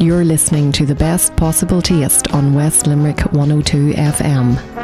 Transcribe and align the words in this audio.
You're 0.00 0.24
listening 0.24 0.72
to 0.72 0.84
the 0.84 0.94
best 0.94 1.36
possible 1.36 1.80
taste 1.80 2.34
on 2.34 2.52
West 2.52 2.88
Limerick 2.88 3.20
102 3.32 3.92
FM. 3.92 4.74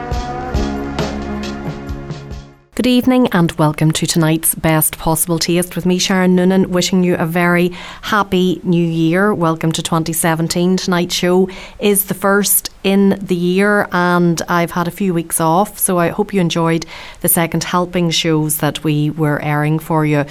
Good 2.76 2.86
evening 2.86 3.26
and 3.32 3.50
welcome 3.52 3.90
to 3.90 4.06
tonight's 4.06 4.54
Best 4.54 4.96
Possible 4.98 5.40
Taste 5.40 5.74
with 5.74 5.84
me, 5.84 5.98
Sharon 5.98 6.36
Noonan, 6.36 6.70
wishing 6.70 7.02
you 7.02 7.16
a 7.16 7.26
very 7.26 7.70
happy 8.02 8.60
new 8.62 8.82
year. 8.82 9.34
Welcome 9.34 9.72
to 9.72 9.82
2017. 9.82 10.76
Tonight's 10.76 11.14
show 11.14 11.50
is 11.80 12.06
the 12.06 12.14
first 12.14 12.70
in 12.84 13.18
the 13.20 13.34
year 13.34 13.88
and 13.92 14.40
I've 14.48 14.70
had 14.70 14.88
a 14.88 14.92
few 14.92 15.12
weeks 15.12 15.40
off, 15.40 15.78
so 15.78 15.98
I 15.98 16.08
hope 16.08 16.32
you 16.32 16.40
enjoyed 16.40 16.86
the 17.20 17.28
second 17.28 17.64
helping 17.64 18.10
shows 18.10 18.58
that 18.58 18.84
we 18.84 19.10
were 19.10 19.42
airing 19.42 19.80
for 19.80 20.06
you. 20.06 20.24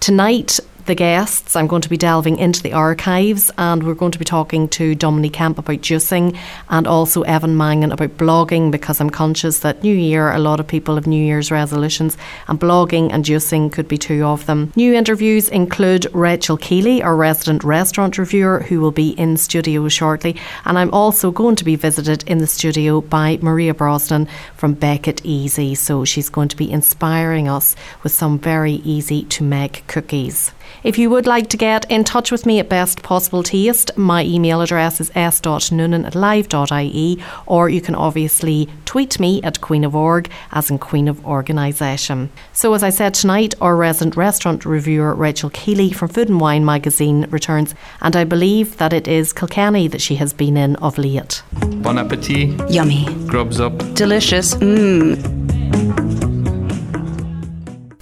Tonight, 0.00 0.58
the 0.86 0.94
guests, 0.94 1.54
I'm 1.54 1.66
going 1.66 1.82
to 1.82 1.88
be 1.88 1.96
delving 1.96 2.38
into 2.38 2.62
the 2.62 2.72
archives 2.72 3.50
and 3.56 3.82
we're 3.82 3.94
going 3.94 4.12
to 4.12 4.18
be 4.18 4.24
talking 4.24 4.68
to 4.70 4.94
Dominique 4.94 5.34
Kemp 5.34 5.58
about 5.58 5.76
juicing 5.76 6.36
and 6.68 6.86
also 6.86 7.22
Evan 7.22 7.56
Mangan 7.56 7.92
about 7.92 8.16
blogging 8.16 8.70
because 8.70 9.00
I'm 9.00 9.10
conscious 9.10 9.60
that 9.60 9.82
New 9.82 9.94
Year, 9.94 10.32
a 10.32 10.38
lot 10.38 10.60
of 10.60 10.66
people 10.66 10.96
have 10.96 11.06
New 11.06 11.24
Year's 11.24 11.50
resolutions 11.50 12.16
and 12.48 12.58
blogging 12.58 13.12
and 13.12 13.24
juicing 13.24 13.70
could 13.70 13.86
be 13.86 13.96
two 13.96 14.24
of 14.24 14.46
them. 14.46 14.72
New 14.74 14.92
interviews 14.92 15.48
include 15.48 16.06
Rachel 16.12 16.56
Keeley, 16.56 17.02
our 17.02 17.14
resident 17.14 17.62
restaurant 17.62 18.18
reviewer, 18.18 18.60
who 18.60 18.80
will 18.80 18.90
be 18.90 19.10
in 19.10 19.36
studio 19.36 19.88
shortly. 19.88 20.36
And 20.64 20.78
I'm 20.78 20.92
also 20.92 21.30
going 21.30 21.56
to 21.56 21.64
be 21.64 21.76
visited 21.76 22.24
in 22.26 22.38
the 22.38 22.46
studio 22.46 23.00
by 23.00 23.38
Maria 23.40 23.74
Brosnan 23.74 24.28
from 24.56 24.74
Bake 24.74 25.06
It 25.06 25.24
Easy. 25.24 25.74
So 25.74 26.04
she's 26.04 26.28
going 26.28 26.48
to 26.48 26.56
be 26.56 26.70
inspiring 26.70 27.48
us 27.48 27.76
with 28.02 28.12
some 28.12 28.38
very 28.38 28.74
easy 28.84 29.24
to 29.24 29.44
make 29.44 29.86
cookies. 29.86 30.52
If 30.84 30.98
you 30.98 31.10
would 31.10 31.28
like 31.28 31.48
to 31.50 31.56
get 31.56 31.88
in 31.88 32.02
touch 32.02 32.32
with 32.32 32.44
me 32.44 32.58
at 32.58 32.68
Best 32.68 33.02
Possible 33.04 33.44
Taste, 33.44 33.96
my 33.96 34.24
email 34.24 34.60
address 34.60 35.00
is 35.00 35.12
s.noonan 35.14 36.04
at 36.04 36.16
live.ie, 36.16 37.22
or 37.46 37.68
you 37.68 37.80
can 37.80 37.94
obviously 37.94 38.68
tweet 38.84 39.20
me 39.20 39.40
at 39.42 39.60
Queen 39.60 39.84
of 39.84 39.94
Org, 39.94 40.28
as 40.50 40.70
in 40.70 40.80
Queen 40.80 41.06
of 41.06 41.24
Organisation. 41.24 42.30
So, 42.52 42.74
as 42.74 42.82
I 42.82 42.90
said 42.90 43.14
tonight, 43.14 43.54
our 43.60 43.76
resident 43.76 44.16
restaurant 44.16 44.64
reviewer 44.64 45.14
Rachel 45.14 45.50
Keeley 45.50 45.92
from 45.92 46.08
Food 46.08 46.28
and 46.28 46.40
Wine 46.40 46.64
magazine 46.64 47.26
returns, 47.30 47.76
and 48.00 48.16
I 48.16 48.24
believe 48.24 48.78
that 48.78 48.92
it 48.92 49.06
is 49.06 49.32
Kilkenny 49.32 49.86
that 49.86 50.00
she 50.00 50.16
has 50.16 50.32
been 50.32 50.56
in 50.56 50.74
of 50.76 50.98
late. 50.98 51.44
Bon 51.82 51.96
appetit. 51.96 52.58
Yummy. 52.68 53.06
Grubs 53.26 53.60
up. 53.60 53.78
Delicious. 53.94 54.56
Mmm. 54.56 56.11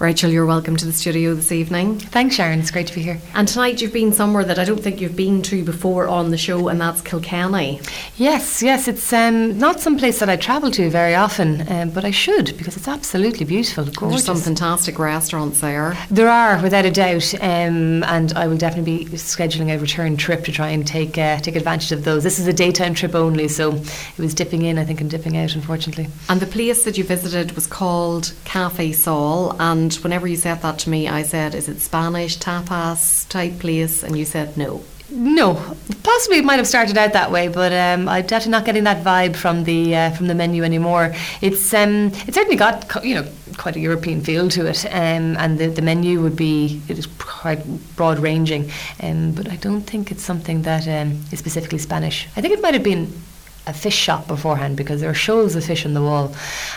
Rachel, 0.01 0.31
you're 0.31 0.47
welcome 0.47 0.79
to 0.79 0.87
the 0.87 0.95
studio 0.95 1.35
this 1.35 1.53
evening. 1.53 1.99
Thanks, 1.99 2.35
Sharon. 2.35 2.59
It's 2.59 2.71
great 2.71 2.87
to 2.87 2.95
be 2.95 3.03
here. 3.03 3.21
And 3.35 3.47
tonight 3.47 3.83
you've 3.83 3.93
been 3.93 4.15
somewhere 4.15 4.45
that 4.45 4.59
I 4.59 4.65
don't 4.65 4.81
think 4.81 4.99
you've 4.99 5.15
been 5.15 5.43
to 5.43 5.63
before 5.63 6.09
on 6.09 6.31
the 6.31 6.39
show, 6.39 6.69
and 6.69 6.81
that's 6.81 7.03
Kilkenny. 7.03 7.83
Yes, 8.17 8.63
yes. 8.63 8.89
It's 8.89 9.13
um, 9.13 9.59
not 9.59 9.79
some 9.79 9.99
place 9.99 10.19
that 10.21 10.31
I 10.31 10.37
travel 10.37 10.71
to 10.71 10.89
very 10.89 11.15
often, 11.15 11.71
um, 11.71 11.91
but 11.91 12.07
I 12.07 12.13
should 12.13 12.57
because 12.57 12.79
it's 12.79 12.89
absolutely 12.89 13.45
beautiful. 13.45 13.85
Gorgeous. 13.85 14.25
There's 14.25 14.43
some 14.43 14.55
fantastic 14.55 14.99
restaurants 14.99 15.61
there. 15.61 15.95
There 16.11 16.31
are, 16.31 16.63
without 16.63 16.87
a 16.87 16.91
doubt, 16.91 17.35
um, 17.35 18.03
and 18.05 18.33
I 18.33 18.47
will 18.47 18.57
definitely 18.57 19.05
be 19.05 19.11
scheduling 19.17 19.69
a 19.69 19.79
return 19.79 20.17
trip 20.17 20.45
to 20.45 20.53
try 20.53 20.71
and 20.71 20.87
take 20.87 21.19
uh, 21.19 21.41
take 21.41 21.57
advantage 21.57 21.93
of 21.93 22.05
those. 22.05 22.23
This 22.23 22.39
is 22.39 22.47
a 22.47 22.55
daytime 22.55 22.95
trip 22.95 23.15
only, 23.15 23.49
so 23.49 23.75
it 23.75 24.19
was 24.19 24.33
dipping 24.33 24.63
in, 24.63 24.79
I 24.79 24.87
think, 24.87 25.03
and 25.03 25.11
dipping 25.11 25.37
out, 25.37 25.55
unfortunately. 25.55 26.09
And 26.31 26.41
the 26.41 26.47
place 26.47 26.85
that 26.85 26.97
you 26.97 27.05
visited 27.05 27.53
was 27.53 27.67
called 27.67 28.33
Cafe 28.47 28.93
Sol, 28.93 29.55
and 29.61 29.90
and 29.97 30.05
whenever 30.05 30.29
you 30.29 30.37
said 30.37 30.63
that 30.63 30.79
to 30.81 30.91
me, 30.91 31.09
I 31.09 31.23
said, 31.23 31.55
"Is 31.55 31.69
it 31.69 31.81
Spanish 31.81 32.39
tapas 32.39 33.29
type 33.29 33.59
place?" 33.59 34.03
And 34.03 34.17
you 34.17 34.25
said 34.25 34.57
no. 34.57 34.83
No, 35.13 35.55
possibly 36.05 36.39
it 36.39 36.45
might 36.45 36.59
have 36.59 36.69
started 36.69 36.97
out 36.97 37.15
that 37.15 37.33
way, 37.33 37.49
but 37.49 37.73
um, 37.73 38.09
I'm 38.09 38.25
definitely 38.25 38.53
not 38.53 38.65
getting 38.65 38.85
that 38.85 39.03
vibe 39.05 39.35
from 39.35 39.65
the 39.65 39.97
uh, 39.97 40.11
from 40.11 40.29
the 40.29 40.37
menu 40.37 40.63
anymore. 40.63 41.13
It's 41.41 41.75
um, 41.75 42.13
it's 42.27 42.37
certainly 42.37 42.57
got 42.57 43.05
you 43.05 43.17
know 43.17 43.27
quite 43.59 43.75
a 43.75 43.81
European 43.81 44.21
feel 44.21 44.49
to 44.51 44.67
it, 44.67 44.87
um, 44.87 45.37
and 45.37 45.59
the, 45.59 45.67
the 45.67 45.83
menu 45.83 46.23
would 46.23 46.37
be 46.37 46.81
it 46.89 46.97
is 46.97 47.07
quite 47.19 47.61
broad 47.97 48.21
ranging, 48.21 48.71
um, 49.03 49.33
but 49.33 49.51
I 49.51 49.57
don't 49.57 49.83
think 49.83 50.13
it's 50.13 50.23
something 50.23 50.63
that 50.63 50.87
um, 50.87 51.25
is 51.33 51.41
specifically 51.41 51.79
Spanish. 51.79 52.29
I 52.37 52.41
think 52.41 52.55
it 52.55 52.63
might 52.63 52.75
have 52.75 52.85
been 52.85 53.13
a 53.71 53.73
fish 53.73 53.97
shop 53.97 54.29
beforehand 54.29 54.77
because 54.77 55.01
there 55.01 55.11
are 55.11 55.15
shoals 55.15 55.57
of 55.57 55.65
fish 55.65 55.87
on 55.87 55.95
the 55.95 56.03
wall. 56.03 56.35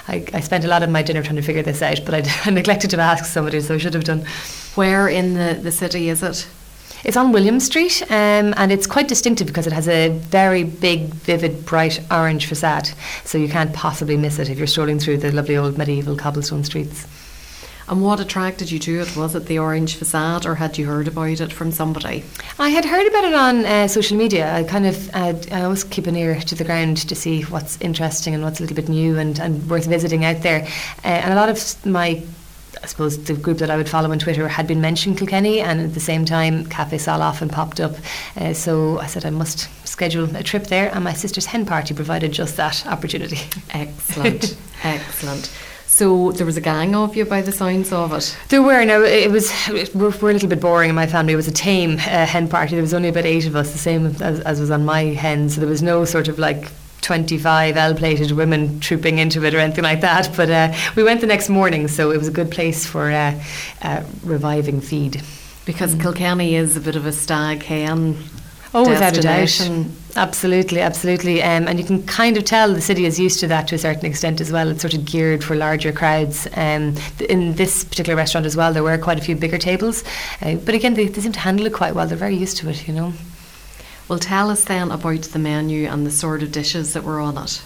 I, 0.07 0.25
I 0.33 0.39
spent 0.39 0.63
a 0.63 0.67
lot 0.67 0.83
of 0.83 0.89
my 0.89 1.01
dinner 1.01 1.21
trying 1.21 1.35
to 1.35 1.41
figure 1.41 1.63
this 1.63 1.81
out, 1.81 1.99
but 2.05 2.13
I, 2.13 2.23
I 2.45 2.51
neglected 2.51 2.91
to 2.91 2.99
ask 2.99 3.25
somebody, 3.25 3.59
so 3.61 3.75
I 3.75 3.77
should 3.77 3.93
have 3.93 4.05
done. 4.05 4.25
Where 4.75 5.07
in 5.07 5.33
the, 5.33 5.59
the 5.61 5.71
city 5.71 6.09
is 6.09 6.23
it? 6.23 6.47
It's 7.03 7.17
on 7.17 7.33
William 7.33 7.59
Street, 7.59 8.01
um, 8.09 8.53
and 8.55 8.71
it's 8.71 8.87
quite 8.87 9.09
distinctive 9.09 9.47
because 9.47 9.67
it 9.67 9.73
has 9.73 9.89
a 9.89 10.07
very 10.07 10.63
big, 10.63 11.07
vivid, 11.07 11.65
bright 11.65 11.99
orange 12.09 12.45
facade. 12.45 12.89
So 13.25 13.37
you 13.37 13.49
can't 13.49 13.73
possibly 13.73 14.15
miss 14.15 14.39
it 14.39 14.49
if 14.49 14.57
you're 14.57 14.67
strolling 14.67 14.99
through 14.99 15.17
the 15.17 15.31
lovely 15.31 15.57
old 15.57 15.77
medieval 15.77 16.15
cobblestone 16.15 16.63
streets. 16.63 17.05
And 17.87 18.01
what 18.01 18.19
attracted 18.19 18.71
you 18.71 18.79
to 18.79 19.01
it? 19.01 19.15
Was 19.15 19.35
it 19.35 19.45
the 19.45 19.59
orange 19.59 19.95
facade, 19.95 20.45
or 20.45 20.55
had 20.55 20.77
you 20.77 20.85
heard 20.85 21.07
about 21.07 21.41
it 21.41 21.51
from 21.51 21.71
somebody? 21.71 22.23
I 22.57 22.69
had 22.69 22.85
heard 22.85 23.07
about 23.07 23.23
it 23.23 23.33
on 23.33 23.65
uh, 23.65 23.87
social 23.87 24.17
media. 24.17 24.53
I 24.53 24.63
kind 24.63 24.85
of, 24.85 25.09
uh, 25.13 25.33
I 25.51 25.63
always 25.63 25.83
keep 25.83 26.07
an 26.07 26.15
ear 26.15 26.39
to 26.39 26.55
the 26.55 26.63
ground 26.63 26.97
to 27.09 27.15
see 27.15 27.41
what's 27.43 27.79
interesting 27.81 28.33
and 28.33 28.43
what's 28.43 28.59
a 28.59 28.63
little 28.63 28.75
bit 28.75 28.89
new 28.89 29.17
and, 29.17 29.39
and 29.39 29.69
worth 29.69 29.85
visiting 29.85 30.23
out 30.23 30.41
there. 30.41 30.63
Uh, 31.03 31.07
and 31.07 31.33
a 31.33 31.35
lot 31.35 31.49
of 31.49 31.85
my 31.85 32.23
I 32.81 32.85
suppose 32.85 33.23
the 33.23 33.33
group 33.33 33.59
that 33.59 33.69
I 33.69 33.77
would 33.77 33.87
follow 33.87 34.11
on 34.11 34.19
Twitter 34.19 34.47
had 34.47 34.67
been 34.67 34.81
mentioning 34.81 35.17
Kilkenny, 35.17 35.61
and 35.61 35.79
at 35.79 35.93
the 35.93 36.01
same 36.01 36.25
time, 36.25 36.65
Cafe 36.65 36.97
Sol 36.97 37.21
often 37.21 37.47
popped 37.47 37.79
up. 37.79 37.95
Uh, 38.35 38.53
so 38.53 38.99
I 38.99 39.05
said 39.05 39.25
I 39.25 39.29
must 39.29 39.69
schedule 39.87 40.35
a 40.35 40.43
trip 40.43 40.67
there, 40.67 40.93
and 40.93 41.03
my 41.03 41.13
sister's 41.13 41.45
hen 41.45 41.65
party 41.65 41.93
provided 41.93 42.33
just 42.33 42.57
that 42.57 42.85
opportunity. 42.85 43.39
Excellent, 43.69 44.57
excellent. 44.83 45.49
So 45.93 46.31
there 46.31 46.47
was 46.47 46.57
a 46.57 46.61
gang 46.61 46.95
of 46.95 47.15
you 47.15 47.23
by 47.23 47.43
the 47.43 47.51
signs 47.51 47.93
of 47.93 48.13
it. 48.13 48.35
There 48.49 48.63
were. 48.63 48.83
Now 48.83 49.03
it 49.03 49.29
was 49.29 49.53
we're, 49.69 50.09
we're 50.09 50.31
a 50.31 50.33
little 50.33 50.49
bit 50.49 50.59
boring 50.59 50.89
in 50.89 50.95
my 50.95 51.05
family. 51.05 51.33
It 51.33 51.35
was 51.35 51.47
a 51.47 51.51
tame 51.51 51.97
uh, 51.97 52.25
hen 52.25 52.47
party. 52.47 52.73
There 52.73 52.81
was 52.81 52.95
only 52.95 53.09
about 53.09 53.25
eight 53.25 53.45
of 53.45 53.55
us, 53.55 53.73
the 53.73 53.77
same 53.77 54.07
as, 54.07 54.39
as 54.39 54.59
was 54.59 54.71
on 54.71 54.85
my 54.85 55.03
hen. 55.03 55.49
So 55.49 55.61
there 55.61 55.69
was 55.69 55.83
no 55.83 56.03
sort 56.03 56.29
of 56.29 56.39
like 56.39 56.71
25 57.01 57.77
L-plated 57.77 58.31
women 58.31 58.79
trooping 58.79 59.19
into 59.19 59.45
it 59.45 59.53
or 59.53 59.59
anything 59.59 59.83
like 59.83 60.01
that. 60.01 60.35
But 60.35 60.49
uh, 60.49 60.73
we 60.95 61.03
went 61.03 61.21
the 61.21 61.27
next 61.27 61.47
morning, 61.47 61.87
so 61.87 62.09
it 62.09 62.17
was 62.17 62.27
a 62.27 62.31
good 62.31 62.49
place 62.49 62.87
for 62.87 63.11
uh, 63.11 63.39
uh, 63.83 64.03
reviving 64.23 64.81
feed. 64.81 65.21
Because 65.63 65.93
mm. 65.93 66.01
Kilkenny 66.01 66.55
is 66.55 66.75
a 66.75 66.81
bit 66.81 66.95
of 66.95 67.05
a 67.05 67.11
stag 67.11 67.61
hen 67.61 68.17
Oh, 68.73 68.89
without 68.89 69.17
a 69.17 69.21
doubt. 69.21 69.61
Absolutely, 70.15 70.81
absolutely. 70.81 71.41
Um, 71.41 71.67
and 71.67 71.79
you 71.79 71.85
can 71.85 72.03
kind 72.05 72.37
of 72.37 72.45
tell 72.45 72.73
the 72.73 72.81
city 72.81 73.05
is 73.05 73.19
used 73.19 73.39
to 73.39 73.47
that 73.47 73.67
to 73.69 73.75
a 73.75 73.77
certain 73.77 74.05
extent 74.05 74.41
as 74.41 74.51
well. 74.51 74.69
It's 74.69 74.81
sort 74.81 74.93
of 74.93 75.05
geared 75.05 75.43
for 75.43 75.55
larger 75.55 75.91
crowds. 75.91 76.47
Um, 76.55 76.95
in 77.29 77.55
this 77.55 77.83
particular 77.83 78.15
restaurant 78.15 78.45
as 78.45 78.55
well, 78.55 78.73
there 78.73 78.83
were 78.83 78.97
quite 78.97 79.17
a 79.17 79.21
few 79.23 79.35
bigger 79.35 79.57
tables. 79.57 80.03
Uh, 80.41 80.55
but 80.55 80.75
again, 80.75 80.93
they, 80.93 81.07
they 81.07 81.21
seem 81.21 81.31
to 81.33 81.39
handle 81.39 81.65
it 81.65 81.73
quite 81.73 81.95
well. 81.95 82.07
They're 82.07 82.17
very 82.17 82.35
used 82.35 82.57
to 82.57 82.69
it, 82.69 82.87
you 82.87 82.93
know. 82.93 83.13
Well, 84.07 84.19
tell 84.19 84.49
us 84.49 84.65
then 84.65 84.91
about 84.91 85.21
the 85.21 85.39
menu 85.39 85.87
and 85.87 86.05
the 86.05 86.11
sort 86.11 86.43
of 86.43 86.51
dishes 86.51 86.93
that 86.93 87.03
were 87.03 87.19
on 87.19 87.37
it. 87.37 87.63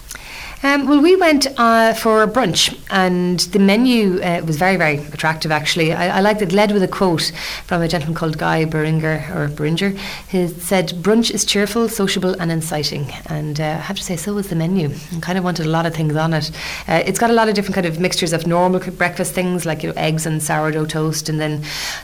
Um, 0.63 0.87
well, 0.87 0.99
we 0.99 1.15
went 1.15 1.45
uh, 1.59 1.93
for 1.93 2.23
a 2.23 2.27
brunch, 2.27 2.75
and 2.89 3.39
the 3.39 3.59
menu 3.59 4.19
uh, 4.21 4.41
was 4.43 4.57
very, 4.57 4.75
very 4.75 4.97
attractive. 4.97 5.51
Actually, 5.51 5.93
I, 5.93 6.17
I 6.17 6.21
liked 6.21 6.41
it. 6.41 6.51
Led 6.51 6.71
with 6.71 6.81
a 6.81 6.87
quote 6.87 7.31
from 7.65 7.83
a 7.83 7.87
gentleman 7.87 8.15
called 8.15 8.39
Guy 8.39 8.65
Beringer 8.65 9.31
or 9.35 9.49
Beringer. 9.49 9.89
He 10.27 10.47
said, 10.47 10.89
"Brunch 11.03 11.29
is 11.29 11.45
cheerful, 11.45 11.87
sociable, 11.89 12.35
and 12.39 12.51
inciting." 12.51 13.11
And 13.27 13.59
uh, 13.61 13.63
I 13.63 13.67
have 13.73 13.97
to 13.97 14.03
say, 14.03 14.15
so 14.15 14.33
was 14.33 14.49
the 14.49 14.55
menu. 14.55 14.89
I 15.15 15.19
kind 15.19 15.37
of 15.37 15.43
wanted 15.43 15.67
a 15.67 15.69
lot 15.69 15.85
of 15.85 15.93
things 15.93 16.15
on 16.15 16.33
it. 16.33 16.49
Uh, 16.87 17.03
it's 17.05 17.19
got 17.19 17.29
a 17.29 17.33
lot 17.33 17.49
of 17.49 17.53
different 17.53 17.75
kind 17.75 17.85
of 17.85 17.99
mixtures 17.99 18.33
of 18.33 18.47
normal 18.47 18.79
breakfast 18.79 19.33
things 19.33 19.63
like 19.63 19.83
you 19.83 19.89
know 19.89 19.95
eggs 19.95 20.25
and 20.25 20.41
sourdough 20.41 20.87
toast, 20.87 21.29
and 21.29 21.39
then 21.39 21.63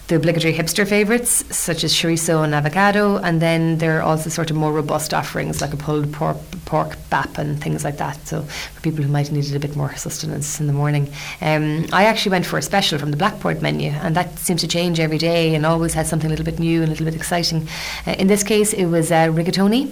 the 0.10 0.16
obligatory 0.16 0.54
hipster 0.54 0.88
favourites 0.88 1.44
such 1.56 1.84
as 1.84 1.92
chorizo 1.92 2.44
and 2.44 2.54
avocado, 2.54 3.18
and 3.18 3.42
then 3.42 3.80
there 3.80 3.98
are 3.98 4.04
also 4.04 4.30
sort 4.30 4.52
of 4.52 4.58
more 4.58 4.72
robust 4.72 5.12
offerings 5.12 5.60
like 5.60 5.74
a 5.74 5.78
pulled 5.78 6.14
pork, 6.14 6.38
pork 6.66 6.96
bap 7.10 7.40
and 7.40 7.60
things 7.60 7.84
like 7.84 7.98
that. 7.98 8.28
So 8.28 8.43
for 8.44 8.82
people 8.82 9.04
who 9.04 9.12
might 9.12 9.28
have 9.28 9.36
needed 9.36 9.56
a 9.56 9.60
bit 9.60 9.76
more 9.76 9.96
sustenance 9.96 10.60
in 10.60 10.68
the 10.68 10.74
morning. 10.74 11.12
Um, 11.42 11.86
I 11.92 12.06
actually 12.06 12.32
went 12.32 12.46
for 12.46 12.58
a 12.58 12.62
special 12.62 13.00
from 13.00 13.12
the 13.12 13.18
Blackboard 13.18 13.62
menu, 13.62 13.92
and 13.92 14.16
that 14.16 14.38
seems 14.40 14.62
to 14.62 14.68
change 14.68 15.00
every 15.00 15.18
day 15.18 15.56
and 15.56 15.66
always 15.66 15.94
has 15.94 16.10
something 16.10 16.28
a 16.28 16.30
little 16.30 16.46
bit 16.46 16.60
new 16.60 16.82
and 16.82 16.88
a 16.88 16.92
little 16.92 17.06
bit 17.06 17.16
exciting. 17.16 17.68
Uh, 18.06 18.12
in 18.12 18.28
this 18.28 18.44
case, 18.44 18.74
it 18.74 18.86
was 18.86 19.12
uh, 19.12 19.28
rigatoni 19.28 19.92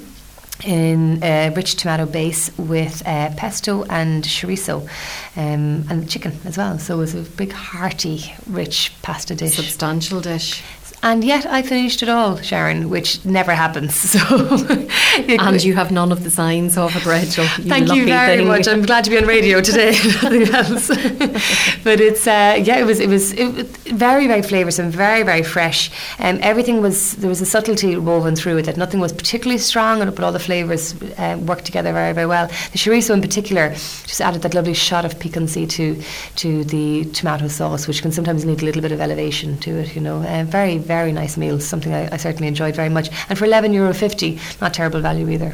in 0.64 1.20
a 1.24 1.48
uh, 1.48 1.56
rich 1.56 1.76
tomato 1.76 2.06
base 2.06 2.56
with 2.58 3.02
uh, 3.08 3.34
pesto 3.36 3.84
and 3.86 4.24
chorizo 4.24 4.82
um, 5.36 5.86
and 5.90 6.10
chicken 6.10 6.34
as 6.46 6.58
well. 6.58 6.78
So 6.78 6.96
it 6.96 6.98
was 6.98 7.16
a 7.16 7.22
big, 7.22 7.52
hearty, 7.52 8.34
rich 8.48 8.94
pasta 9.02 9.36
dish. 9.36 9.56
Substantial 9.56 10.22
dish 10.22 10.64
and 11.04 11.24
yet 11.24 11.46
I 11.46 11.62
finished 11.62 12.04
it 12.04 12.10
all, 12.10 12.38
Sharon, 12.38 12.90
which 12.90 13.24
never 13.26 13.54
happens. 13.54 14.12
So, 14.22 14.78
and 15.28 15.64
you 15.64 15.74
have 15.76 15.92
none 15.92 16.12
of 16.12 16.24
the 16.24 16.30
signs 16.30 16.78
of 16.78 16.96
it, 16.96 17.06
Rachel. 17.06 17.44
You 17.44 17.70
Thank 17.70 17.94
you 17.94 18.06
very 18.06 18.38
thing. 18.38 18.48
much. 18.48 18.68
I'm 18.68 18.82
glad 18.82 19.04
to 19.06 19.10
be 19.10 19.18
on 19.18 19.26
radio 19.26 19.62
today. 19.62 19.92
Nothing 20.22 20.48
else, 20.54 20.88
but 21.84 22.00
it's 22.00 22.28
uh, 22.28 22.60
yeah, 22.62 22.78
it 22.78 22.86
was 22.86 23.00
it 23.00 23.10
was 23.10 23.34
it, 23.34 23.68
very 23.88 24.28
very 24.28 24.42
flavoursome, 24.42 24.90
very 24.90 25.24
very 25.24 25.44
fresh, 25.44 25.92
and 26.20 26.38
um, 26.38 26.44
everything 26.44 26.82
was 26.82 27.16
there 27.18 27.30
was 27.30 27.42
a 27.42 27.46
subtlety 27.46 27.98
woven 27.98 28.36
through 28.36 28.58
it 28.58 28.66
that 28.66 28.78
nothing 28.78 29.00
was 29.00 29.14
particularly 29.14 29.58
strong, 29.58 30.00
but 30.00 30.20
all 30.24 30.32
the 30.32 30.40
flavours 30.40 30.94
uh, 31.18 31.38
worked 31.42 31.66
together 31.66 31.94
very 31.94 32.14
very 32.14 32.28
well. 32.28 32.48
The 32.48 32.78
chorizo 32.78 33.14
in 33.14 33.22
particular 33.22 33.70
just 33.70 34.22
added 34.22 34.42
that 34.44 34.54
lovely 34.54 34.74
shot 34.74 35.06
of 35.06 35.20
piquancy 35.20 35.66
to 35.68 36.02
to 36.38 36.64
the 36.66 37.06
tomato 37.06 37.48
sauce, 37.48 37.88
which 37.88 38.02
can 38.02 38.12
sometimes 38.12 38.46
need 38.46 38.62
a 38.62 38.66
little 38.66 38.82
bit 38.82 38.92
of 38.92 39.02
elevation 39.02 39.58
to 39.60 39.72
it. 39.80 39.96
You 39.96 40.02
know, 40.02 40.22
uh, 40.24 40.44
very 40.44 40.78
very 40.96 41.14
nice 41.14 41.38
meal, 41.38 41.60
something 41.60 41.94
I, 41.94 42.04
I 42.16 42.18
certainly 42.18 42.48
enjoyed 42.48 42.76
very 42.76 42.90
much, 42.90 43.08
and 43.30 43.38
for 43.38 43.46
eleven 43.46 43.74
euro 43.74 43.94
fifty, 43.94 44.40
not 44.60 44.74
terrible 44.74 45.02
value 45.02 45.30
either. 45.30 45.54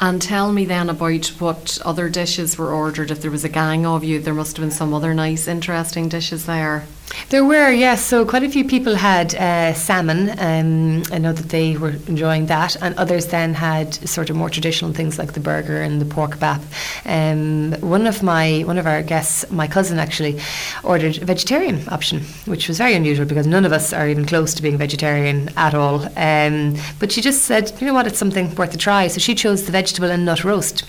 And 0.00 0.20
tell 0.20 0.52
me 0.52 0.64
then 0.66 0.90
about 0.90 1.26
what 1.38 1.78
other 1.84 2.08
dishes 2.08 2.58
were 2.58 2.72
ordered. 2.72 3.10
If 3.10 3.20
there 3.20 3.30
was 3.30 3.44
a 3.44 3.48
gang 3.48 3.86
of 3.86 4.02
you, 4.02 4.20
there 4.20 4.34
must 4.34 4.56
have 4.56 4.64
been 4.64 4.78
some 4.80 4.92
other 4.92 5.14
nice, 5.14 5.46
interesting 5.46 6.08
dishes 6.08 6.46
there. 6.46 6.84
There 7.30 7.44
were, 7.44 7.70
yes. 7.70 8.04
So 8.04 8.24
quite 8.24 8.42
a 8.44 8.48
few 8.48 8.64
people 8.64 8.96
had 8.96 9.34
uh, 9.34 9.72
salmon. 9.74 10.30
Um, 10.38 11.02
I 11.10 11.18
know 11.18 11.32
that 11.32 11.48
they 11.48 11.76
were 11.76 11.94
enjoying 12.06 12.46
that, 12.46 12.76
and 12.82 12.94
others 12.96 13.26
then 13.26 13.54
had 13.54 13.94
sort 14.08 14.30
of 14.30 14.36
more 14.36 14.50
traditional 14.50 14.92
things 14.92 15.18
like 15.18 15.32
the 15.32 15.40
burger 15.40 15.80
and 15.80 16.00
the 16.00 16.04
pork 16.04 16.38
bap. 16.38 16.62
Um, 17.04 17.72
one 17.80 18.06
of 18.06 18.22
my 18.22 18.62
one 18.62 18.78
of 18.78 18.86
our 18.86 19.02
guests, 19.02 19.50
my 19.50 19.66
cousin 19.66 19.98
actually, 19.98 20.40
ordered 20.82 21.20
a 21.22 21.24
vegetarian 21.24 21.88
option, 21.88 22.20
which 22.44 22.68
was 22.68 22.78
very 22.78 22.94
unusual 22.94 23.26
because 23.26 23.46
none 23.46 23.64
of 23.64 23.72
us 23.72 23.92
are 23.92 24.08
even 24.08 24.26
close 24.26 24.54
to 24.54 24.62
being 24.62 24.78
vegetarian 24.78 25.50
at 25.56 25.74
all. 25.74 26.06
Um, 26.16 26.76
but 26.98 27.10
she 27.10 27.20
just 27.20 27.42
said, 27.44 27.72
you 27.80 27.86
know 27.86 27.94
what, 27.94 28.06
it's 28.06 28.18
something 28.18 28.54
worth 28.54 28.74
a 28.74 28.78
try. 28.78 29.08
So 29.08 29.18
she 29.18 29.34
chose 29.34 29.64
the 29.64 29.72
vegetable 29.72 30.10
and 30.10 30.24
nut 30.24 30.44
roast 30.44 30.84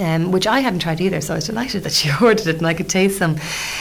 um, 0.00 0.32
which 0.32 0.46
I 0.46 0.60
hadn't 0.60 0.80
tried 0.80 1.00
either, 1.00 1.20
so 1.20 1.34
I 1.34 1.36
was 1.36 1.46
delighted 1.46 1.84
that 1.84 1.92
she 2.00 2.10
ordered 2.20 2.46
it 2.46 2.56
and 2.56 2.66
I 2.66 2.74
could 2.74 2.88
taste 2.88 3.18
them. 3.18 3.36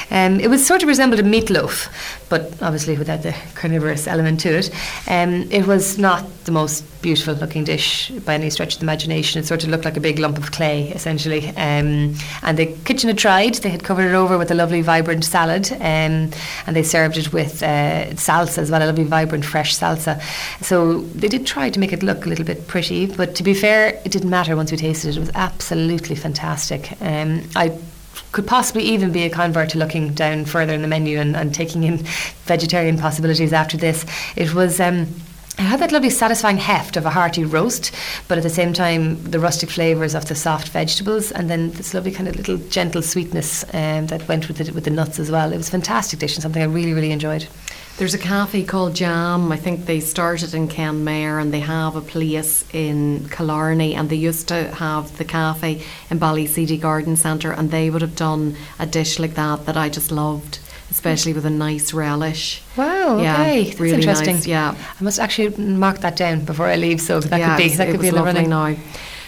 Um, 0.09 0.39
it 0.39 0.49
was 0.49 0.65
sort 0.65 0.83
of 0.83 0.87
resembled 0.87 1.19
a 1.19 1.23
meatloaf, 1.23 1.89
but 2.29 2.61
obviously 2.61 2.97
without 2.97 3.23
the 3.23 3.35
carnivorous 3.55 4.07
element 4.07 4.39
to 4.41 4.49
it. 4.49 4.71
Um, 5.07 5.47
it 5.51 5.67
was 5.67 5.97
not 5.97 6.45
the 6.45 6.51
most 6.51 6.83
beautiful 7.01 7.33
looking 7.33 7.63
dish 7.63 8.09
by 8.25 8.35
any 8.35 8.49
stretch 8.49 8.75
of 8.75 8.79
the 8.79 8.85
imagination. 8.85 9.39
It 9.39 9.45
sort 9.45 9.63
of 9.63 9.69
looked 9.69 9.85
like 9.85 9.97
a 9.97 10.01
big 10.01 10.19
lump 10.19 10.37
of 10.37 10.51
clay, 10.51 10.89
essentially. 10.89 11.49
Um, 11.49 12.15
and 12.43 12.57
the 12.57 12.67
kitchen 12.85 13.07
had 13.07 13.17
tried, 13.17 13.55
they 13.55 13.69
had 13.69 13.83
covered 13.83 14.09
it 14.09 14.15
over 14.15 14.37
with 14.37 14.51
a 14.51 14.55
lovely, 14.55 14.81
vibrant 14.81 15.25
salad, 15.25 15.71
um, 15.73 16.31
and 16.65 16.75
they 16.75 16.83
served 16.83 17.17
it 17.17 17.33
with 17.33 17.63
uh, 17.63 18.11
salsa 18.11 18.59
as 18.59 18.71
well, 18.71 18.83
a 18.83 18.85
lovely, 18.85 19.03
vibrant, 19.03 19.45
fresh 19.45 19.77
salsa. 19.77 20.21
So 20.63 21.01
they 21.01 21.27
did 21.27 21.45
try 21.45 21.69
to 21.69 21.79
make 21.79 21.93
it 21.93 22.03
look 22.03 22.25
a 22.25 22.29
little 22.29 22.45
bit 22.45 22.67
pretty, 22.67 23.05
but 23.05 23.35
to 23.35 23.43
be 23.43 23.53
fair, 23.53 23.89
it 24.05 24.11
didn't 24.11 24.29
matter 24.29 24.55
once 24.55 24.71
we 24.71 24.77
tasted 24.77 25.09
it. 25.09 25.17
It 25.17 25.19
was 25.19 25.31
absolutely 25.33 26.15
fantastic. 26.15 26.99
Um, 27.01 27.43
I 27.55 27.77
could 28.31 28.47
possibly 28.47 28.83
even 28.83 29.11
be 29.11 29.23
a 29.23 29.29
convert 29.29 29.69
to 29.69 29.77
looking 29.77 30.13
down 30.13 30.45
further 30.45 30.73
in 30.73 30.81
the 30.81 30.87
menu 30.87 31.19
and, 31.19 31.35
and 31.35 31.53
taking 31.53 31.83
in 31.83 31.97
vegetarian 32.45 32.97
possibilities 32.97 33.53
after 33.53 33.77
this. 33.77 34.05
It 34.35 34.53
was. 34.53 34.79
Um, 34.79 35.07
it 35.57 35.63
had 35.63 35.79
that 35.81 35.91
lovely 35.91 36.09
satisfying 36.09 36.57
heft 36.57 36.95
of 36.95 37.05
a 37.05 37.09
hearty 37.09 37.43
roast, 37.43 37.91
but 38.27 38.37
at 38.37 38.43
the 38.43 38.49
same 38.49 38.73
time 38.73 39.21
the 39.23 39.39
rustic 39.39 39.69
flavours 39.69 40.15
of 40.15 40.27
the 40.27 40.35
soft 40.35 40.69
vegetables, 40.69 41.31
and 41.31 41.49
then 41.49 41.71
this 41.71 41.93
lovely 41.93 42.11
kind 42.11 42.29
of 42.29 42.35
little 42.35 42.57
gentle 42.57 43.01
sweetness 43.01 43.63
um, 43.73 44.07
that 44.07 44.27
went 44.27 44.47
with 44.47 44.61
it 44.61 44.73
with 44.73 44.85
the 44.85 44.89
nuts 44.89 45.19
as 45.19 45.29
well. 45.29 45.51
It 45.51 45.57
was 45.57 45.67
a 45.67 45.71
fantastic 45.71 46.19
dish 46.19 46.35
and 46.35 46.41
something 46.41 46.61
I 46.61 46.65
really 46.65 46.93
really 46.93 47.11
enjoyed. 47.11 47.47
There's 47.97 48.13
a 48.13 48.17
cafe 48.17 48.63
called 48.63 48.95
Jam. 48.95 49.51
I 49.51 49.57
think 49.57 49.85
they 49.85 49.99
started 49.99 50.53
in 50.53 50.69
Kenmare 50.69 51.39
and 51.39 51.53
they 51.53 51.59
have 51.59 51.95
a 51.95 52.01
place 52.01 52.65
in 52.73 53.27
Killarney 53.29 53.93
and 53.93 54.09
they 54.09 54.15
used 54.15 54.47
to 54.47 54.71
have 54.73 55.17
the 55.17 55.25
cafe 55.25 55.83
in 56.09 56.19
Ballyseedy 56.19 56.79
Garden 56.79 57.15
Centre 57.15 57.51
and 57.51 57.69
they 57.69 57.89
would 57.89 58.01
have 58.01 58.15
done 58.15 58.55
a 58.79 58.85
dish 58.85 59.19
like 59.19 59.35
that 59.35 59.65
that 59.65 59.77
I 59.77 59.89
just 59.89 60.11
loved 60.11 60.59
especially 60.91 61.33
with 61.33 61.45
a 61.45 61.49
nice 61.49 61.93
relish. 61.93 62.61
Wow, 62.77 63.15
okay, 63.15 63.23
yeah, 63.23 63.63
that's 63.63 63.79
really 63.79 63.95
interesting. 63.95 64.35
Nice, 64.35 64.47
yeah, 64.47 64.75
I 64.99 65.03
must 65.03 65.19
actually 65.19 65.55
mark 65.57 65.99
that 65.99 66.15
down 66.15 66.45
before 66.45 66.67
I 66.67 66.75
leave. 66.75 67.01
So 67.01 67.19
that 67.19 67.39
yeah, 67.39 67.55
could 67.55 67.63
be 67.63 67.75
that 67.75 67.89
could 67.89 68.01
be 68.01 68.11
running 68.11 68.49
now. 68.49 68.75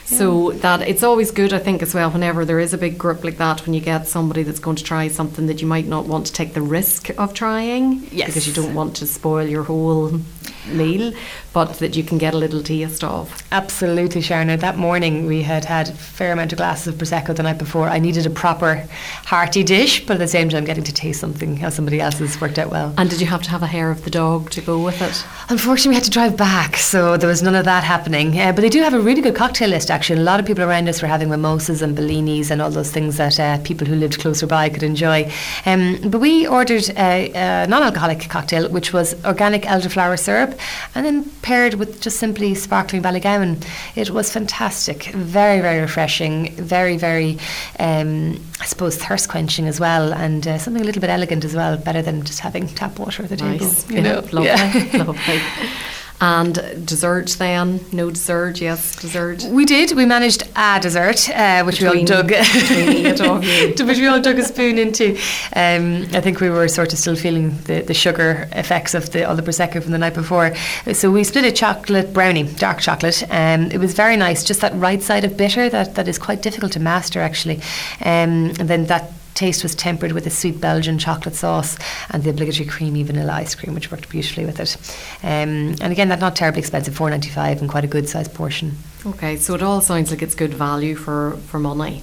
So 0.05 0.51
that 0.51 0.81
it's 0.81 1.03
always 1.03 1.31
good, 1.31 1.53
I 1.53 1.59
think, 1.59 1.81
as 1.81 1.94
well. 1.94 2.11
Whenever 2.11 2.45
there 2.45 2.59
is 2.59 2.73
a 2.73 2.77
big 2.77 2.97
group 2.97 3.23
like 3.23 3.38
that, 3.38 3.65
when 3.65 3.73
you 3.73 3.81
get 3.81 4.07
somebody 4.07 4.44
that's 4.44 4.59
going 4.59 4.75
to 4.75 4.83
try 4.83 5.07
something 5.07 5.47
that 5.47 5.61
you 5.61 5.67
might 5.67 5.88
not 5.88 6.05
want 6.05 6.27
to 6.27 6.33
take 6.33 6.53
the 6.53 6.61
risk 6.61 7.09
of 7.17 7.33
trying, 7.33 8.07
yes. 8.11 8.27
because 8.27 8.47
you 8.47 8.53
don't 8.53 8.73
want 8.73 8.95
to 8.97 9.07
spoil 9.07 9.47
your 9.47 9.63
whole 9.63 10.19
meal, 10.67 11.13
but 11.51 11.73
that 11.79 11.95
you 11.95 12.03
can 12.03 12.17
get 12.17 12.33
a 12.33 12.38
little 12.38 12.63
taste 12.63 13.03
of. 13.03 13.44
Absolutely, 13.51 14.21
Sharon. 14.21 14.57
That 14.59 14.77
morning 14.77 15.25
we 15.25 15.41
had 15.41 15.65
had 15.65 15.89
a 15.89 15.94
fair 15.94 16.31
amount 16.31 16.53
of 16.53 16.57
glasses 16.57 16.88
of 16.88 16.95
prosecco 16.95 17.35
the 17.35 17.44
night 17.44 17.57
before. 17.57 17.89
I 17.89 18.00
needed 18.00 18.25
a 18.25 18.29
proper 18.29 18.88
hearty 19.25 19.63
dish, 19.63 20.05
but 20.05 20.13
at 20.13 20.19
the 20.19 20.27
same 20.27 20.50
time 20.50 20.65
getting 20.65 20.83
to 20.83 20.94
taste 20.94 21.19
something 21.19 21.57
how 21.57 21.69
somebody 21.69 22.00
else's 22.00 22.39
worked 22.39 22.57
out 22.57 22.69
well. 22.69 22.94
And 22.97 23.09
did 23.09 23.21
you 23.21 23.27
have 23.27 23.44
to 23.44 23.50
have 23.50 23.63
a 23.63 23.67
hair 23.67 23.91
of 23.91 24.03
the 24.03 24.09
dog 24.09 24.50
to 24.51 24.61
go 24.61 24.83
with 24.83 25.01
it? 25.01 25.25
Unfortunately, 25.50 25.89
we 25.89 25.95
had 25.95 26.03
to 26.05 26.09
drive 26.09 26.38
back, 26.38 26.77
so 26.77 27.17
there 27.17 27.29
was 27.29 27.44
none 27.44 27.55
of 27.55 27.65
that 27.65 27.83
happening. 27.83 28.39
Uh, 28.39 28.51
but 28.51 28.61
they 28.61 28.69
do 28.69 28.81
have 28.81 28.94
a 28.94 29.00
really 29.00 29.21
good 29.21 29.35
cocktail 29.35 29.69
list. 29.69 29.91
Actually, 29.93 30.21
a 30.21 30.23
lot 30.23 30.39
of 30.39 30.47
people 30.47 30.63
around 30.63 30.89
us 30.89 31.03
were 31.03 31.07
having 31.07 31.29
mimosas 31.29 31.83
and 31.83 31.95
bellinis 31.95 32.49
and 32.49 32.63
all 32.63 32.71
those 32.71 32.91
things 32.91 33.17
that 33.17 33.39
uh, 33.39 33.59
people 33.59 33.85
who 33.85 33.95
lived 33.95 34.19
closer 34.19 34.47
by 34.47 34.67
could 34.67 34.81
enjoy. 34.81 35.31
Um, 35.67 35.99
but 36.09 36.19
we 36.19 36.47
ordered 36.47 36.89
a, 36.97 37.31
a 37.33 37.67
non-alcoholic 37.67 38.27
cocktail, 38.27 38.67
which 38.69 38.91
was 38.91 39.13
organic 39.23 39.61
elderflower 39.63 40.17
syrup 40.17 40.59
and 40.95 41.05
then 41.05 41.29
paired 41.43 41.75
with 41.75 42.01
just 42.01 42.17
simply 42.17 42.55
sparkling 42.55 43.03
Ballygowan. 43.03 43.63
It 43.95 44.09
was 44.09 44.31
fantastic, 44.31 45.03
very, 45.13 45.61
very 45.61 45.79
refreshing, 45.79 46.49
very, 46.55 46.97
very, 46.97 47.37
um, 47.79 48.43
I 48.61 48.65
suppose, 48.65 48.97
thirst 48.97 49.29
quenching 49.29 49.67
as 49.67 49.79
well, 49.79 50.11
and 50.11 50.47
uh, 50.47 50.57
something 50.57 50.81
a 50.81 50.85
little 50.85 51.01
bit 51.01 51.11
elegant 51.11 51.45
as 51.45 51.53
well, 51.53 51.77
better 51.77 52.01
than 52.01 52.23
just 52.23 52.39
having 52.39 52.67
tap 52.67 52.97
water 52.97 53.21
at 53.21 53.29
the 53.29 53.37
nice. 53.37 53.83
table. 53.83 53.95
You 53.95 54.01
know, 54.01 54.15
lovely, 54.31 54.45
yeah. 54.45 55.03
lovely. 55.05 55.41
And 56.23 56.87
dessert 56.87 57.35
then? 57.37 57.81
No 57.91 58.09
dessert, 58.09 58.61
yes, 58.61 58.95
dessert. 58.95 59.43
We 59.43 59.65
did. 59.65 59.91
We 59.91 60.05
managed 60.05 60.47
a 60.55 60.79
dessert, 60.81 61.29
uh, 61.29 61.63
which 61.63 61.81
between, 61.81 62.05
we 62.05 62.13
all 62.13 62.23
dug. 62.23 62.31
which 63.87 63.97
we 63.97 64.07
all 64.07 64.21
dug 64.21 64.39
a 64.39 64.45
spoon 64.45 64.77
into. 64.77 65.17
Um, 65.53 66.07
I 66.13 66.21
think 66.21 66.39
we 66.39 66.49
were 66.49 66.69
sort 66.69 66.93
of 66.93 66.99
still 66.99 67.17
feeling 67.17 67.57
the, 67.63 67.81
the 67.81 67.93
sugar 67.93 68.47
effects 68.53 68.93
of 68.93 69.11
the 69.11 69.27
all 69.27 69.35
the 69.35 69.41
prosecco 69.41 69.83
from 69.83 69.91
the 69.91 69.97
night 69.97 70.13
before. 70.13 70.55
So 70.93 71.11
we 71.11 71.25
split 71.25 71.43
a 71.43 71.51
chocolate 71.51 72.13
brownie, 72.13 72.43
dark 72.43 72.79
chocolate. 72.79 73.21
Um, 73.29 73.69
it 73.71 73.79
was 73.79 73.93
very 73.93 74.15
nice, 74.15 74.45
just 74.45 74.61
that 74.61 74.73
right 74.75 75.01
side 75.01 75.25
of 75.25 75.35
bitter 75.35 75.67
that, 75.67 75.95
that 75.95 76.07
is 76.07 76.17
quite 76.17 76.41
difficult 76.41 76.71
to 76.71 76.79
master 76.79 77.19
actually. 77.19 77.57
Um, 77.99 78.53
and 78.59 78.69
then 78.69 78.85
that 78.85 79.11
taste 79.33 79.63
was 79.63 79.75
tempered 79.75 80.12
with 80.12 80.27
a 80.27 80.30
sweet 80.30 80.62
Belgian 80.62 80.97
chocolate 81.00 81.35
sauce 81.35 81.77
and 82.09 82.24
the 82.24 82.30
obligatory 82.30 82.68
creamy 82.68 83.03
vanilla 83.03 83.33
ice 83.33 83.56
cream, 83.56 83.74
which 83.74 83.91
worked 83.91 84.09
beautifully 84.09 84.45
with 84.45 84.59
it. 84.59 84.77
Um, 85.24 85.75
and 85.81 85.91
again, 85.91 86.09
that's 86.09 86.21
not 86.21 86.35
terribly 86.35 86.59
expensive, 86.59 86.95
four 86.95 87.09
ninety 87.09 87.30
five, 87.30 87.62
and 87.62 87.69
quite 87.69 87.83
a 87.83 87.88
good 87.88 88.07
sized 88.10 88.34
portion. 88.34 88.77
Okay, 89.05 89.36
so 89.36 89.53
it 89.53 89.62
all 89.62 89.81
sounds 89.81 90.12
like 90.12 90.22
it's 90.22 90.33
good 90.33 90.53
value 90.53 90.95
for, 90.95 91.31
for 91.48 91.60
money. 91.60 92.01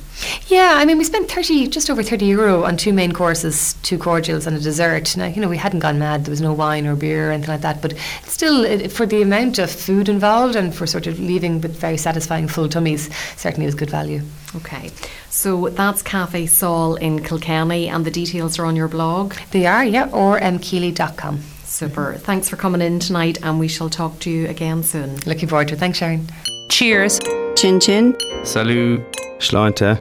Yeah, 0.49 0.75
I 0.77 0.85
mean, 0.85 0.99
we 0.99 1.05
spent 1.05 1.31
30, 1.31 1.69
just 1.69 1.89
over 1.89 2.03
30 2.03 2.27
euro 2.27 2.65
on 2.65 2.77
two 2.77 2.93
main 2.93 3.13
courses, 3.13 3.73
two 3.83 3.97
cordials, 3.97 4.47
and 4.47 4.55
a 4.55 4.61
dessert. 4.61 5.17
Now, 5.17 5.27
you 5.27 5.41
know, 5.41 5.49
we 5.49 5.57
hadn't 5.57 5.81
gone 5.81 5.99
mad, 5.99 6.27
there 6.27 6.31
was 6.31 6.43
no 6.43 6.53
wine 6.53 6.87
or 6.87 6.97
beer 6.97 7.29
or 7.29 7.33
anything 7.33 7.53
like 7.53 7.63
that, 7.63 7.81
but 7.81 7.95
still, 8.25 8.65
it, 8.65 8.93
for 8.93 9.07
the 9.07 9.23
amount 9.23 9.59
of 9.59 9.71
food 9.71 10.11
involved 10.11 10.57
and 10.57 10.75
for 10.75 10.87
sort 10.87 11.07
of 11.07 11.19
leaving 11.19 11.63
with 11.63 11.75
very 11.75 11.97
satisfying 11.97 12.49
full 12.49 12.69
tummies, 12.69 13.09
certainly 13.37 13.65
was 13.65 13.75
good 13.75 13.91
value. 13.91 14.21
Okay, 14.57 14.91
so 15.31 15.71
that's 15.71 16.03
Cafe 16.03 16.47
Sol 16.47 16.97
in 16.97 17.23
Kilkenny, 17.23 17.89
and 17.89 18.05
the 18.05 18.11
details 18.11 18.59
are 18.59 18.67
on 18.67 18.77
your 18.77 18.89
blog? 18.89 19.35
They 19.53 19.65
are, 19.65 19.85
yeah, 19.85 20.11
or 20.13 20.39
mkeely.com. 20.39 21.41
Super. 21.65 22.15
Thanks 22.17 22.51
for 22.51 22.57
coming 22.57 22.83
in 22.83 22.99
tonight, 22.99 23.39
and 23.43 23.59
we 23.59 23.69
shall 23.69 23.89
talk 23.89 24.19
to 24.19 24.31
you 24.31 24.49
again 24.49 24.83
soon. 24.83 25.17
Looking 25.25 25.49
forward 25.49 25.69
to 25.69 25.75
it. 25.75 25.79
Thanks, 25.79 25.97
Sharon. 25.97 26.27
Cheers. 26.71 27.19
Chin 27.57 27.81
chin. 27.81 28.15
Salut. 28.45 29.01
Sláinte. 29.39 30.01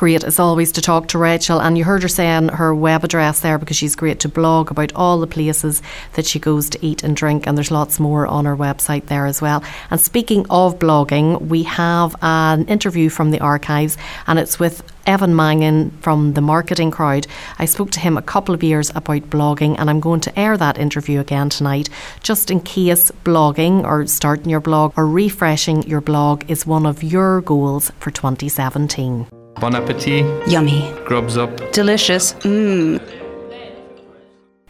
Great 0.00 0.24
as 0.24 0.38
always 0.38 0.72
to 0.72 0.80
talk 0.80 1.08
to 1.08 1.18
Rachel, 1.18 1.60
and 1.60 1.76
you 1.76 1.84
heard 1.84 2.00
her 2.00 2.08
saying 2.08 2.48
her 2.48 2.74
web 2.74 3.04
address 3.04 3.40
there 3.40 3.58
because 3.58 3.76
she's 3.76 3.94
great 3.94 4.18
to 4.20 4.30
blog 4.30 4.70
about 4.70 4.94
all 4.94 5.20
the 5.20 5.26
places 5.26 5.82
that 6.14 6.24
she 6.24 6.38
goes 6.38 6.70
to 6.70 6.82
eat 6.82 7.02
and 7.02 7.14
drink, 7.14 7.46
and 7.46 7.54
there's 7.54 7.70
lots 7.70 8.00
more 8.00 8.26
on 8.26 8.46
her 8.46 8.56
website 8.56 9.08
there 9.08 9.26
as 9.26 9.42
well. 9.42 9.62
And 9.90 10.00
speaking 10.00 10.46
of 10.48 10.78
blogging, 10.78 11.48
we 11.48 11.64
have 11.64 12.16
an 12.22 12.64
interview 12.64 13.10
from 13.10 13.30
the 13.30 13.40
archives, 13.40 13.98
and 14.26 14.38
it's 14.38 14.58
with 14.58 14.82
Evan 15.04 15.36
Mangan 15.36 15.90
from 16.00 16.32
the 16.32 16.40
marketing 16.40 16.90
crowd. 16.90 17.26
I 17.58 17.66
spoke 17.66 17.90
to 17.90 18.00
him 18.00 18.16
a 18.16 18.22
couple 18.22 18.54
of 18.54 18.62
years 18.62 18.88
about 18.94 19.28
blogging, 19.28 19.76
and 19.78 19.90
I'm 19.90 20.00
going 20.00 20.20
to 20.22 20.38
air 20.38 20.56
that 20.56 20.78
interview 20.78 21.20
again 21.20 21.50
tonight, 21.50 21.90
just 22.22 22.50
in 22.50 22.62
case 22.62 23.12
blogging 23.22 23.84
or 23.84 24.06
starting 24.06 24.48
your 24.48 24.60
blog 24.60 24.94
or 24.96 25.06
refreshing 25.06 25.82
your 25.82 26.00
blog 26.00 26.50
is 26.50 26.66
one 26.66 26.86
of 26.86 27.02
your 27.02 27.42
goals 27.42 27.92
for 28.00 28.10
2017. 28.10 29.26
Bon 29.60 29.74
appetit. 29.74 30.24
Yummy. 30.48 30.90
Grubs 31.04 31.36
up. 31.36 31.50
Delicious. 31.72 32.32
Mmm. 32.32 32.98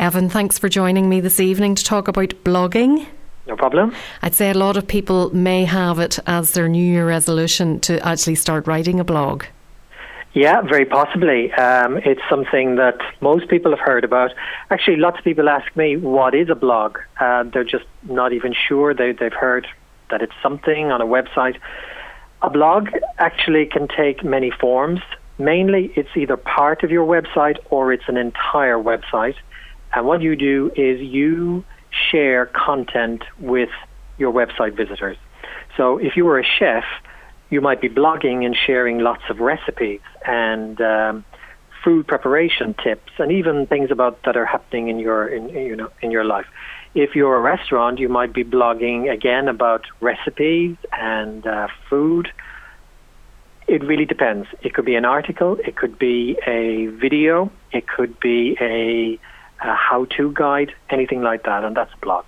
Evan, 0.00 0.28
thanks 0.28 0.58
for 0.58 0.68
joining 0.68 1.08
me 1.08 1.20
this 1.20 1.38
evening 1.38 1.76
to 1.76 1.84
talk 1.84 2.08
about 2.08 2.30
blogging. 2.42 3.06
No 3.46 3.54
problem. 3.54 3.94
I'd 4.22 4.34
say 4.34 4.50
a 4.50 4.54
lot 4.54 4.76
of 4.76 4.88
people 4.88 5.32
may 5.32 5.64
have 5.64 6.00
it 6.00 6.18
as 6.26 6.54
their 6.54 6.68
New 6.68 6.84
Year 6.84 7.06
resolution 7.06 7.78
to 7.80 8.04
actually 8.04 8.34
start 8.34 8.66
writing 8.66 8.98
a 8.98 9.04
blog. 9.04 9.44
Yeah, 10.32 10.60
very 10.62 10.86
possibly. 10.86 11.52
Um, 11.52 11.98
it's 11.98 12.22
something 12.28 12.74
that 12.74 12.98
most 13.20 13.48
people 13.48 13.70
have 13.70 13.80
heard 13.80 14.02
about. 14.02 14.32
Actually, 14.70 14.96
lots 14.96 15.18
of 15.18 15.24
people 15.24 15.48
ask 15.48 15.76
me, 15.76 15.98
what 15.98 16.34
is 16.34 16.48
a 16.48 16.56
blog? 16.56 16.98
Uh, 17.20 17.44
they're 17.44 17.62
just 17.62 17.86
not 18.08 18.32
even 18.32 18.54
sure. 18.54 18.92
They, 18.92 19.12
they've 19.12 19.32
heard 19.32 19.68
that 20.10 20.20
it's 20.20 20.34
something 20.42 20.90
on 20.90 21.00
a 21.00 21.06
website. 21.06 21.58
A 22.42 22.50
blog 22.50 22.88
actually 23.18 23.66
can 23.66 23.86
take 23.88 24.24
many 24.24 24.50
forms. 24.50 25.00
Mainly, 25.38 25.92
it's 25.96 26.08
either 26.16 26.36
part 26.36 26.82
of 26.82 26.90
your 26.90 27.06
website 27.06 27.58
or 27.70 27.92
it's 27.92 28.08
an 28.08 28.16
entire 28.16 28.76
website. 28.76 29.36
And 29.94 30.06
what 30.06 30.22
you 30.22 30.36
do 30.36 30.70
is 30.76 31.00
you 31.00 31.64
share 32.10 32.46
content 32.46 33.24
with 33.38 33.70
your 34.18 34.32
website 34.32 34.76
visitors. 34.76 35.16
So 35.76 35.98
if 35.98 36.16
you 36.16 36.24
were 36.24 36.38
a 36.38 36.44
chef, 36.44 36.84
you 37.50 37.60
might 37.60 37.80
be 37.80 37.88
blogging 37.88 38.44
and 38.46 38.56
sharing 38.56 38.98
lots 38.98 39.22
of 39.28 39.40
recipes 39.40 40.00
and 40.26 40.80
um, 40.80 41.24
food 41.82 42.06
preparation 42.06 42.74
tips 42.74 43.12
and 43.18 43.32
even 43.32 43.66
things 43.66 43.90
about 43.90 44.22
that 44.24 44.36
are 44.36 44.46
happening 44.46 44.88
in 44.88 44.98
your 44.98 45.26
in 45.26 45.48
you 45.48 45.76
know 45.76 45.90
in 46.00 46.10
your 46.10 46.24
life. 46.24 46.46
If 46.94 47.14
you're 47.14 47.36
a 47.36 47.40
restaurant, 47.40 47.98
you 47.98 48.08
might 48.08 48.32
be 48.32 48.44
blogging 48.44 49.10
again 49.12 49.48
about 49.48 49.84
recipes 50.00 50.76
and 50.92 51.46
uh, 51.46 51.68
food. 51.88 52.32
It 53.68 53.84
really 53.84 54.04
depends. 54.04 54.48
It 54.62 54.74
could 54.74 54.84
be 54.84 54.96
an 54.96 55.04
article, 55.04 55.56
it 55.64 55.76
could 55.76 55.98
be 55.98 56.36
a 56.46 56.86
video, 56.86 57.52
it 57.70 57.86
could 57.86 58.18
be 58.18 58.56
a, 58.60 59.18
a 59.64 59.74
how-to 59.74 60.32
guide, 60.32 60.74
anything 60.90 61.22
like 61.22 61.44
that, 61.44 61.62
and 61.62 61.76
that's 61.76 61.92
a 61.94 61.98
blog. 61.98 62.26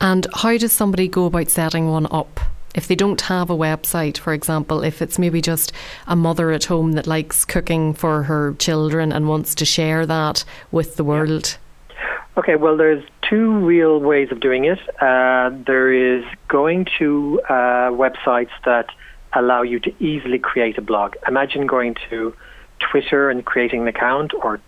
And 0.00 0.26
how 0.34 0.56
does 0.56 0.72
somebody 0.72 1.08
go 1.08 1.26
about 1.26 1.50
setting 1.50 1.88
one 1.88 2.06
up? 2.10 2.40
if 2.74 2.88
they 2.88 2.94
don't 2.94 3.20
have 3.22 3.50
a 3.50 3.56
website, 3.56 4.18
for 4.18 4.32
example, 4.32 4.82
if 4.82 5.02
it's 5.02 5.18
maybe 5.18 5.40
just 5.40 5.72
a 6.06 6.16
mother 6.16 6.52
at 6.52 6.64
home 6.64 6.92
that 6.92 7.06
likes 7.06 7.44
cooking 7.44 7.92
for 7.92 8.24
her 8.24 8.54
children 8.54 9.12
and 9.12 9.28
wants 9.28 9.54
to 9.56 9.64
share 9.64 10.06
that 10.06 10.44
with 10.70 10.96
the 10.96 11.04
world? 11.04 11.58
Okay, 12.34 12.56
well, 12.56 12.78
there's 12.78 13.04
two 13.28 13.58
real 13.58 14.00
ways 14.00 14.32
of 14.32 14.40
doing 14.40 14.64
it. 14.64 14.78
Uh, 15.00 15.50
there 15.66 15.92
is 15.92 16.24
going 16.48 16.86
to 16.98 17.42
uh, 17.46 17.90
websites 17.90 18.50
that 18.64 18.86
allow 19.34 19.60
you 19.60 19.78
to 19.80 19.92
easily 20.02 20.38
create 20.38 20.78
a 20.78 20.80
blog. 20.80 21.14
Imagine 21.28 21.66
going 21.66 21.94
to 22.08 22.34
Twitter 22.78 23.28
and 23.28 23.44
creating 23.44 23.82
an 23.82 23.88
account 23.88 24.32
or 24.34 24.60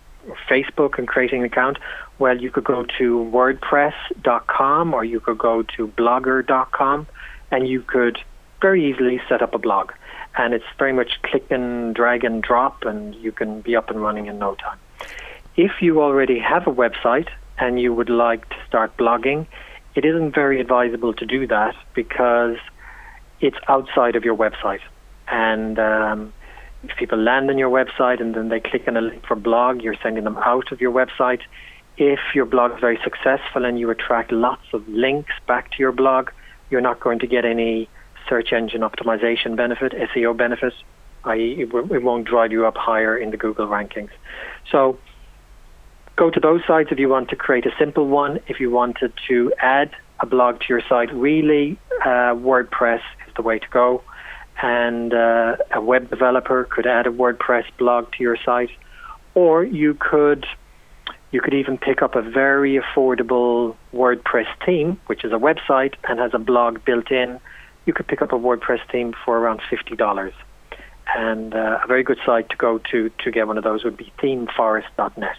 Facebook 0.47 0.99
and 0.99 1.07
creating 1.07 1.39
an 1.39 1.45
account. 1.45 1.79
Well, 2.19 2.39
you 2.39 2.51
could 2.51 2.63
go 2.63 2.85
to 2.99 3.31
WordPress.com 3.33 4.93
or 4.93 5.03
you 5.03 5.19
could 5.19 5.39
go 5.39 5.63
to 5.63 5.87
Blogger.com 5.87 7.07
and 7.49 7.67
you 7.67 7.81
could 7.81 8.19
very 8.61 8.91
easily 8.91 9.19
set 9.27 9.41
up 9.41 9.55
a 9.55 9.59
blog. 9.59 9.91
And 10.37 10.53
it's 10.53 10.65
very 10.77 10.93
much 10.93 11.19
click 11.23 11.49
and 11.49 11.95
drag 11.95 12.25
and 12.25 12.43
drop, 12.43 12.83
and 12.83 13.15
you 13.15 13.31
can 13.31 13.61
be 13.61 13.75
up 13.75 13.89
and 13.89 14.01
running 14.01 14.27
in 14.27 14.37
no 14.37 14.55
time. 14.55 14.77
If 15.55 15.81
you 15.81 16.01
already 16.01 16.39
have 16.39 16.67
a 16.67 16.71
website 16.71 17.29
and 17.57 17.79
you 17.79 17.93
would 17.93 18.09
like 18.09 18.47
to 18.49 18.55
start 18.67 18.95
blogging, 18.97 19.47
it 19.95 20.05
isn't 20.05 20.33
very 20.35 20.59
advisable 20.59 21.13
to 21.13 21.25
do 21.25 21.47
that 21.47 21.75
because 21.93 22.57
it's 23.39 23.57
outside 23.67 24.15
of 24.15 24.23
your 24.23 24.35
website. 24.35 24.81
And 25.27 25.79
um, 25.79 26.33
if 26.83 26.95
people 26.97 27.17
land 27.17 27.49
on 27.49 27.57
your 27.57 27.69
website 27.69 28.21
and 28.21 28.35
then 28.35 28.49
they 28.49 28.59
click 28.59 28.87
on 28.87 28.97
a 28.97 29.01
link 29.01 29.25
for 29.25 29.35
blog, 29.35 29.81
you're 29.81 29.95
sending 30.03 30.23
them 30.23 30.37
out 30.37 30.71
of 30.71 30.81
your 30.81 30.91
website. 30.91 31.41
If 31.97 32.19
your 32.33 32.45
blog 32.45 32.73
is 32.73 32.79
very 32.81 32.99
successful 33.03 33.63
and 33.63 33.79
you 33.79 33.89
attract 33.89 34.31
lots 34.31 34.65
of 34.73 34.87
links 34.87 35.31
back 35.47 35.71
to 35.71 35.77
your 35.79 35.93
blog, 35.93 36.29
you're 36.69 36.81
not 36.81 36.99
going 36.99 37.19
to 37.19 37.27
get 37.27 37.45
any 37.45 37.89
search 38.27 38.51
engine 38.51 38.81
optimization 38.81 39.55
benefit, 39.55 39.93
SEO 39.93 40.35
benefit, 40.35 40.73
i.e., 41.25 41.61
it, 41.61 41.69
w- 41.69 41.93
it 41.93 42.03
won't 42.03 42.27
drive 42.27 42.51
you 42.51 42.65
up 42.65 42.75
higher 42.75 43.17
in 43.17 43.31
the 43.31 43.37
Google 43.37 43.67
rankings. 43.67 44.09
So 44.71 44.97
go 46.15 46.29
to 46.29 46.39
those 46.39 46.61
sites 46.65 46.89
if 46.91 46.99
you 46.99 47.09
want 47.09 47.29
to 47.29 47.35
create 47.35 47.65
a 47.65 47.71
simple 47.77 48.07
one. 48.07 48.39
If 48.47 48.59
you 48.59 48.71
wanted 48.71 49.13
to 49.27 49.53
add 49.59 49.91
a 50.19 50.25
blog 50.25 50.59
to 50.61 50.65
your 50.69 50.81
site, 50.87 51.13
really, 51.13 51.77
uh, 52.01 52.33
WordPress 52.35 53.01
is 53.27 53.33
the 53.35 53.41
way 53.41 53.59
to 53.59 53.67
go. 53.69 54.03
And 54.61 55.13
uh, 55.13 55.57
a 55.73 55.81
web 55.81 56.09
developer 56.09 56.63
could 56.63 56.87
add 56.87 57.07
a 57.07 57.11
WordPress 57.11 57.65
blog 57.77 58.11
to 58.13 58.23
your 58.23 58.37
site, 58.45 58.69
or 59.33 59.63
you 59.63 59.95
could 59.99 60.45
you 61.31 61.41
could 61.41 61.53
even 61.53 61.77
pick 61.77 62.01
up 62.01 62.15
a 62.15 62.21
very 62.21 62.79
affordable 62.79 63.75
WordPress 63.93 64.47
theme, 64.65 64.97
which 65.07 65.25
is 65.25 65.33
a 65.33 65.35
website 65.35 65.95
and 66.07 66.17
has 66.19 66.31
a 66.33 66.39
blog 66.39 66.85
built 66.85 67.11
in. 67.11 67.41
You 67.85 67.91
could 67.91 68.07
pick 68.07 68.21
up 68.21 68.31
a 68.31 68.37
WordPress 68.37 68.79
theme 68.89 69.13
for 69.25 69.37
around 69.37 69.59
$50. 69.69 70.31
And 71.13 71.53
uh, 71.53 71.79
a 71.83 71.87
very 71.87 72.03
good 72.03 72.19
site 72.25 72.49
to 72.51 72.55
go 72.55 72.79
to 72.91 73.11
to 73.23 73.31
get 73.31 73.47
one 73.47 73.57
of 73.57 73.65
those 73.65 73.83
would 73.83 73.97
be 73.97 74.13
themeforest.net. 74.19 75.35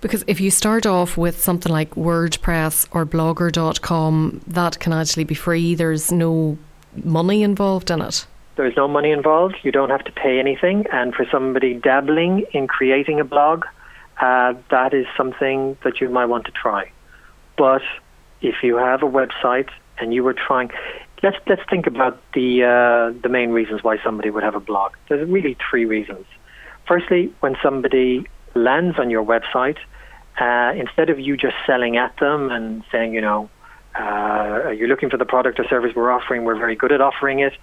Because 0.00 0.24
if 0.26 0.40
you 0.40 0.50
start 0.50 0.86
off 0.86 1.16
with 1.16 1.40
something 1.40 1.72
like 1.72 1.90
WordPress 1.94 2.86
or 2.92 3.04
blogger.com, 3.04 4.40
that 4.46 4.78
can 4.78 4.92
actually 4.92 5.24
be 5.24 5.34
free. 5.34 5.74
There's 5.74 6.12
no 6.12 6.56
money 7.04 7.42
involved 7.42 7.90
in 7.90 8.00
it. 8.00 8.26
There's 8.56 8.76
no 8.76 8.88
money 8.88 9.10
involved. 9.10 9.56
You 9.62 9.72
don't 9.72 9.90
have 9.90 10.04
to 10.04 10.12
pay 10.12 10.38
anything. 10.38 10.86
And 10.92 11.14
for 11.14 11.24
somebody 11.30 11.74
dabbling 11.74 12.44
in 12.52 12.66
creating 12.66 13.20
a 13.20 13.24
blog, 13.24 13.64
uh, 14.20 14.54
that 14.70 14.94
is 14.94 15.06
something 15.16 15.76
that 15.84 16.00
you 16.00 16.08
might 16.08 16.26
want 16.26 16.44
to 16.46 16.52
try. 16.52 16.90
But 17.56 17.82
if 18.40 18.56
you 18.62 18.76
have 18.76 19.02
a 19.02 19.06
website 19.06 19.68
and 19.98 20.12
you 20.14 20.22
were 20.22 20.34
trying, 20.34 20.70
let's 21.22 21.36
let's 21.46 21.62
think 21.68 21.86
about 21.86 22.20
the 22.34 22.64
uh, 22.64 23.20
the 23.20 23.28
main 23.28 23.50
reasons 23.50 23.82
why 23.82 23.98
somebody 24.02 24.30
would 24.30 24.42
have 24.42 24.54
a 24.54 24.60
blog. 24.60 24.92
There's 25.08 25.28
really 25.28 25.56
three 25.70 25.84
reasons. 25.84 26.26
Firstly, 26.86 27.32
when 27.40 27.56
somebody 27.62 28.26
lands 28.58 28.98
on 28.98 29.10
your 29.10 29.24
website, 29.24 29.78
uh, 30.40 30.72
instead 30.76 31.10
of 31.10 31.18
you 31.18 31.36
just 31.36 31.56
selling 31.66 31.96
at 31.96 32.16
them 32.18 32.50
and 32.50 32.84
saying, 32.92 33.12
you 33.12 33.20
know, 33.20 33.50
uh, 33.98 34.70
you're 34.70 34.88
looking 34.88 35.10
for 35.10 35.16
the 35.16 35.24
product 35.24 35.58
or 35.58 35.66
service 35.66 35.92
we're 35.94 36.10
offering, 36.10 36.44
we're 36.44 36.58
very 36.58 36.76
good 36.76 36.92
at 36.92 37.00
offering 37.00 37.40
it. 37.40 37.54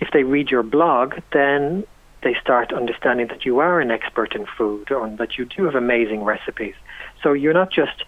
If 0.00 0.08
they 0.12 0.24
read 0.24 0.50
your 0.50 0.62
blog, 0.62 1.14
then 1.32 1.84
they 2.22 2.34
start 2.40 2.72
understanding 2.72 3.28
that 3.28 3.44
you 3.44 3.60
are 3.60 3.80
an 3.80 3.90
expert 3.90 4.34
in 4.34 4.46
food 4.58 4.90
or 4.90 5.08
that 5.16 5.38
you 5.38 5.44
do 5.44 5.64
have 5.64 5.74
amazing 5.74 6.22
recipes. 6.24 6.74
So 7.22 7.32
you're 7.32 7.54
not 7.54 7.70
just 7.70 8.04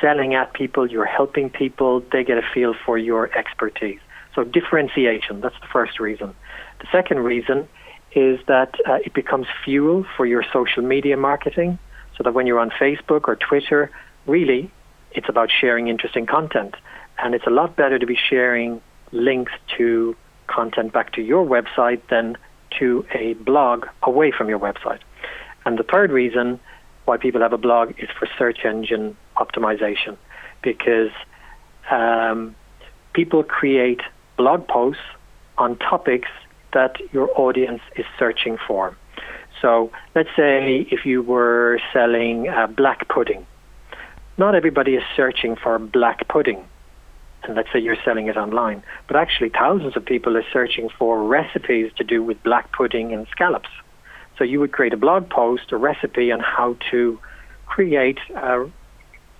selling 0.00 0.34
at 0.34 0.52
people, 0.52 0.86
you're 0.90 1.06
helping 1.06 1.50
people, 1.50 2.02
they 2.12 2.22
get 2.22 2.38
a 2.38 2.42
feel 2.54 2.74
for 2.84 2.98
your 2.98 3.36
expertise. 3.36 4.00
So 4.34 4.44
differentiation, 4.44 5.40
that's 5.40 5.58
the 5.60 5.66
first 5.72 5.98
reason. 5.98 6.34
The 6.80 6.86
second 6.92 7.20
reason 7.20 7.68
is 8.16 8.40
that 8.46 8.74
uh, 8.88 8.94
it 9.04 9.12
becomes 9.12 9.46
fuel 9.64 10.04
for 10.16 10.24
your 10.26 10.42
social 10.52 10.82
media 10.82 11.16
marketing, 11.16 11.78
so 12.16 12.24
that 12.24 12.32
when 12.32 12.46
you're 12.46 12.58
on 12.58 12.70
Facebook 12.70 13.28
or 13.28 13.36
Twitter, 13.36 13.90
really, 14.26 14.70
it's 15.12 15.28
about 15.28 15.50
sharing 15.60 15.88
interesting 15.88 16.26
content. 16.26 16.74
And 17.18 17.34
it's 17.34 17.46
a 17.46 17.50
lot 17.50 17.76
better 17.76 17.98
to 17.98 18.06
be 18.06 18.16
sharing 18.16 18.80
links 19.12 19.52
to 19.76 20.16
content 20.46 20.92
back 20.92 21.12
to 21.12 21.22
your 21.22 21.44
website 21.46 22.00
than 22.08 22.36
to 22.78 23.06
a 23.12 23.34
blog 23.34 23.86
away 24.02 24.32
from 24.32 24.48
your 24.48 24.58
website. 24.58 25.00
And 25.64 25.78
the 25.78 25.82
third 25.82 26.10
reason 26.10 26.58
why 27.04 27.18
people 27.18 27.40
have 27.42 27.52
a 27.52 27.58
blog 27.58 27.94
is 27.98 28.08
for 28.18 28.26
search 28.38 28.64
engine 28.64 29.16
optimization, 29.36 30.16
because 30.62 31.10
um, 31.90 32.56
people 33.12 33.42
create 33.44 34.00
blog 34.36 34.66
posts 34.68 35.02
on 35.58 35.76
topics 35.76 36.28
that 36.78 36.94
your 37.10 37.28
audience 37.40 37.80
is 37.96 38.04
searching 38.18 38.58
for. 38.68 38.94
So 39.62 39.90
let's 40.14 40.28
say 40.36 40.86
if 40.90 41.06
you 41.06 41.22
were 41.22 41.80
selling 41.92 42.48
uh, 42.48 42.66
black 42.66 43.08
pudding, 43.08 43.46
not 44.36 44.54
everybody 44.54 44.92
is 44.94 45.02
searching 45.16 45.56
for 45.56 45.78
black 45.78 46.28
pudding 46.28 46.60
and 47.46 47.56
let's 47.56 47.68
say 47.72 47.78
you're 47.78 48.02
selling 48.04 48.26
it 48.26 48.36
online. 48.36 48.82
But 49.06 49.16
actually, 49.16 49.50
thousands 49.50 49.96
of 49.96 50.04
people 50.04 50.36
are 50.36 50.44
searching 50.52 50.88
for 50.98 51.22
recipes 51.24 51.92
to 51.96 52.04
do 52.04 52.22
with 52.22 52.42
black 52.42 52.72
pudding 52.72 53.12
and 53.12 53.26
scallops. 53.30 53.68
So 54.36 54.44
you 54.44 54.60
would 54.60 54.72
create 54.72 54.92
a 54.92 54.96
blog 54.96 55.30
post, 55.30 55.72
a 55.72 55.76
recipe 55.76 56.30
on 56.32 56.40
how 56.40 56.76
to 56.90 57.18
create 57.66 58.18
uh, 58.34 58.64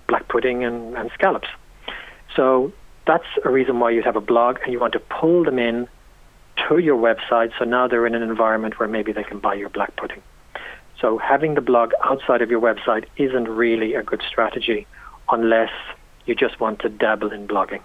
black 0.07 0.27
pudding 0.27 0.63
and, 0.63 0.97
and 0.97 1.11
scallops. 1.13 1.49
So 2.35 2.71
that's 3.05 3.29
a 3.45 3.49
reason 3.49 3.79
why 3.79 3.91
you 3.91 4.01
have 4.03 4.15
a 4.15 4.21
blog, 4.21 4.57
and 4.63 4.71
you 4.73 4.79
want 4.79 4.93
to 4.93 4.99
pull 4.99 5.43
them 5.43 5.59
in 5.59 5.87
to 6.67 6.77
your 6.77 6.97
website. 6.97 7.51
So 7.57 7.65
now 7.65 7.87
they're 7.87 8.07
in 8.07 8.15
an 8.15 8.23
environment 8.23 8.79
where 8.79 8.87
maybe 8.87 9.11
they 9.11 9.23
can 9.23 9.39
buy 9.39 9.53
your 9.53 9.69
black 9.69 9.95
pudding. 9.95 10.21
So 10.99 11.17
having 11.17 11.53
the 11.53 11.61
blog 11.61 11.93
outside 12.03 12.41
of 12.41 12.49
your 12.49 12.61
website 12.61 13.05
isn't 13.17 13.47
really 13.47 13.93
a 13.93 14.03
good 14.03 14.23
strategy 14.27 14.87
unless 15.29 15.71
you 16.25 16.35
just 16.35 16.59
want 16.59 16.79
to 16.79 16.89
dabble 16.89 17.31
in 17.31 17.47
blogging. 17.47 17.81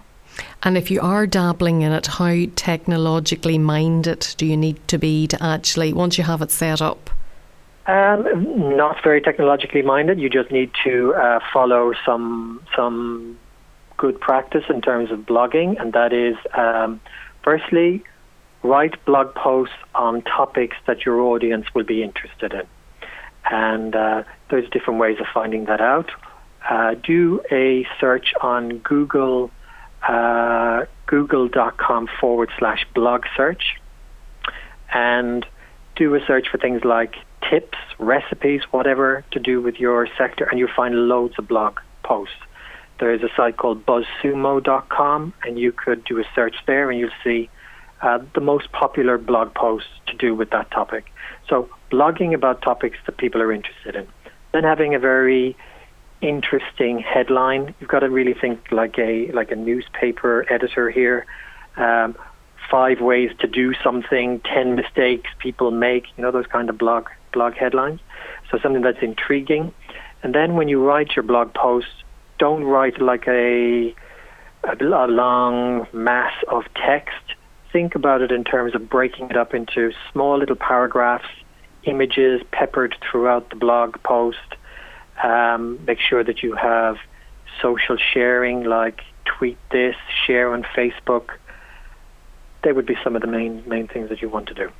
And 0.63 0.77
if 0.77 0.89
you 0.89 0.99
are 1.01 1.27
dabbling 1.27 1.81
in 1.81 1.91
it, 1.91 2.07
how 2.07 2.45
technologically 2.55 3.57
minded 3.57 4.33
do 4.37 4.45
you 4.45 4.57
need 4.57 4.87
to 4.87 4.97
be 4.97 5.27
to 5.27 5.43
actually, 5.43 5.93
once 5.93 6.17
you 6.17 6.23
have 6.23 6.41
it 6.41 6.49
set 6.49 6.81
up? 6.81 7.09
Um, 7.85 8.77
not 8.77 9.03
very 9.03 9.21
technologically 9.21 9.81
minded. 9.81 10.19
You 10.19 10.29
just 10.29 10.51
need 10.51 10.71
to 10.85 11.13
uh, 11.15 11.39
follow 11.51 11.91
some 12.05 12.61
some 12.75 13.37
good 13.97 14.19
practice 14.21 14.63
in 14.69 14.81
terms 14.81 15.11
of 15.11 15.19
blogging, 15.19 15.79
and 15.79 15.91
that 15.91 16.13
is, 16.13 16.37
um, 16.53 17.01
firstly, 17.43 18.01
write 18.63 19.03
blog 19.05 19.35
posts 19.35 19.75
on 19.93 20.21
topics 20.23 20.77
that 20.87 21.05
your 21.05 21.19
audience 21.21 21.65
will 21.75 21.83
be 21.83 22.01
interested 22.01 22.53
in. 22.53 22.67
And 23.49 23.95
uh, 23.95 24.23
there's 24.49 24.69
different 24.69 24.99
ways 24.99 25.17
of 25.19 25.27
finding 25.33 25.65
that 25.65 25.81
out. 25.81 26.09
Uh, 26.67 26.95
do 26.95 27.41
a 27.51 27.85
search 27.99 28.33
on 28.41 28.77
Google, 28.79 29.51
uh, 30.07 30.85
google.com 31.07 32.07
forward 32.19 32.49
slash 32.57 32.85
blog 32.95 33.25
search, 33.35 33.75
and 34.93 35.45
do 35.97 36.15
a 36.15 36.19
search 36.25 36.47
for 36.49 36.57
things 36.57 36.83
like 36.85 37.15
tips, 37.49 37.77
recipes, 37.99 38.61
whatever 38.71 39.25
to 39.31 39.39
do 39.39 39.61
with 39.61 39.75
your 39.75 40.07
sector, 40.17 40.45
and 40.45 40.57
you'll 40.57 40.69
find 40.73 40.95
loads 41.09 41.35
of 41.37 41.47
blog 41.49 41.79
posts. 42.03 42.35
There 42.99 43.13
is 43.13 43.21
a 43.23 43.29
site 43.35 43.57
called 43.57 43.85
buzzsumo.com, 43.85 45.33
and 45.43 45.59
you 45.59 45.73
could 45.73 46.05
do 46.05 46.19
a 46.19 46.23
search 46.33 46.55
there, 46.65 46.89
and 46.89 46.97
you'll 46.97 47.09
see 47.23 47.49
uh, 48.03 48.19
the 48.35 48.41
most 48.41 48.71
popular 48.73 49.17
blog 49.17 49.53
posts 49.53 49.89
to 50.07 50.13
do 50.15 50.35
with 50.35 50.49
that 50.49 50.69
topic. 50.71 51.05
So, 51.47 51.69
blogging 51.89 52.33
about 52.33 52.61
topics 52.61 52.97
that 53.05 53.17
people 53.17 53.41
are 53.41 53.51
interested 53.51 53.95
in. 53.95 54.07
Then 54.51 54.63
having 54.63 54.93
a 54.93 54.99
very 54.99 55.55
interesting 56.21 56.99
headline. 56.99 57.73
You've 57.79 57.89
got 57.89 57.99
to 57.99 58.09
really 58.09 58.33
think 58.33 58.71
like 58.71 58.99
a 58.99 59.31
like 59.31 59.51
a 59.51 59.55
newspaper 59.55 60.45
editor 60.51 60.89
here. 60.89 61.25
Um, 61.77 62.15
five 62.69 62.99
ways 63.01 63.31
to 63.39 63.47
do 63.47 63.73
something, 63.83 64.41
ten 64.41 64.75
mistakes 64.75 65.29
people 65.39 65.71
make. 65.71 66.05
You 66.17 66.23
know 66.23 66.31
those 66.31 66.47
kind 66.47 66.69
of 66.69 66.77
blog 66.77 67.07
blog 67.31 67.53
headlines. 67.53 68.01
So 68.51 68.59
something 68.59 68.81
that's 68.81 69.01
intriguing. 69.01 69.73
And 70.23 70.35
then 70.35 70.55
when 70.55 70.67
you 70.67 70.85
write 70.85 71.15
your 71.15 71.23
blog 71.23 71.53
post, 71.53 72.03
don't 72.37 72.65
write 72.65 73.01
like 73.01 73.27
a 73.27 73.95
a, 74.65 74.75
a 74.81 75.07
long 75.07 75.87
mass 75.93 76.33
of 76.49 76.63
text 76.75 77.35
think 77.73 77.95
about 77.95 78.21
it 78.21 78.31
in 78.31 78.43
terms 78.45 78.75
of 78.75 78.87
breaking 78.87 79.31
it 79.31 79.35
up 79.35 79.53
into 79.53 79.91
small 80.11 80.37
little 80.37 80.55
paragraphs, 80.55 81.27
images 81.83 82.41
peppered 82.51 82.95
throughout 83.01 83.49
the 83.49 83.55
blog 83.57 84.01
post. 84.03 84.37
Um, 85.21 85.83
make 85.85 85.99
sure 85.99 86.23
that 86.23 86.43
you 86.43 86.55
have 86.55 86.97
social 87.61 87.97
sharing, 87.97 88.63
like 88.63 89.01
tweet 89.25 89.57
this, 89.71 89.95
share 90.25 90.53
on 90.53 90.63
Facebook. 90.75 91.31
They 92.63 92.71
would 92.71 92.85
be 92.85 92.95
some 93.03 93.15
of 93.15 93.21
the 93.21 93.27
main 93.27 93.67
main 93.67 93.87
things 93.87 94.09
that 94.09 94.21
you 94.21 94.29
want 94.29 94.47
to 94.47 94.53
do. 94.53 94.71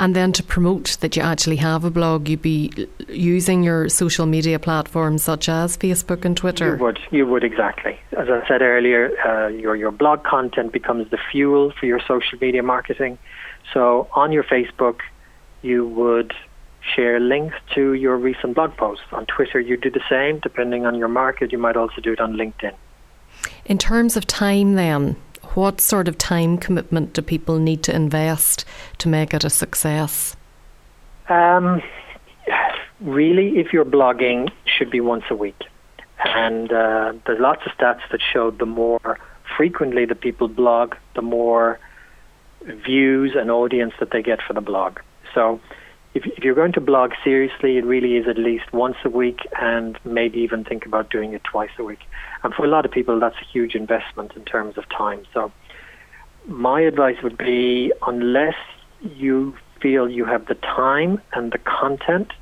And 0.00 0.14
then 0.14 0.32
to 0.32 0.42
promote 0.44 0.96
that 1.00 1.16
you 1.16 1.22
actually 1.22 1.56
have 1.56 1.84
a 1.84 1.90
blog, 1.90 2.28
you'd 2.28 2.42
be 2.42 2.88
using 3.08 3.64
your 3.64 3.88
social 3.88 4.26
media 4.26 4.58
platforms 4.60 5.24
such 5.24 5.48
as 5.48 5.76
Facebook 5.76 6.24
and 6.24 6.36
Twitter. 6.36 6.76
You 6.76 6.84
would, 6.84 7.00
you 7.10 7.26
would 7.26 7.42
exactly. 7.42 7.98
As 8.16 8.28
I 8.30 8.46
said 8.46 8.62
earlier, 8.62 9.10
uh, 9.26 9.48
your 9.48 9.74
your 9.74 9.90
blog 9.90 10.22
content 10.22 10.72
becomes 10.72 11.10
the 11.10 11.18
fuel 11.30 11.72
for 11.78 11.86
your 11.86 12.00
social 12.06 12.38
media 12.40 12.62
marketing. 12.62 13.18
So 13.74 14.08
on 14.14 14.30
your 14.30 14.44
Facebook, 14.44 15.00
you 15.62 15.86
would 15.86 16.32
share 16.94 17.18
links 17.18 17.56
to 17.74 17.94
your 17.94 18.16
recent 18.16 18.54
blog 18.54 18.76
posts. 18.76 19.04
On 19.12 19.26
Twitter, 19.26 19.58
you 19.60 19.76
do 19.76 19.90
the 19.90 20.02
same. 20.08 20.38
Depending 20.38 20.86
on 20.86 20.94
your 20.94 21.08
market, 21.08 21.52
you 21.52 21.58
might 21.58 21.76
also 21.76 22.00
do 22.00 22.12
it 22.12 22.20
on 22.20 22.34
LinkedIn. 22.34 22.74
In 23.66 23.78
terms 23.78 24.16
of 24.16 24.26
time, 24.26 24.74
then, 24.74 25.16
what 25.58 25.80
sort 25.80 26.06
of 26.06 26.16
time 26.16 26.56
commitment 26.56 27.12
do 27.14 27.20
people 27.20 27.58
need 27.58 27.82
to 27.82 27.92
invest 27.92 28.64
to 28.96 29.08
make 29.08 29.34
it 29.34 29.42
a 29.42 29.50
success? 29.50 30.36
Um, 31.28 31.82
really, 33.00 33.58
if 33.58 33.72
you're 33.72 33.84
blogging, 33.84 34.52
should 34.64 34.88
be 34.88 35.00
once 35.00 35.24
a 35.30 35.34
week. 35.34 35.60
And 36.24 36.72
uh, 36.72 37.14
there's 37.26 37.40
lots 37.40 37.62
of 37.66 37.72
stats 37.72 38.02
that 38.12 38.20
show 38.32 38.52
the 38.52 38.66
more 38.66 39.18
frequently 39.56 40.04
that 40.04 40.20
people 40.20 40.46
blog, 40.46 40.94
the 41.16 41.22
more 41.22 41.80
views 42.62 43.32
and 43.34 43.50
audience 43.50 43.94
that 43.98 44.12
they 44.12 44.22
get 44.22 44.40
for 44.40 44.52
the 44.52 44.60
blog. 44.60 45.00
So 45.34 45.60
if, 46.18 46.26
if 46.36 46.42
you're 46.44 46.54
going 46.54 46.72
to 46.72 46.80
blog 46.80 47.12
seriously, 47.22 47.76
it 47.76 47.84
really 47.84 48.16
is 48.16 48.26
at 48.26 48.36
least 48.36 48.72
once 48.72 48.96
a 49.04 49.08
week 49.08 49.40
and 49.60 49.96
maybe 50.04 50.40
even 50.40 50.64
think 50.64 50.84
about 50.84 51.10
doing 51.10 51.32
it 51.32 51.44
twice 51.44 51.70
a 51.78 51.84
week. 51.84 52.00
And 52.42 52.52
for 52.52 52.64
a 52.64 52.68
lot 52.68 52.84
of 52.84 52.90
people, 52.90 53.20
that's 53.20 53.36
a 53.40 53.44
huge 53.44 53.74
investment 53.76 54.32
in 54.34 54.44
terms 54.44 54.76
of 54.76 54.88
time. 54.88 55.24
So 55.32 55.52
my 56.46 56.80
advice 56.80 57.22
would 57.22 57.38
be 57.38 57.92
unless 58.04 58.56
you 59.00 59.56
feel 59.80 60.08
you 60.08 60.24
have 60.24 60.46
the 60.46 60.56
time 60.56 61.20
and 61.34 61.52
the 61.52 61.58
content 61.58 62.32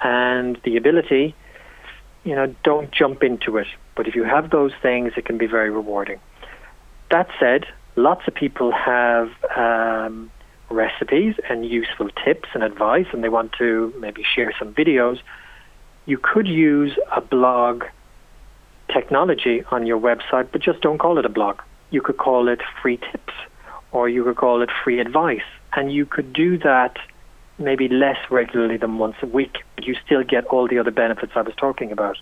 and 0.00 0.58
the 0.64 0.76
ability, 0.76 1.36
you 2.24 2.34
know, 2.34 2.52
don't 2.64 2.90
jump 2.90 3.22
into 3.22 3.56
it. 3.56 3.68
But 3.94 4.08
if 4.08 4.16
you 4.16 4.24
have 4.24 4.50
those 4.50 4.72
things, 4.82 5.12
it 5.16 5.24
can 5.26 5.38
be 5.38 5.46
very 5.46 5.70
rewarding. 5.70 6.18
That 7.12 7.28
said, 7.38 7.66
lots 7.94 8.26
of 8.26 8.34
people 8.34 8.72
have 8.72 9.30
um, 9.56 10.32
recipes 10.72 11.34
and 11.48 11.64
useful 11.66 12.08
tips 12.24 12.48
and 12.54 12.62
advice, 12.62 13.06
and 13.12 13.22
they 13.22 13.28
want 13.28 13.52
to 13.58 13.92
maybe 13.98 14.24
share 14.34 14.52
some 14.58 14.74
videos, 14.74 15.18
you 16.06 16.18
could 16.18 16.48
use 16.48 16.92
a 17.14 17.20
blog 17.20 17.84
technology 18.92 19.62
on 19.70 19.86
your 19.86 19.98
website, 19.98 20.48
but 20.52 20.60
just 20.60 20.80
don't 20.80 20.98
call 20.98 21.18
it 21.18 21.24
a 21.24 21.28
blog. 21.28 21.60
You 21.90 22.02
could 22.02 22.16
call 22.16 22.48
it 22.48 22.60
free 22.80 22.96
tips 22.96 23.32
or 23.92 24.08
you 24.08 24.24
could 24.24 24.36
call 24.36 24.62
it 24.62 24.70
free 24.82 25.00
advice. 25.00 25.44
And 25.74 25.92
you 25.92 26.06
could 26.06 26.32
do 26.32 26.58
that 26.58 26.96
maybe 27.58 27.88
less 27.88 28.16
regularly 28.30 28.76
than 28.76 28.98
once 28.98 29.16
a 29.22 29.26
week, 29.26 29.58
but 29.76 29.86
you 29.86 29.94
still 30.04 30.24
get 30.24 30.46
all 30.46 30.66
the 30.66 30.78
other 30.78 30.90
benefits 30.90 31.32
I 31.34 31.42
was 31.42 31.54
talking 31.56 31.92
about. 31.92 32.16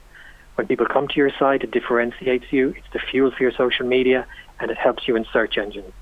When 0.57 0.67
people 0.67 0.87
come 0.87 1.09
to 1.09 1.17
your 1.17 1.31
site, 1.39 1.63
it 1.63 1.71
differentiates 1.71 2.47
you, 2.51 2.75
it's 2.77 2.93
the 2.93 2.99
fuel 2.99 3.31
for 3.31 3.43
your 3.43 3.53
social 3.53 3.87
media, 3.87 4.27
and 4.59 4.71
it 4.71 4.77
helps 4.77 5.09
you 5.09 5.17
in 5.17 5.25
search 5.33 5.57
engines. 5.57 5.93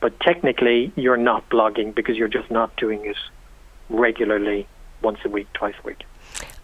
But 0.00 0.18
technically, 0.20 0.92
you're 0.96 1.16
not 1.16 1.48
blogging 1.50 1.94
because 1.94 2.16
you're 2.16 2.28
just 2.28 2.50
not 2.50 2.74
doing 2.76 3.04
it 3.04 3.16
regularly 3.88 4.66
once 5.02 5.18
a 5.24 5.28
week, 5.28 5.52
twice 5.52 5.74
a 5.82 5.86
week. 5.86 6.04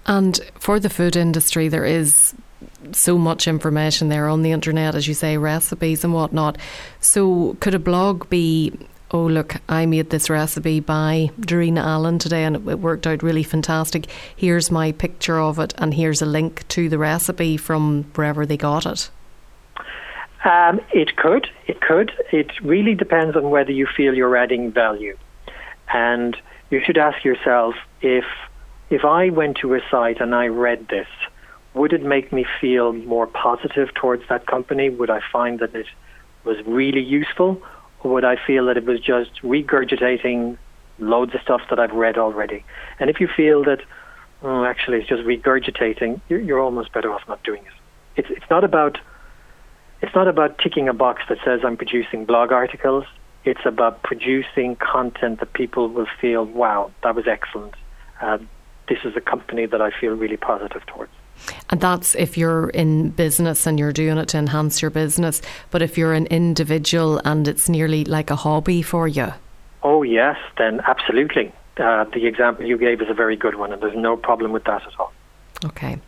And 0.07 0.41
for 0.59 0.79
the 0.79 0.89
food 0.89 1.17
industry, 1.17 1.69
there 1.69 1.85
is 1.85 2.35
so 2.93 3.19
much 3.19 3.49
information 3.49 4.09
there 4.09 4.29
on 4.29 4.43
the 4.43 4.53
internet, 4.53 4.95
as 4.95 5.09
you 5.09 5.15
say, 5.15 5.37
recipes 5.37 6.05
and 6.05 6.15
whatnot. 6.15 6.57
So, 7.01 7.57
could 7.61 7.75
a 7.75 7.79
blog 7.79 8.29
be 8.31 8.73
oh 9.13 9.25
look 9.25 9.57
i 9.69 9.87
made 9.87 10.11
this 10.11 10.29
recipe 10.29 10.81
by 10.81 11.31
Darina 11.41 11.81
allen 11.81 12.19
today 12.19 12.43
and 12.43 12.57
it 12.57 12.81
worked 12.81 13.07
out 13.07 13.23
really 13.23 13.45
fantastic 13.45 14.07
here's 14.35 14.71
my 14.71 14.91
picture 14.91 15.39
of 15.39 15.61
it 15.61 15.73
and 15.79 15.95
here's 15.95 16.23
a 16.23 16.27
link 16.27 16.67
to 16.69 16.89
the 16.89 16.99
recipe 16.99 17.57
from 17.57 18.03
wherever 18.17 18.45
they 18.45 18.57
got 18.57 18.85
it 18.85 19.09
um, 20.47 20.81
it 20.93 21.17
could. 21.17 21.49
It 21.67 21.81
could. 21.81 22.13
It 22.33 22.53
really 22.63 22.95
depends 22.95 23.37
on 23.37 23.51
whether 23.51 23.73
you 23.73 23.87
feel 23.97 24.15
you're 24.15 24.37
adding 24.37 24.71
value, 24.73 25.17
and 25.93 26.37
you 26.71 26.81
should 26.85 26.99
ask 26.99 27.25
yourself 27.25 27.75
if 28.01 28.25
if 28.89 29.05
I 29.05 29.31
went 29.31 29.59
to 29.59 29.75
a 29.75 29.81
site 29.91 30.21
and 30.21 30.35
I 30.35 30.47
read 30.47 30.87
this, 30.89 31.09
would 31.75 31.93
it 31.93 32.03
make 32.03 32.33
me 32.33 32.47
feel 32.61 32.93
more 32.93 33.27
positive 33.27 33.93
towards 33.95 34.23
that 34.29 34.47
company? 34.47 34.89
Would 34.89 35.11
I 35.11 35.21
find 35.33 35.59
that 35.59 35.75
it 35.75 35.87
was 36.45 36.57
really 36.65 37.03
useful, 37.03 37.61
or 38.01 38.13
would 38.13 38.25
I 38.25 38.37
feel 38.47 38.67
that 38.67 38.77
it 38.77 38.85
was 38.85 39.01
just 39.01 39.43
regurgitating 39.43 40.59
loads 41.01 41.35
of 41.35 41.41
stuff 41.43 41.63
that 41.71 41.81
I've 41.81 41.93
read 41.93 42.17
already? 42.17 42.65
And 43.01 43.11
if 43.11 43.21
you 43.21 43.27
feel 43.27 43.65
that, 43.65 43.81
oh, 44.43 44.65
actually, 44.65 44.99
it's 44.99 45.09
just 45.09 45.25
regurgitating, 45.25 46.21
you're, 46.29 46.41
you're 46.41 46.61
almost 46.61 46.93
better 46.93 47.13
off 47.13 47.23
not 47.27 47.43
doing 47.43 47.63
it. 47.63 47.73
It's 48.15 48.31
it's 48.31 48.49
not 48.49 48.63
about 48.63 48.99
it's 50.07 50.15
not 50.15 50.29
about 50.29 50.59
ticking 50.59 50.89
a 50.89 50.93
box 50.93 51.23
that 51.29 51.39
says 51.45 51.63
I'm 51.65 51.77
producing 51.77 52.27
blog 52.27 52.53
articles. 52.53 53.05
It's 53.45 53.65
about 53.65 54.05
producing 54.05 54.77
content 54.77 55.41
that 55.41 55.53
people 55.53 55.89
will 55.89 56.07
feel, 56.21 56.45
wow, 56.45 56.93
that 57.03 57.17
was 57.17 57.27
excellent. 57.27 57.75
Uh, 58.21 58.39
this 58.89 58.99
is 59.05 59.17
a 59.17 59.21
company 59.21 59.67
that 59.67 59.83
I 59.83 59.91
feel 59.91 60.13
really 60.13 60.37
positive 60.37 60.87
towards. 60.87 61.11
And 61.71 61.81
that's 61.81 62.15
if 62.15 62.39
you're 62.39 62.69
in 62.71 63.11
business 63.11 63.67
and 63.67 63.81
you're 63.81 63.93
doing 63.93 64.17
it 64.17 64.29
to 64.29 64.39
enhance 64.39 64.81
your 64.81 64.93
business. 64.93 65.43
But 65.73 65.83
if 65.83 65.99
you're 65.99 66.13
an 66.13 66.27
individual 66.27 67.21
and 67.25 67.49
it's 67.49 67.69
nearly 67.69 68.05
like 68.05 68.31
a 68.31 68.37
hobby 68.37 68.83
for 68.83 69.09
you. 69.09 69.33
Oh, 69.83 70.05
yes, 70.05 70.37
then 70.57 70.81
absolutely. 70.87 71.53
Uh, 71.79 72.05
the 72.05 72.27
example 72.27 72.65
you 72.65 72.79
gave 72.79 73.03
is 73.03 73.11
a 73.11 73.15
very 73.15 73.37
good 73.37 73.57
one, 73.57 73.73
and 73.73 73.83
there's 73.83 73.97
no 73.97 74.17
problem 74.17 74.53
with 74.53 74.65
that 74.65 74.83
at 74.87 75.01
all. 75.01 75.13
Okay. 75.65 75.99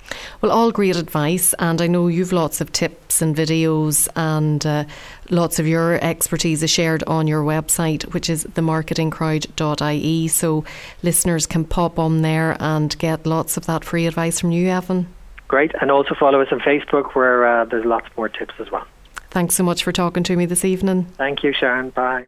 Well, 0.41 0.53
all 0.53 0.71
great 0.71 0.97
advice, 0.97 1.55
and 1.59 1.81
I 1.81 1.87
know 1.87 2.09
you've 2.09 2.33
lots 2.33 2.61
of 2.61 2.71
tips 2.73 3.23
and 3.23 3.35
videos, 3.35 4.09
and 4.15 4.65
uh, 4.67 4.85
lots 5.31 5.59
of 5.59 5.67
your 5.67 5.95
expertise 6.05 6.63
is 6.63 6.71
shared 6.71 7.03
on 7.05 7.27
your 7.27 7.43
website, 7.43 8.03
which 8.13 8.29
is 8.29 8.45
themarketingcrowd.ie. 8.45 10.29
So 10.29 10.65
listeners 11.03 11.47
can 11.47 11.65
pop 11.65 11.99
on 11.99 12.23
there 12.23 12.57
and 12.61 12.97
get 12.99 13.27
lots 13.27 13.57
of 13.57 13.67
that 13.67 13.85
free 13.85 14.07
advice 14.07 14.41
from 14.41 14.53
you, 14.53 14.69
Evan. 14.69 15.09
Great, 15.49 15.73
and 15.81 15.91
also 15.91 16.15
follow 16.15 16.43
us 16.43 16.49
on 16.53 16.61
Facebook, 16.61 17.15
where 17.15 17.47
uh, 17.47 17.65
there's 17.65 17.87
lots 17.87 18.07
more 18.17 18.29
tips 18.29 18.55
as 18.59 18.71
well. 18.71 18.87
Thanks 19.31 19.55
so 19.55 19.65
much 19.65 19.83
for 19.83 19.93
talking 19.93 20.23
to 20.25 20.37
me 20.37 20.47
this 20.47 20.65
evening. 20.65 21.07
Thank 21.17 21.43
you, 21.43 21.53
Sharon. 21.53 21.91
Bye. 21.91 22.25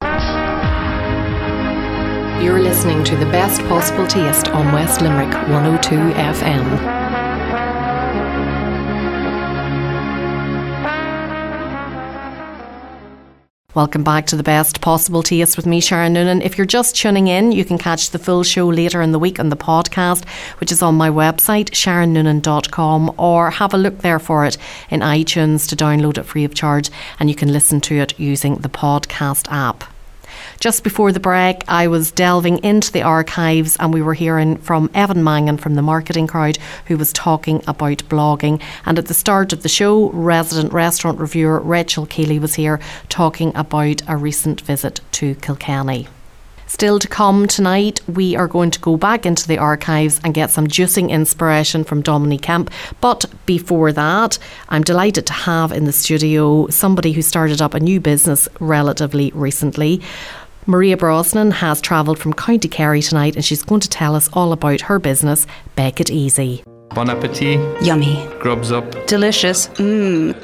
You're 2.43 2.61
listening 2.61 3.05
to 3.05 3.17
the 3.17 3.27
best 3.27 3.61
possible 3.63 4.07
taste 4.07 4.49
on 4.49 4.73
West 4.73 5.03
Limerick 5.03 5.33
102 5.49 5.95
FM. 5.95 7.00
Welcome 13.73 14.03
back 14.03 14.27
to 14.27 14.37
the 14.37 14.43
best 14.43 14.81
possible 14.81 15.23
taste 15.23 15.57
with 15.57 15.65
me, 15.65 15.81
Sharon 15.81 16.13
Noonan. 16.13 16.43
If 16.43 16.59
you're 16.59 16.67
just 16.67 16.97
tuning 16.97 17.29
in, 17.29 17.53
you 17.53 17.65
can 17.65 17.79
catch 17.79 18.11
the 18.11 18.19
full 18.19 18.43
show 18.43 18.67
later 18.67 19.01
in 19.01 19.13
the 19.13 19.19
week 19.21 19.39
on 19.39 19.49
the 19.49 19.57
podcast, 19.57 20.29
which 20.59 20.73
is 20.73 20.83
on 20.83 20.97
my 20.97 21.09
website, 21.09 21.71
sharonnoonan.com, 21.71 23.15
or 23.17 23.51
have 23.51 23.73
a 23.73 23.79
look 23.79 23.99
there 23.99 24.19
for 24.19 24.45
it 24.45 24.59
in 24.91 25.03
iTunes 25.03 25.69
to 25.69 25.77
download 25.77 26.19
it 26.19 26.25
free 26.25 26.43
of 26.43 26.53
charge, 26.53 26.91
and 27.21 27.29
you 27.31 27.37
can 27.37 27.53
listen 27.53 27.81
to 27.83 27.95
it 27.95 28.19
using 28.19 28.57
the 28.57 28.69
podcast 28.69 29.47
app. 29.53 29.85
Just 30.61 30.85
before 30.85 31.11
the 31.11 31.21
break, 31.21 31.65
I 31.69 31.89
was 31.89 32.13
delving 32.13 32.63
into 32.63 32.93
the 32.93 33.01
archives 33.01 33.79
and 33.81 33.95
we 33.95 34.03
were 34.03 34.13
hearing 34.13 34.59
from 34.59 34.91
Evan 34.93 35.25
Mangan 35.25 35.57
from 35.57 35.75
the 35.75 35.81
marketing 35.81 36.27
crowd 36.27 36.59
who 36.85 36.99
was 36.99 37.15
talking 37.15 37.63
about 37.67 38.05
blogging. 38.11 38.61
And 38.85 38.99
at 38.99 39.07
the 39.07 39.15
start 39.15 39.55
of 39.55 39.63
the 39.63 39.71
show, 39.71 40.11
resident 40.11 40.75
restaurant 40.75 41.19
reviewer 41.19 41.61
Rachel 41.61 42.05
Keeley 42.05 42.39
was 42.39 42.57
here 42.57 42.79
talking 43.09 43.57
about 43.57 44.03
a 44.07 44.19
recent 44.19 44.61
visit 44.61 45.01
to 45.13 45.35
Kilkenny. 45.37 46.09
Still 46.67 46.99
to 46.99 47.09
come 47.09 47.49
tonight, 47.49 48.01
we 48.07 48.37
are 48.37 48.47
going 48.47 48.71
to 48.71 48.79
go 48.81 48.99
back 48.99 49.25
into 49.25 49.49
the 49.49 49.59
archives 49.59 50.21
and 50.23 50.35
get 50.35 50.51
some 50.51 50.69
juicing 50.69 51.09
inspiration 51.09 51.85
from 51.85 52.03
Dominique 52.03 52.43
Kemp. 52.43 52.71
But 53.01 53.25
before 53.47 53.93
that, 53.93 54.39
I'm 54.69 54.83
delighted 54.83 55.27
to 55.27 55.33
have 55.33 55.73
in 55.73 55.87
the 55.87 55.93
studio 55.93 56.69
somebody 56.69 57.13
who 57.13 57.23
started 57.23 57.61
up 57.63 57.73
a 57.73 57.81
new 57.81 57.99
business 57.99 58.47
relatively 58.61 59.33
recently. 59.35 60.03
Maria 60.67 60.97
Brosnan 60.97 61.51
has 61.53 61.81
travelled 61.81 62.19
from 62.19 62.33
County 62.33 62.69
Kerry 62.69 63.03
tonight 63.03 63.35
and 63.35 63.45
she's 63.45 63.63
going 63.63 63.81
to 63.81 63.89
tell 63.89 64.15
us 64.15 64.29
all 64.33 64.53
about 64.53 64.83
her 64.83 64.99
business, 64.99 65.47
Bake 65.75 66.01
It 66.01 66.11
Easy. 66.11 66.63
Bon 66.91 67.09
appetit. 67.09 67.61
Yummy. 67.83 68.29
Grubs 68.41 68.73
up. 68.73 69.07
Delicious. 69.07 69.69
Mmm. 69.69 70.35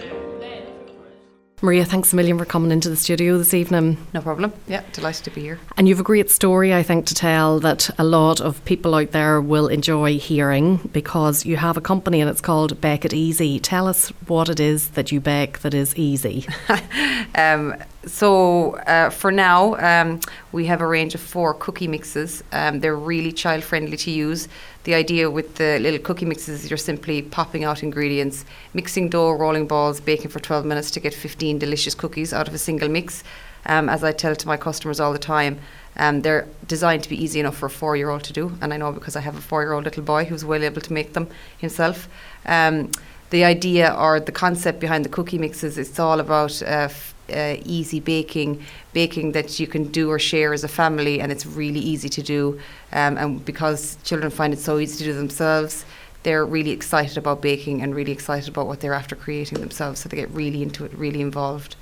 Maria, 1.63 1.87
thanks 1.87 2.13
a 2.13 2.17
million 2.17 2.39
for 2.39 2.45
coming 2.45 2.71
into 2.71 2.91
the 2.91 2.97
studio 2.97 3.39
this 3.39 3.55
evening. 3.55 3.97
No 4.13 4.21
problem. 4.21 4.53
Yeah, 4.69 4.83
delighted 4.93 5.25
to 5.25 5.31
be 5.31 5.41
here. 5.41 5.59
And 5.79 5.89
you 5.89 5.95
have 5.95 6.01
a 6.01 6.05
great 6.05 6.31
story, 6.31 6.75
I 6.75 6.83
think, 6.83 7.07
to 7.07 7.15
tell 7.15 7.61
that 7.61 7.89
a 7.99 8.05
lot 8.05 8.43
of 8.43 8.63
people 8.67 8.95
out 8.95 9.13
there 9.13 9.41
will 9.41 9.67
enjoy 9.67 10.19
hearing 10.19 10.77
because 10.93 11.47
you 11.47 11.57
have 11.57 11.79
a 11.79 11.81
company 11.81 12.21
and 12.21 12.29
it's 12.29 12.43
called 12.43 12.79
Bake 12.83 13.07
It 13.07 13.15
Easy. 13.15 13.59
Tell 13.59 13.89
us 13.89 14.11
what 14.29 14.51
it 14.51 14.61
is 14.61 14.91
that 14.91 15.11
you 15.11 15.19
bake 15.19 15.61
that 15.61 15.73
is 15.73 15.97
easy. 15.97 16.47
um, 17.35 17.75
so 18.07 18.77
uh, 18.87 19.11
for 19.11 19.33
now, 19.33 19.75
um, 19.77 20.21
we 20.53 20.67
have 20.67 20.81
a 20.81 20.87
range 20.87 21.15
of 21.15 21.21
four 21.21 21.55
cookie 21.55 21.89
mixes. 21.89 22.45
Um, 22.53 22.81
they're 22.81 22.97
really 22.97 23.33
child 23.33 23.65
friendly 23.65 23.97
to 23.97 24.11
use. 24.11 24.49
The 24.85 24.95
idea 24.95 25.29
with 25.29 25.57
the 25.57 25.81
little 25.81 25.99
cookie 25.99 26.25
mixes 26.25 26.65
is 26.65 26.71
you're 26.71 26.77
simply 26.77 27.23
popping 27.23 27.65
out 27.65 27.83
ingredients, 27.83 28.45
mixing 28.75 29.09
dough, 29.09 29.33
rolling 29.33 29.67
balls, 29.67 30.01
baking 30.01 30.31
for 30.31 30.39
12 30.39 30.65
minutes 30.65 30.93
to 30.93 31.01
get 31.01 31.15
15 31.15 31.59
delicious 31.59 31.97
cookies 31.97 32.33
out 32.33 32.47
of 32.47 32.55
a 32.55 32.59
single 32.59 32.89
mix. 32.89 33.25
Um, 33.67 33.89
as 33.89 34.05
I 34.05 34.13
tell 34.13 34.37
to 34.37 34.47
my 34.47 34.57
customers 34.57 35.01
all 35.01 35.13
the 35.13 35.19
time, 35.19 35.59
um, 35.97 36.23
they're 36.23 36.47
designed 36.69 37.03
to 37.03 37.09
be 37.09 37.21
easy 37.21 37.41
enough 37.41 37.57
for 37.57 37.67
a 37.67 37.71
four 37.71 37.97
year 37.97 38.11
old 38.11 38.23
to 38.25 38.33
do. 38.33 38.57
And 38.61 38.73
I 38.73 38.77
know 38.77 38.93
because 38.93 39.17
I 39.17 39.21
have 39.21 39.37
a 39.37 39.41
four 39.41 39.63
year 39.63 39.73
old 39.73 39.85
little 39.85 40.05
boy 40.05 40.27
who's 40.27 40.45
well 40.45 40.63
able 40.63 40.81
to 40.83 40.93
make 40.93 41.15
them 41.15 41.27
himself. 41.59 42.09
Um, 42.45 42.93
the 43.31 43.43
idea 43.43 43.93
or 43.93 44.21
the 44.21 44.31
concept 44.31 44.79
behind 44.79 45.05
the 45.05 45.09
cookie 45.09 45.39
mixes, 45.39 45.79
it's 45.79 45.99
all 45.99 46.21
about 46.21 46.63
uh, 46.63 46.89
uh, 47.33 47.57
easy 47.65 48.01
baking, 48.01 48.63
baking 48.93 49.33
that 49.33 49.59
you 49.59 49.67
can 49.67 49.85
do 49.85 50.11
or 50.11 50.19
share 50.19 50.53
as 50.53 50.65
a 50.65 50.69
family, 50.69 51.21
and 51.21 51.33
it's 51.33 51.47
really 51.47 51.81
easy 51.81 52.09
to 52.09 52.23
do. 52.23 52.61
Um, 52.93 53.17
and 53.19 53.45
because 53.45 53.99
children 54.05 54.31
find 54.31 54.53
it 54.53 54.59
so 54.59 54.79
easy 54.79 54.99
to 54.99 55.05
do 55.05 55.13
themselves, 55.13 55.85
they're 56.23 56.45
really 56.45 56.73
excited 56.73 57.17
about 57.17 57.41
baking 57.41 57.83
and 57.83 57.95
really 57.95 58.13
excited 58.13 58.49
about 58.49 58.67
what 58.67 58.81
they're 58.81 58.95
after 58.95 59.15
creating 59.15 59.61
themselves. 59.61 60.01
So 60.01 60.09
they 60.09 60.17
get 60.17 60.31
really 60.31 60.63
into 60.63 60.85
it, 60.85 60.93
really 60.95 61.21
involved. 61.21 61.77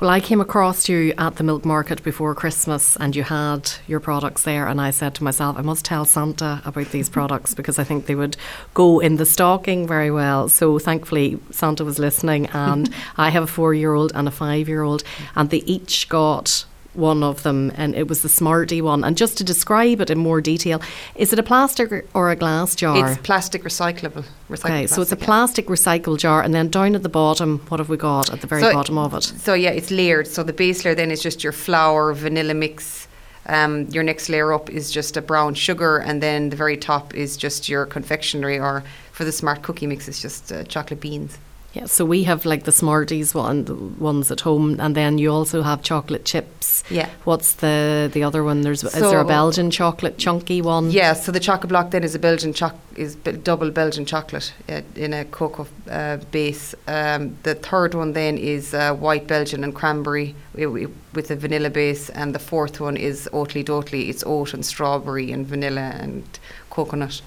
Well, 0.00 0.08
I 0.08 0.20
came 0.20 0.40
across 0.40 0.88
you 0.88 1.12
at 1.18 1.36
the 1.36 1.44
milk 1.44 1.66
market 1.66 2.02
before 2.02 2.34
Christmas 2.34 2.96
and 2.96 3.14
you 3.14 3.22
had 3.22 3.70
your 3.86 4.00
products 4.00 4.44
there, 4.44 4.66
and 4.66 4.80
I 4.80 4.92
said 4.92 5.14
to 5.16 5.24
myself, 5.24 5.58
I 5.58 5.60
must 5.60 5.84
tell 5.84 6.06
Santa 6.06 6.62
about 6.64 6.90
these 6.90 7.08
products 7.18 7.52
because 7.52 7.78
I 7.78 7.84
think 7.84 8.06
they 8.06 8.14
would 8.14 8.38
go 8.72 9.00
in 9.00 9.16
the 9.16 9.26
stocking 9.26 9.86
very 9.86 10.10
well. 10.10 10.48
So 10.48 10.78
thankfully, 10.78 11.38
Santa 11.50 11.84
was 11.84 11.98
listening, 11.98 12.46
and 12.46 12.90
I 13.18 13.28
have 13.28 13.42
a 13.42 13.46
four 13.46 13.74
year 13.74 13.92
old 13.92 14.10
and 14.14 14.26
a 14.26 14.30
five 14.30 14.70
year 14.70 14.80
old, 14.80 15.04
and 15.36 15.50
they 15.50 15.58
each 15.58 16.08
got 16.08 16.64
one 16.94 17.22
of 17.22 17.42
them, 17.42 17.72
and 17.76 17.94
it 17.94 18.08
was 18.08 18.22
the 18.22 18.28
Smarty 18.28 18.82
one. 18.82 19.04
And 19.04 19.16
just 19.16 19.38
to 19.38 19.44
describe 19.44 20.00
it 20.00 20.10
in 20.10 20.18
more 20.18 20.40
detail, 20.40 20.80
is 21.14 21.32
it 21.32 21.38
a 21.38 21.42
plastic 21.42 22.06
or 22.14 22.30
a 22.30 22.36
glass 22.36 22.74
jar? 22.74 23.10
It's 23.10 23.20
plastic 23.22 23.62
recyclable. 23.62 24.24
recyclable 24.48 24.64
okay, 24.64 24.86
so 24.86 25.02
it's 25.02 25.12
a 25.12 25.16
plastic 25.16 25.66
yeah. 25.66 25.72
recycled 25.72 26.18
jar, 26.18 26.42
and 26.42 26.54
then 26.54 26.68
down 26.68 26.94
at 26.94 27.02
the 27.02 27.08
bottom, 27.08 27.58
what 27.68 27.80
have 27.80 27.88
we 27.88 27.96
got 27.96 28.32
at 28.32 28.40
the 28.40 28.46
very 28.46 28.62
so 28.62 28.72
bottom 28.72 28.98
of 28.98 29.14
it? 29.14 29.22
So 29.22 29.54
yeah, 29.54 29.70
it's 29.70 29.90
layered. 29.90 30.26
So 30.26 30.42
the 30.42 30.52
base 30.52 30.84
layer 30.84 30.94
then 30.94 31.10
is 31.10 31.22
just 31.22 31.44
your 31.44 31.52
flour, 31.52 32.12
vanilla 32.12 32.54
mix. 32.54 33.06
Um, 33.46 33.86
your 33.86 34.02
next 34.02 34.28
layer 34.28 34.52
up 34.52 34.70
is 34.70 34.90
just 34.90 35.16
a 35.16 35.22
brown 35.22 35.54
sugar, 35.54 35.98
and 35.98 36.22
then 36.22 36.50
the 36.50 36.56
very 36.56 36.76
top 36.76 37.14
is 37.14 37.36
just 37.36 37.68
your 37.68 37.86
confectionery, 37.86 38.58
or 38.58 38.84
for 39.12 39.24
the 39.24 39.32
smart 39.32 39.62
cookie 39.62 39.86
mix, 39.86 40.08
it's 40.08 40.20
just 40.20 40.52
uh, 40.52 40.64
chocolate 40.64 41.00
beans. 41.00 41.38
Yeah, 41.72 41.86
so 41.86 42.04
we 42.04 42.24
have 42.24 42.44
like 42.44 42.64
the 42.64 42.72
Smarties 42.72 43.32
one, 43.32 43.64
the 43.64 43.74
ones 43.74 44.30
at 44.32 44.40
home, 44.40 44.80
and 44.80 44.96
then 44.96 45.18
you 45.18 45.30
also 45.30 45.62
have 45.62 45.82
chocolate 45.82 46.24
chips. 46.24 46.82
Yeah. 46.90 47.08
What's 47.24 47.54
the 47.54 48.10
the 48.12 48.24
other 48.24 48.42
one? 48.42 48.62
There's 48.62 48.80
so 48.80 48.88
is 48.88 49.10
there 49.10 49.20
a 49.20 49.24
Belgian 49.24 49.70
chocolate 49.70 50.18
chunky 50.18 50.60
one? 50.62 50.90
Yeah. 50.90 51.12
So 51.12 51.30
the 51.30 51.38
chocolate 51.38 51.68
block 51.68 51.90
then 51.92 52.02
is 52.02 52.14
a 52.16 52.18
Belgian 52.18 52.52
choc 52.52 52.74
is 52.96 53.14
double 53.14 53.70
Belgian 53.70 54.04
chocolate 54.04 54.52
uh, 54.68 54.82
in 54.96 55.12
a 55.12 55.24
cocoa 55.26 55.68
uh, 55.88 56.16
base. 56.32 56.74
Um, 56.88 57.36
the 57.44 57.54
third 57.54 57.94
one 57.94 58.14
then 58.14 58.36
is 58.36 58.74
uh, 58.74 58.92
white 58.94 59.28
Belgian 59.28 59.62
and 59.62 59.72
cranberry 59.72 60.34
with 60.54 61.30
a 61.30 61.36
vanilla 61.36 61.70
base, 61.70 62.10
and 62.10 62.34
the 62.34 62.40
fourth 62.40 62.80
one 62.80 62.96
is 62.96 63.28
Oatly 63.32 63.64
Doatly. 63.64 64.08
It's 64.08 64.24
oat 64.26 64.54
and 64.54 64.66
strawberry 64.66 65.30
and 65.30 65.46
vanilla 65.46 65.92
and 66.00 66.24
coconut. 66.68 67.22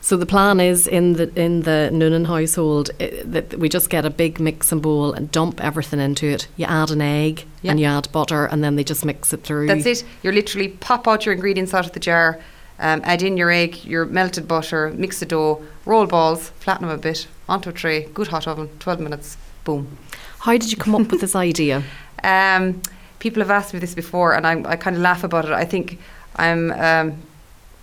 So 0.00 0.16
the 0.16 0.26
plan 0.26 0.60
is 0.60 0.86
in 0.86 1.14
the 1.14 1.30
in 1.38 1.62
the 1.62 1.90
Noonan 1.92 2.24
household 2.24 2.90
uh, 3.00 3.06
that 3.24 3.58
we 3.58 3.68
just 3.68 3.90
get 3.90 4.04
a 4.04 4.10
big 4.10 4.40
mixing 4.40 4.80
bowl 4.80 5.12
and 5.12 5.30
dump 5.30 5.62
everything 5.62 6.00
into 6.00 6.26
it. 6.26 6.48
You 6.56 6.66
add 6.66 6.90
an 6.90 7.00
egg 7.02 7.44
and 7.64 7.78
you 7.78 7.86
add 7.86 8.10
butter, 8.12 8.46
and 8.46 8.62
then 8.64 8.76
they 8.76 8.84
just 8.84 9.04
mix 9.04 9.32
it 9.32 9.42
through. 9.42 9.66
That's 9.66 9.86
it. 9.86 10.04
You're 10.22 10.32
literally 10.32 10.68
pop 10.68 11.06
out 11.06 11.26
your 11.26 11.34
ingredients 11.34 11.74
out 11.74 11.86
of 11.86 11.92
the 11.92 12.00
jar, 12.00 12.40
um, 12.78 13.00
add 13.04 13.22
in 13.22 13.36
your 13.36 13.50
egg, 13.50 13.84
your 13.84 14.06
melted 14.06 14.48
butter, 14.48 14.92
mix 14.96 15.20
the 15.20 15.26
dough, 15.26 15.62
roll 15.84 16.06
balls, 16.06 16.50
flatten 16.60 16.86
them 16.86 16.96
a 16.96 17.00
bit 17.00 17.26
onto 17.48 17.70
a 17.70 17.72
tray, 17.72 18.04
good 18.14 18.28
hot 18.28 18.46
oven, 18.46 18.68
twelve 18.78 19.00
minutes, 19.00 19.36
boom. 19.64 19.98
How 20.40 20.52
did 20.52 20.70
you 20.70 20.76
come 20.76 20.94
up 20.94 21.10
with 21.10 21.20
this 21.20 21.34
idea? 21.36 21.82
Um, 22.24 22.82
people 23.20 23.40
have 23.42 23.50
asked 23.50 23.72
me 23.72 23.78
this 23.78 23.94
before, 23.94 24.34
and 24.34 24.44
I, 24.44 24.72
I 24.72 24.74
kind 24.74 24.96
of 24.96 25.02
laugh 25.02 25.22
about 25.22 25.44
it. 25.44 25.52
I 25.52 25.64
think 25.64 26.00
I'm. 26.34 26.72
Um, 26.72 27.22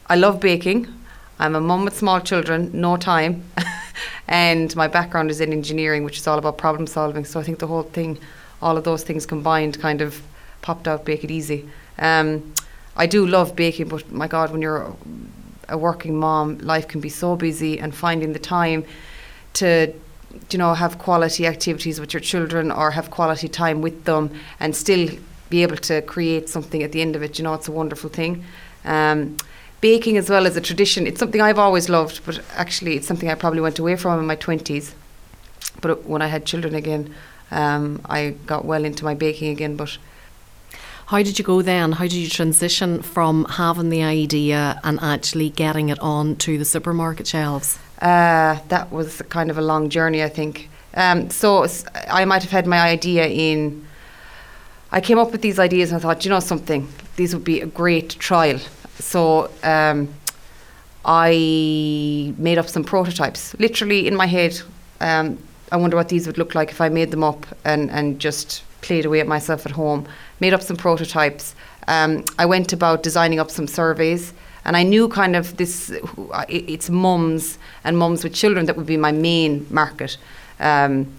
I 0.07 0.15
love 0.15 0.39
baking. 0.39 0.87
I'm 1.39 1.55
a 1.55 1.61
mum 1.61 1.85
with 1.85 1.97
small 1.97 2.21
children, 2.21 2.71
no 2.73 2.95
time, 2.97 3.43
and 4.27 4.73
my 4.75 4.87
background 4.87 5.29
is 5.29 5.41
in 5.41 5.51
engineering, 5.51 6.03
which 6.03 6.17
is 6.17 6.27
all 6.27 6.37
about 6.37 6.57
problem 6.57 6.87
solving. 6.87 7.25
So 7.25 7.39
I 7.39 7.43
think 7.43 7.59
the 7.59 7.67
whole 7.67 7.83
thing, 7.83 8.17
all 8.61 8.77
of 8.77 8.83
those 8.83 9.03
things 9.03 9.25
combined, 9.25 9.79
kind 9.79 10.01
of 10.01 10.21
popped 10.61 10.87
out. 10.87 11.03
Bake 11.03 11.23
it 11.23 11.31
easy. 11.31 11.69
Um, 11.99 12.53
I 12.95 13.05
do 13.05 13.27
love 13.27 13.55
baking, 13.55 13.89
but 13.89 14.09
my 14.11 14.27
God, 14.27 14.51
when 14.51 14.61
you're 14.61 14.95
a 15.67 15.77
working 15.77 16.17
mom, 16.17 16.59
life 16.59 16.87
can 16.87 17.01
be 17.01 17.09
so 17.09 17.35
busy, 17.35 17.79
and 17.79 17.93
finding 17.93 18.31
the 18.33 18.39
time 18.39 18.85
to 19.55 19.93
you 20.51 20.57
know 20.57 20.73
have 20.73 20.97
quality 20.97 21.47
activities 21.47 21.99
with 21.99 22.13
your 22.13 22.19
children 22.19 22.71
or 22.71 22.91
have 22.91 23.09
quality 23.09 23.47
time 23.47 23.81
with 23.81 24.03
them 24.05 24.29
and 24.59 24.75
still 24.75 25.09
be 25.49 25.63
able 25.63 25.77
to 25.77 26.01
create 26.01 26.49
something 26.49 26.83
at 26.83 26.91
the 26.91 27.01
end 27.01 27.15
of 27.15 27.23
it 27.23 27.37
you 27.37 27.43
know 27.43 27.53
it's 27.53 27.69
a 27.69 27.71
wonderful 27.71 28.09
thing 28.09 28.43
um, 28.83 29.37
baking 29.85 30.17
as 30.17 30.31
well 30.31 30.47
as 30.47 30.57
a 30.57 30.61
tradition. 30.61 31.05
It's 31.05 31.19
something 31.19 31.41
I've 31.41 31.59
always 31.59 31.89
loved, 31.89 32.25
but 32.25 32.41
actually 32.55 32.95
it's 32.95 33.05
something 33.05 33.29
I 33.29 33.35
probably 33.35 33.61
went 33.61 33.77
away 33.77 33.95
from 33.95 34.19
in 34.19 34.25
my 34.25 34.35
20s. 34.35 34.93
But 35.79 36.05
when 36.05 36.23
I 36.23 36.27
had 36.35 36.43
children 36.43 36.73
again, 36.73 37.13
um, 37.51 38.01
I 38.05 38.33
got 38.47 38.65
well 38.65 38.83
into 38.83 39.05
my 39.05 39.13
baking 39.13 39.49
again. 39.49 39.75
But 39.75 39.99
how 41.11 41.21
did 41.21 41.37
you 41.37 41.45
go 41.45 41.61
then? 41.61 41.91
How 41.91 42.05
did 42.05 42.13
you 42.13 42.29
transition 42.29 43.03
from 43.03 43.45
having 43.45 43.89
the 43.91 44.01
idea 44.01 44.79
and 44.83 44.97
actually 45.03 45.51
getting 45.51 45.89
it 45.89 45.99
on 45.99 46.35
to 46.37 46.57
the 46.57 46.65
supermarket 46.65 47.27
shelves? 47.27 47.77
Uh, 48.01 48.57
that 48.69 48.91
was 48.91 49.21
kind 49.29 49.51
of 49.51 49.57
a 49.59 49.61
long 49.61 49.91
journey, 49.91 50.23
I 50.23 50.29
think. 50.29 50.67
Um, 50.95 51.29
so 51.29 51.67
I 52.09 52.25
might 52.25 52.41
have 52.41 52.51
had 52.51 52.65
my 52.65 52.79
idea 52.79 53.27
in. 53.27 53.85
I 54.91 54.99
came 54.99 55.19
up 55.19 55.31
with 55.31 55.43
these 55.43 55.59
ideas 55.59 55.91
and 55.91 55.99
I 55.99 56.01
thought, 56.01 56.25
you 56.25 56.31
know 56.31 56.39
something, 56.39 56.87
these 57.17 57.35
would 57.35 57.43
be 57.43 57.61
a 57.61 57.67
great 57.67 58.09
trial 58.17 58.59
so 58.99 59.51
um, 59.63 60.09
I 61.03 62.33
made 62.37 62.57
up 62.57 62.67
some 62.67 62.83
prototypes, 62.83 63.55
literally 63.59 64.07
in 64.07 64.15
my 64.15 64.25
head. 64.25 64.59
Um, 65.01 65.37
I 65.71 65.77
wonder 65.77 65.97
what 65.97 66.09
these 66.09 66.27
would 66.27 66.37
look 66.37 66.55
like 66.55 66.69
if 66.69 66.79
I 66.79 66.89
made 66.89 67.11
them 67.11 67.23
up 67.23 67.45
and, 67.63 67.89
and 67.91 68.19
just 68.19 68.63
played 68.81 69.05
away 69.05 69.19
at 69.19 69.27
myself 69.27 69.65
at 69.65 69.71
home. 69.71 70.07
Made 70.39 70.53
up 70.53 70.61
some 70.61 70.77
prototypes 70.77 71.55
um, 71.87 72.23
I 72.37 72.45
went 72.45 72.73
about 72.73 73.03
designing 73.03 73.39
up 73.39 73.51
some 73.51 73.67
surveys. 73.67 74.33
And 74.65 74.75
I 74.75 74.81
knew 74.81 75.07
kind 75.07 75.35
of 75.35 75.57
this, 75.57 75.93
it's 76.49 76.89
mums 76.89 77.59
and 77.83 77.97
mums 77.97 78.23
with 78.23 78.33
children 78.33 78.65
that 78.65 78.75
would 78.75 78.87
be 78.87 78.97
my 78.97 79.11
main 79.11 79.67
market. 79.69 80.17
Um, 80.59 81.11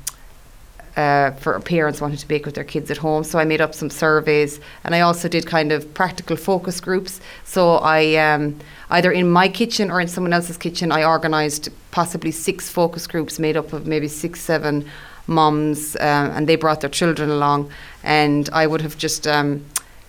uh, 0.96 1.32
for 1.32 1.58
parents 1.60 2.00
wanting 2.00 2.16
to 2.16 2.26
bake 2.26 2.46
with 2.46 2.54
their 2.54 2.64
kids 2.64 2.90
at 2.90 2.96
home. 2.96 3.22
So 3.22 3.38
I 3.38 3.44
made 3.44 3.60
up 3.60 3.74
some 3.74 3.90
surveys, 3.90 4.60
and 4.84 4.94
I 4.94 5.00
also 5.00 5.28
did 5.28 5.46
kind 5.46 5.72
of 5.72 5.92
practical 5.94 6.36
focus 6.36 6.80
groups. 6.80 7.20
So 7.44 7.76
I 7.76 8.14
um, 8.16 8.58
either 8.90 9.12
in 9.12 9.30
my 9.30 9.48
kitchen 9.48 9.90
or 9.90 10.00
in 10.00 10.08
someone 10.08 10.32
else's 10.32 10.56
kitchen, 10.56 10.90
I 10.92 11.04
organised 11.04 11.68
possibly 11.90 12.30
six 12.30 12.70
focus 12.70 13.06
groups 13.06 13.38
made 13.38 13.56
up 13.56 13.72
of 13.72 13.86
maybe 13.86 14.08
six, 14.08 14.40
seven 14.40 14.88
moms, 15.26 15.96
uh, 15.96 16.32
and 16.34 16.48
they 16.48 16.56
brought 16.56 16.80
their 16.80 16.90
children 16.90 17.30
along, 17.30 17.70
and 18.02 18.48
I 18.52 18.66
would 18.66 18.80
have 18.80 18.96
just. 18.96 19.26
Um, 19.26 19.64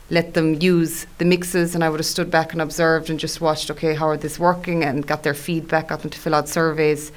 let 0.09 0.35
them 0.35 0.53
use 0.61 1.05
the 1.17 1.25
mixes 1.25 1.75
and 1.75 1.83
I 1.83 1.89
would 1.89 1.99
have 1.99 2.05
stood 2.05 2.31
back 2.31 2.53
and 2.53 2.61
observed 2.61 3.09
and 3.09 3.19
just 3.19 3.41
watched 3.41 3.69
okay 3.69 3.93
how 3.93 4.07
are 4.07 4.15
this 4.15 4.39
working 4.39 4.85
and 4.85 5.05
got 5.05 5.23
their 5.23 5.33
feedback 5.33 5.89
got 5.89 5.99
them 5.99 6.09
to 6.11 6.17
fill 6.17 6.33
out 6.33 6.47
surveys 6.47 7.11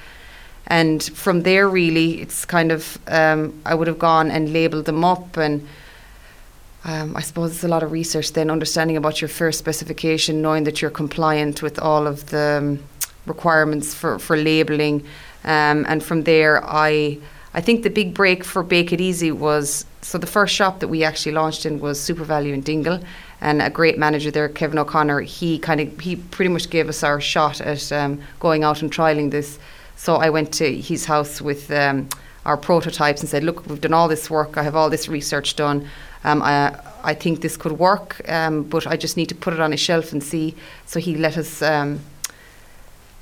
and 0.71 1.03
from 1.03 1.43
there, 1.43 1.69
really, 1.69 2.23
it's 2.23 2.45
kind 2.45 2.71
of 2.71 2.97
um, 3.09 3.61
I 3.67 3.75
would 3.75 3.89
have 3.89 3.99
gone 3.99 4.31
and 4.31 4.53
labelled 4.53 4.85
them 4.85 5.05
up, 5.05 5.37
and 5.37 5.67
um, 6.85 7.17
I 7.17 7.23
suppose 7.23 7.51
it's 7.51 7.65
a 7.65 7.69
lot 7.69 7.83
of 7.83 7.91
research 7.91 8.33
then, 8.33 8.51
understanding 8.51 8.97
about 8.97 9.21
your 9.21 9.29
first 9.29 9.59
specification, 9.59 10.41
knowing 10.41 10.63
that 10.65 10.81
you're 10.81 10.93
compliant 10.93 11.61
with 11.61 11.81
all 11.81 12.07
of 12.07 12.31
the 12.31 12.59
um, 12.59 12.85
requirements 13.27 13.95
for 13.95 14.21
for 14.21 14.37
labelling, 14.37 15.05
um, 15.45 15.85
and 15.89 16.05
from 16.05 16.23
there, 16.23 16.63
I 16.65 17.19
I 17.53 17.61
think 17.61 17.83
the 17.83 17.91
big 17.91 18.15
break 18.15 18.45
for 18.45 18.63
Bake 18.63 18.93
It 18.93 19.01
Easy 19.01 19.33
was 19.33 19.85
so 20.03 20.19
the 20.19 20.29
first 20.29 20.55
shop 20.55 20.79
that 20.79 20.89
we 20.89 21.03
actually 21.03 21.33
launched 21.33 21.67
in 21.67 21.81
was 21.81 21.99
SuperValu 21.99 22.55
in 22.55 22.61
Dingle, 22.61 23.01
and 23.41 23.61
a 23.61 23.71
great 23.71 23.99
manager 23.99 24.31
there, 24.31 24.49
Kevin 24.49 24.79
O'Connor. 24.79 25.23
He 25.23 25.59
kind 25.59 25.81
of 25.81 25.99
he 25.99 26.15
pretty 26.15 26.51
much 26.53 26.71
gave 26.71 26.89
us 26.89 27.03
our 27.03 27.21
shot 27.21 27.61
at 27.61 27.91
um, 27.91 28.23
going 28.39 28.63
out 28.63 28.83
and 28.83 28.93
trialing 28.93 29.33
this. 29.33 29.59
So 30.01 30.17
I 30.17 30.31
went 30.31 30.51
to 30.55 30.81
his 30.81 31.05
house 31.05 31.43
with 31.43 31.71
um, 31.71 32.09
our 32.47 32.57
prototypes 32.57 33.21
and 33.21 33.29
said, 33.29 33.45
"Look, 33.45 33.67
we've 33.67 33.83
done 33.83 33.93
all 33.93 34.09
this 34.09 34.31
work. 34.31 34.57
I 34.57 34.63
have 34.63 34.75
all 34.75 34.89
this 34.89 35.09
research 35.09 35.57
done. 35.57 35.87
Um, 36.25 36.41
I, 36.41 36.75
I 37.05 37.13
think 37.13 37.43
this 37.43 37.59
could 37.59 37.73
work, 37.73 38.27
um, 38.27 38.63
but 38.63 38.87
I 38.87 38.97
just 38.97 39.19
need 39.19 39.29
to 39.29 39.35
put 39.35 39.53
it 39.53 39.61
on 39.61 39.75
a 39.75 39.77
shelf 39.77 40.15
and 40.15 40.25
see." 40.25 40.55
So 40.87 41.01
he 41.01 41.17
let 41.17 41.37
us 41.37 41.61
um, 41.61 42.01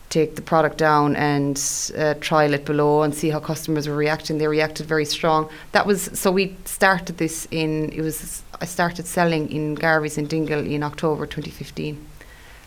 take 0.09 0.37
the 0.37 0.43
product 0.43 0.79
down 0.79 1.17
and 1.17 1.61
uh, 1.99 2.15
trial 2.21 2.55
it 2.55 2.65
below 2.65 3.03
and 3.03 3.13
see 3.13 3.31
how 3.31 3.41
customers 3.41 3.89
were 3.89 3.97
reacting. 3.97 4.39
They 4.39 4.47
reacted 4.47 4.87
very 4.87 5.05
strong. 5.05 5.49
That 5.73 5.85
was 5.85 6.03
so 6.15 6.31
we 6.31 6.57
started 6.65 7.19
this 7.19 7.49
in 7.51 7.91
it 7.91 8.03
was 8.03 8.45
I 8.61 8.67
started 8.67 9.09
selling 9.09 9.51
in 9.51 9.75
Garvey's 9.75 10.17
in 10.17 10.29
Dingle 10.29 10.65
in 10.65 10.85
October 10.85 11.27
2015, 11.27 11.99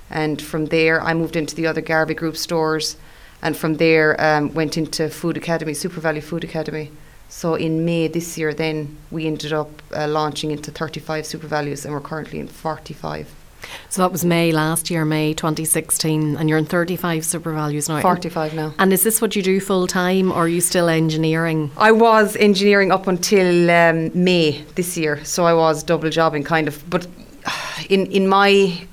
and 0.09 0.41
from 0.41 0.65
there 0.65 1.01
I 1.01 1.13
moved 1.13 1.37
into 1.37 1.55
the 1.55 1.65
other 1.65 1.79
Garvey 1.79 2.13
Group 2.13 2.35
stores 2.35 2.97
and 3.41 3.57
from 3.57 3.75
there 3.75 4.19
um, 4.19 4.53
went 4.53 4.77
into 4.77 5.09
Food 5.09 5.37
Academy, 5.37 5.73
SuperValu 5.73 6.23
Food 6.23 6.43
Academy. 6.43 6.91
So 7.29 7.55
in 7.55 7.85
May 7.85 8.07
this 8.07 8.37
year, 8.37 8.53
then 8.53 8.97
we 9.09 9.25
ended 9.25 9.53
up 9.53 9.81
uh, 9.95 10.07
launching 10.07 10.51
into 10.51 10.69
35 10.69 11.23
SuperValus, 11.23 11.85
and 11.85 11.93
we're 11.93 12.01
currently 12.01 12.39
in 12.39 12.47
45. 12.47 13.33
So 13.89 14.01
that 14.01 14.11
was 14.11 14.25
May 14.25 14.51
last 14.51 14.89
year, 14.89 15.05
May 15.05 15.33
2016, 15.33 16.35
and 16.35 16.49
you're 16.49 16.57
in 16.57 16.65
35 16.65 17.23
SuperValus 17.23 17.87
now. 17.87 18.01
45 18.01 18.53
now. 18.53 18.73
And 18.79 18.91
is 18.91 19.03
this 19.03 19.21
what 19.21 19.35
you 19.35 19.41
do 19.41 19.59
full 19.59 19.87
time, 19.87 20.31
or 20.31 20.43
are 20.43 20.47
you 20.47 20.61
still 20.61 20.89
engineering? 20.89 21.71
I 21.77 21.91
was 21.91 22.35
engineering 22.35 22.91
up 22.91 23.07
until 23.07 23.71
um, 23.71 24.11
May 24.13 24.63
this 24.75 24.97
year, 24.97 25.23
so 25.23 25.45
I 25.45 25.53
was 25.53 25.83
double 25.83 26.09
jobbing 26.09 26.43
kind 26.43 26.67
of. 26.67 26.83
But 26.89 27.07
in 27.89 28.07
in 28.07 28.27
my 28.27 28.87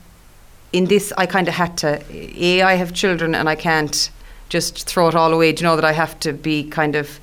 in 0.72 0.84
this, 0.84 1.12
I 1.16 1.26
kind 1.26 1.48
of 1.48 1.54
had 1.54 1.76
to. 1.78 2.02
A, 2.10 2.62
I 2.62 2.74
have 2.74 2.92
children, 2.92 3.34
and 3.34 3.48
I 3.48 3.54
can't 3.56 4.10
just 4.48 4.86
throw 4.86 5.08
it 5.08 5.14
all 5.14 5.32
away. 5.32 5.52
Do 5.52 5.62
you 5.62 5.68
know 5.68 5.76
that 5.76 5.84
I 5.84 5.92
have 5.92 6.18
to 6.20 6.32
be 6.32 6.64
kind 6.68 6.96
of 6.96 7.20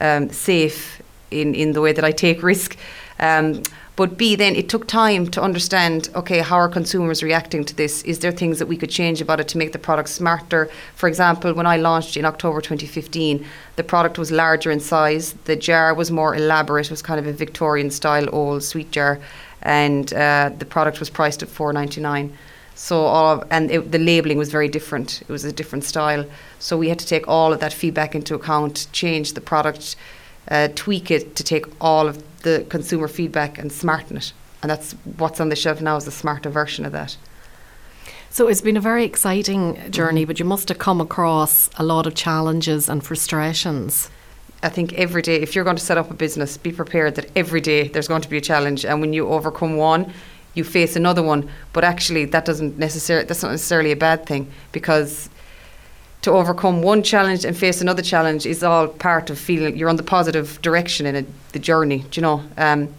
um, 0.00 0.30
safe 0.30 1.02
in, 1.30 1.54
in 1.54 1.72
the 1.72 1.80
way 1.80 1.92
that 1.92 2.04
I 2.04 2.12
take 2.12 2.42
risk? 2.42 2.76
Um, 3.18 3.62
but 3.96 4.18
B, 4.18 4.34
then 4.34 4.56
it 4.56 4.68
took 4.68 4.88
time 4.88 5.28
to 5.28 5.40
understand 5.40 6.08
okay, 6.16 6.40
how 6.40 6.56
are 6.56 6.68
consumers 6.68 7.22
reacting 7.22 7.64
to 7.64 7.76
this? 7.76 8.02
Is 8.02 8.18
there 8.18 8.32
things 8.32 8.58
that 8.58 8.66
we 8.66 8.76
could 8.76 8.90
change 8.90 9.20
about 9.20 9.38
it 9.38 9.46
to 9.48 9.58
make 9.58 9.72
the 9.72 9.78
product 9.78 10.08
smarter? 10.08 10.68
For 10.96 11.08
example, 11.08 11.54
when 11.54 11.66
I 11.66 11.76
launched 11.76 12.16
in 12.16 12.24
October 12.24 12.60
2015, 12.60 13.46
the 13.76 13.84
product 13.84 14.18
was 14.18 14.32
larger 14.32 14.72
in 14.72 14.80
size, 14.80 15.34
the 15.44 15.54
jar 15.54 15.94
was 15.94 16.10
more 16.10 16.34
elaborate, 16.34 16.86
it 16.86 16.90
was 16.90 17.02
kind 17.02 17.20
of 17.20 17.26
a 17.28 17.32
Victorian 17.32 17.90
style 17.90 18.28
old 18.32 18.64
sweet 18.64 18.90
jar, 18.90 19.20
and 19.62 20.12
uh, 20.12 20.50
the 20.58 20.66
product 20.66 20.98
was 20.98 21.08
priced 21.08 21.44
at 21.44 21.48
4.99. 21.48 22.32
So 22.74 23.04
all 23.04 23.34
of, 23.34 23.46
and 23.50 23.70
it, 23.70 23.92
the 23.92 23.98
labeling 23.98 24.38
was 24.38 24.50
very 24.50 24.68
different. 24.68 25.22
It 25.22 25.28
was 25.28 25.44
a 25.44 25.52
different 25.52 25.84
style. 25.84 26.26
So 26.58 26.76
we 26.76 26.88
had 26.88 26.98
to 26.98 27.06
take 27.06 27.28
all 27.28 27.52
of 27.52 27.60
that 27.60 27.72
feedback 27.72 28.14
into 28.14 28.34
account, 28.34 28.88
change 28.92 29.34
the 29.34 29.40
product, 29.40 29.96
uh, 30.48 30.68
tweak 30.74 31.10
it 31.10 31.36
to 31.36 31.44
take 31.44 31.66
all 31.80 32.08
of 32.08 32.22
the 32.42 32.66
consumer 32.68 33.08
feedback 33.08 33.58
and 33.58 33.72
smarten 33.72 34.16
it. 34.16 34.32
And 34.62 34.70
that's 34.70 34.92
what's 35.18 35.40
on 35.40 35.50
the 35.50 35.56
shelf 35.56 35.80
now 35.80 35.96
is 35.96 36.06
a 36.06 36.10
smarter 36.10 36.50
version 36.50 36.84
of 36.84 36.92
that. 36.92 37.16
So 38.30 38.48
it's 38.48 38.60
been 38.60 38.76
a 38.76 38.80
very 38.80 39.04
exciting 39.04 39.92
journey, 39.92 40.22
mm-hmm. 40.22 40.28
but 40.28 40.40
you 40.40 40.44
must 40.44 40.68
have 40.68 40.78
come 40.78 41.00
across 41.00 41.70
a 41.76 41.84
lot 41.84 42.06
of 42.06 42.16
challenges 42.16 42.88
and 42.88 43.04
frustrations. 43.04 44.10
I 44.64 44.70
think 44.70 44.94
every 44.94 45.22
day, 45.22 45.36
if 45.36 45.54
you're 45.54 45.62
going 45.62 45.76
to 45.76 45.82
set 45.82 45.98
up 45.98 46.10
a 46.10 46.14
business, 46.14 46.56
be 46.56 46.72
prepared 46.72 47.14
that 47.14 47.30
every 47.36 47.60
day 47.60 47.86
there's 47.86 48.08
going 48.08 48.22
to 48.22 48.28
be 48.28 48.38
a 48.38 48.40
challenge, 48.40 48.84
and 48.84 49.00
when 49.00 49.12
you 49.12 49.28
overcome 49.28 49.76
one, 49.76 50.12
you 50.54 50.64
face 50.64 50.96
another 50.96 51.22
one. 51.22 51.48
But 51.72 51.84
actually, 51.84 52.24
that 52.26 52.44
doesn't 52.44 52.78
necessarily 52.78 53.26
that's 53.26 53.42
not 53.42 53.50
necessarily 53.50 53.92
a 53.92 53.96
bad 53.96 54.26
thing 54.26 54.50
because 54.72 55.28
to 56.22 56.30
overcome 56.30 56.80
one 56.80 57.02
challenge 57.02 57.44
and 57.44 57.54
face 57.56 57.82
another 57.82 58.02
challenge 58.02 58.46
is 58.46 58.62
all 58.62 58.88
part 58.88 59.28
of 59.28 59.38
feeling 59.38 59.76
you're 59.76 59.90
on 59.90 59.96
the 59.96 60.02
positive 60.02 60.60
direction 60.62 61.04
in 61.04 61.16
a, 61.16 61.24
the 61.52 61.58
journey. 61.58 61.98
Do 62.10 62.20
you 62.20 62.22
know? 62.22 62.42
Um, 62.56 62.94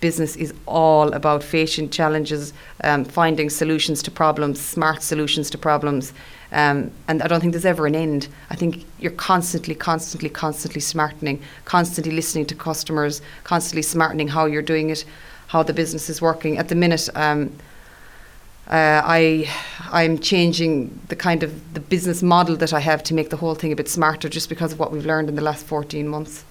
business 0.00 0.34
is 0.36 0.52
all 0.66 1.12
about 1.12 1.42
facing 1.42 1.88
challenges, 1.88 2.52
um, 2.82 3.04
finding 3.04 3.48
solutions 3.48 4.02
to 4.02 4.10
problems, 4.10 4.60
smart 4.60 5.02
solutions 5.02 5.48
to 5.48 5.56
problems. 5.56 6.12
Um, 6.50 6.90
and 7.08 7.22
I 7.22 7.28
don't 7.28 7.40
think 7.40 7.52
there's 7.52 7.64
ever 7.64 7.86
an 7.86 7.94
end. 7.94 8.28
I 8.50 8.56
think 8.56 8.84
you're 8.98 9.12
constantly, 9.12 9.74
constantly, 9.74 10.28
constantly 10.28 10.80
smartening, 10.80 11.40
constantly 11.64 12.12
listening 12.12 12.46
to 12.46 12.54
customers, 12.54 13.22
constantly 13.44 13.82
smartening 13.82 14.28
how 14.28 14.44
you're 14.46 14.60
doing 14.60 14.90
it 14.90 15.04
how 15.52 15.62
the 15.62 15.74
business 15.74 16.08
is 16.08 16.22
working. 16.22 16.56
At 16.56 16.68
the 16.68 16.74
minute, 16.74 17.10
um, 17.14 17.52
uh, 18.68 19.02
I 19.04 19.50
I'm 19.90 20.18
changing 20.18 20.98
the 21.08 21.16
kind 21.16 21.42
of 21.42 21.50
the 21.74 21.80
business 21.80 22.22
model 22.22 22.56
that 22.56 22.72
I 22.72 22.80
have 22.80 23.02
to 23.04 23.14
make 23.14 23.28
the 23.28 23.36
whole 23.36 23.54
thing 23.54 23.70
a 23.70 23.76
bit 23.76 23.88
smarter, 23.88 24.30
just 24.30 24.48
because 24.48 24.72
of 24.72 24.78
what 24.78 24.90
we've 24.92 25.04
learned 25.04 25.28
in 25.28 25.36
the 25.36 25.42
last 25.42 25.66
14 25.66 26.08
months. 26.08 26.44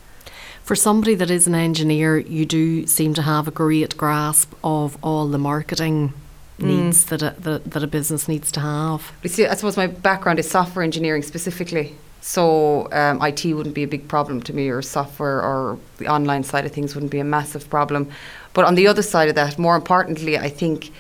For 0.63 0.75
somebody 0.75 1.15
that 1.15 1.31
is 1.31 1.47
an 1.47 1.55
engineer, 1.55 2.19
you 2.19 2.45
do 2.45 2.85
seem 2.85 3.15
to 3.15 3.23
have 3.23 3.47
a 3.47 3.51
great 3.51 3.97
grasp 3.97 4.53
of 4.63 4.97
all 5.03 5.27
the 5.27 5.39
marketing 5.39 6.13
mm. 6.59 6.65
needs 6.65 7.05
that, 7.05 7.23
a, 7.23 7.33
that 7.39 7.71
that 7.71 7.83
a 7.83 7.87
business 7.87 8.27
needs 8.27 8.51
to 8.51 8.59
have. 8.59 9.11
You 9.23 9.29
see, 9.29 9.47
I 9.47 9.55
suppose 9.55 9.77
my 9.77 9.87
background 9.87 10.37
is 10.37 10.47
software 10.47 10.83
engineering 10.83 11.23
specifically. 11.23 11.95
So 12.21 12.87
um, 12.91 13.19
IT 13.23 13.43
wouldn't 13.45 13.73
be 13.73 13.81
a 13.81 13.87
big 13.87 14.07
problem 14.07 14.43
to 14.43 14.53
me, 14.53 14.69
or 14.69 14.83
software, 14.83 15.41
or 15.41 15.79
the 15.97 16.07
online 16.07 16.43
side 16.43 16.65
of 16.67 16.71
things 16.71 16.93
wouldn't 16.93 17.11
be 17.11 17.19
a 17.19 17.23
massive 17.23 17.67
problem. 17.67 18.11
But 18.53 18.65
on 18.65 18.75
the 18.75 18.87
other 18.87 19.01
side 19.01 19.29
of 19.29 19.35
that, 19.35 19.57
more 19.57 19.75
importantly, 19.75 20.37
I 20.37 20.49
think 20.49 20.91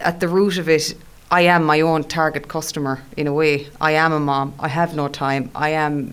at 0.00 0.20
the 0.20 0.28
root 0.28 0.58
of 0.58 0.68
it, 0.68 0.94
I 1.30 1.42
am 1.42 1.64
my 1.64 1.80
own 1.80 2.04
target 2.04 2.48
customer 2.48 3.02
in 3.16 3.26
a 3.26 3.32
way. 3.32 3.68
I 3.80 3.92
am 3.92 4.12
a 4.12 4.20
mom. 4.20 4.54
I 4.58 4.68
have 4.68 4.94
no 4.94 5.08
time. 5.08 5.50
I 5.54 5.70
am 5.70 6.12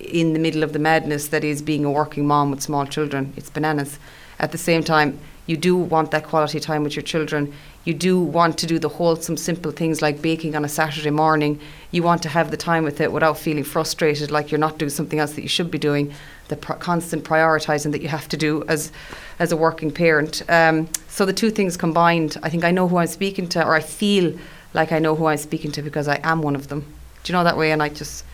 in 0.00 0.32
the 0.32 0.38
middle 0.38 0.62
of 0.62 0.72
the 0.72 0.78
madness 0.78 1.28
that 1.28 1.44
is 1.44 1.62
being 1.62 1.84
a 1.84 1.90
working 1.90 2.26
mom 2.26 2.50
with 2.50 2.62
small 2.62 2.86
children. 2.86 3.32
It's 3.36 3.50
bananas. 3.50 3.98
At 4.38 4.52
the 4.52 4.58
same 4.58 4.82
time, 4.82 5.18
you 5.46 5.56
do 5.56 5.76
want 5.76 6.10
that 6.10 6.24
quality 6.24 6.58
time 6.60 6.84
with 6.84 6.96
your 6.96 7.02
children. 7.02 7.52
You 7.84 7.92
do 7.92 8.18
want 8.18 8.56
to 8.58 8.66
do 8.66 8.78
the 8.78 8.88
wholesome, 8.88 9.36
simple 9.36 9.70
things 9.70 10.00
like 10.00 10.22
baking 10.22 10.56
on 10.56 10.64
a 10.64 10.68
Saturday 10.68 11.10
morning. 11.10 11.60
You 11.90 12.02
want 12.02 12.22
to 12.22 12.30
have 12.30 12.50
the 12.50 12.56
time 12.56 12.82
with 12.82 13.00
it 13.00 13.12
without 13.12 13.36
feeling 13.36 13.64
frustrated 13.64 14.30
like 14.30 14.50
you're 14.50 14.58
not 14.58 14.78
doing 14.78 14.90
something 14.90 15.18
else 15.18 15.34
that 15.34 15.42
you 15.42 15.48
should 15.48 15.70
be 15.70 15.78
doing 15.78 16.12
the 16.48 16.56
constant 16.56 17.24
prioritising 17.24 17.92
that 17.92 18.02
you 18.02 18.08
have 18.08 18.28
to 18.28 18.36
do 18.36 18.64
as 18.68 18.90
as 19.38 19.52
a 19.52 19.56
working 19.56 19.90
parent. 19.90 20.42
Um, 20.48 20.88
so 21.08 21.26
the 21.26 21.32
two 21.32 21.50
things 21.50 21.76
combined, 21.76 22.38
I 22.42 22.48
think 22.48 22.64
I 22.64 22.70
know 22.70 22.88
who 22.88 22.96
I'm 22.96 23.06
speaking 23.06 23.48
to, 23.50 23.64
or 23.64 23.74
I 23.74 23.80
feel 23.80 24.38
like 24.72 24.90
I 24.90 24.98
know 24.98 25.14
who 25.14 25.26
I'm 25.26 25.38
speaking 25.38 25.70
to 25.72 25.82
because 25.82 26.08
I 26.08 26.20
am 26.22 26.42
one 26.42 26.56
of 26.56 26.68
them. 26.68 26.80
Do 27.22 27.32
you 27.32 27.38
know 27.38 27.44
that 27.44 27.56
way? 27.56 27.72
And 27.72 27.82
I 27.82 27.88
just 27.88 28.24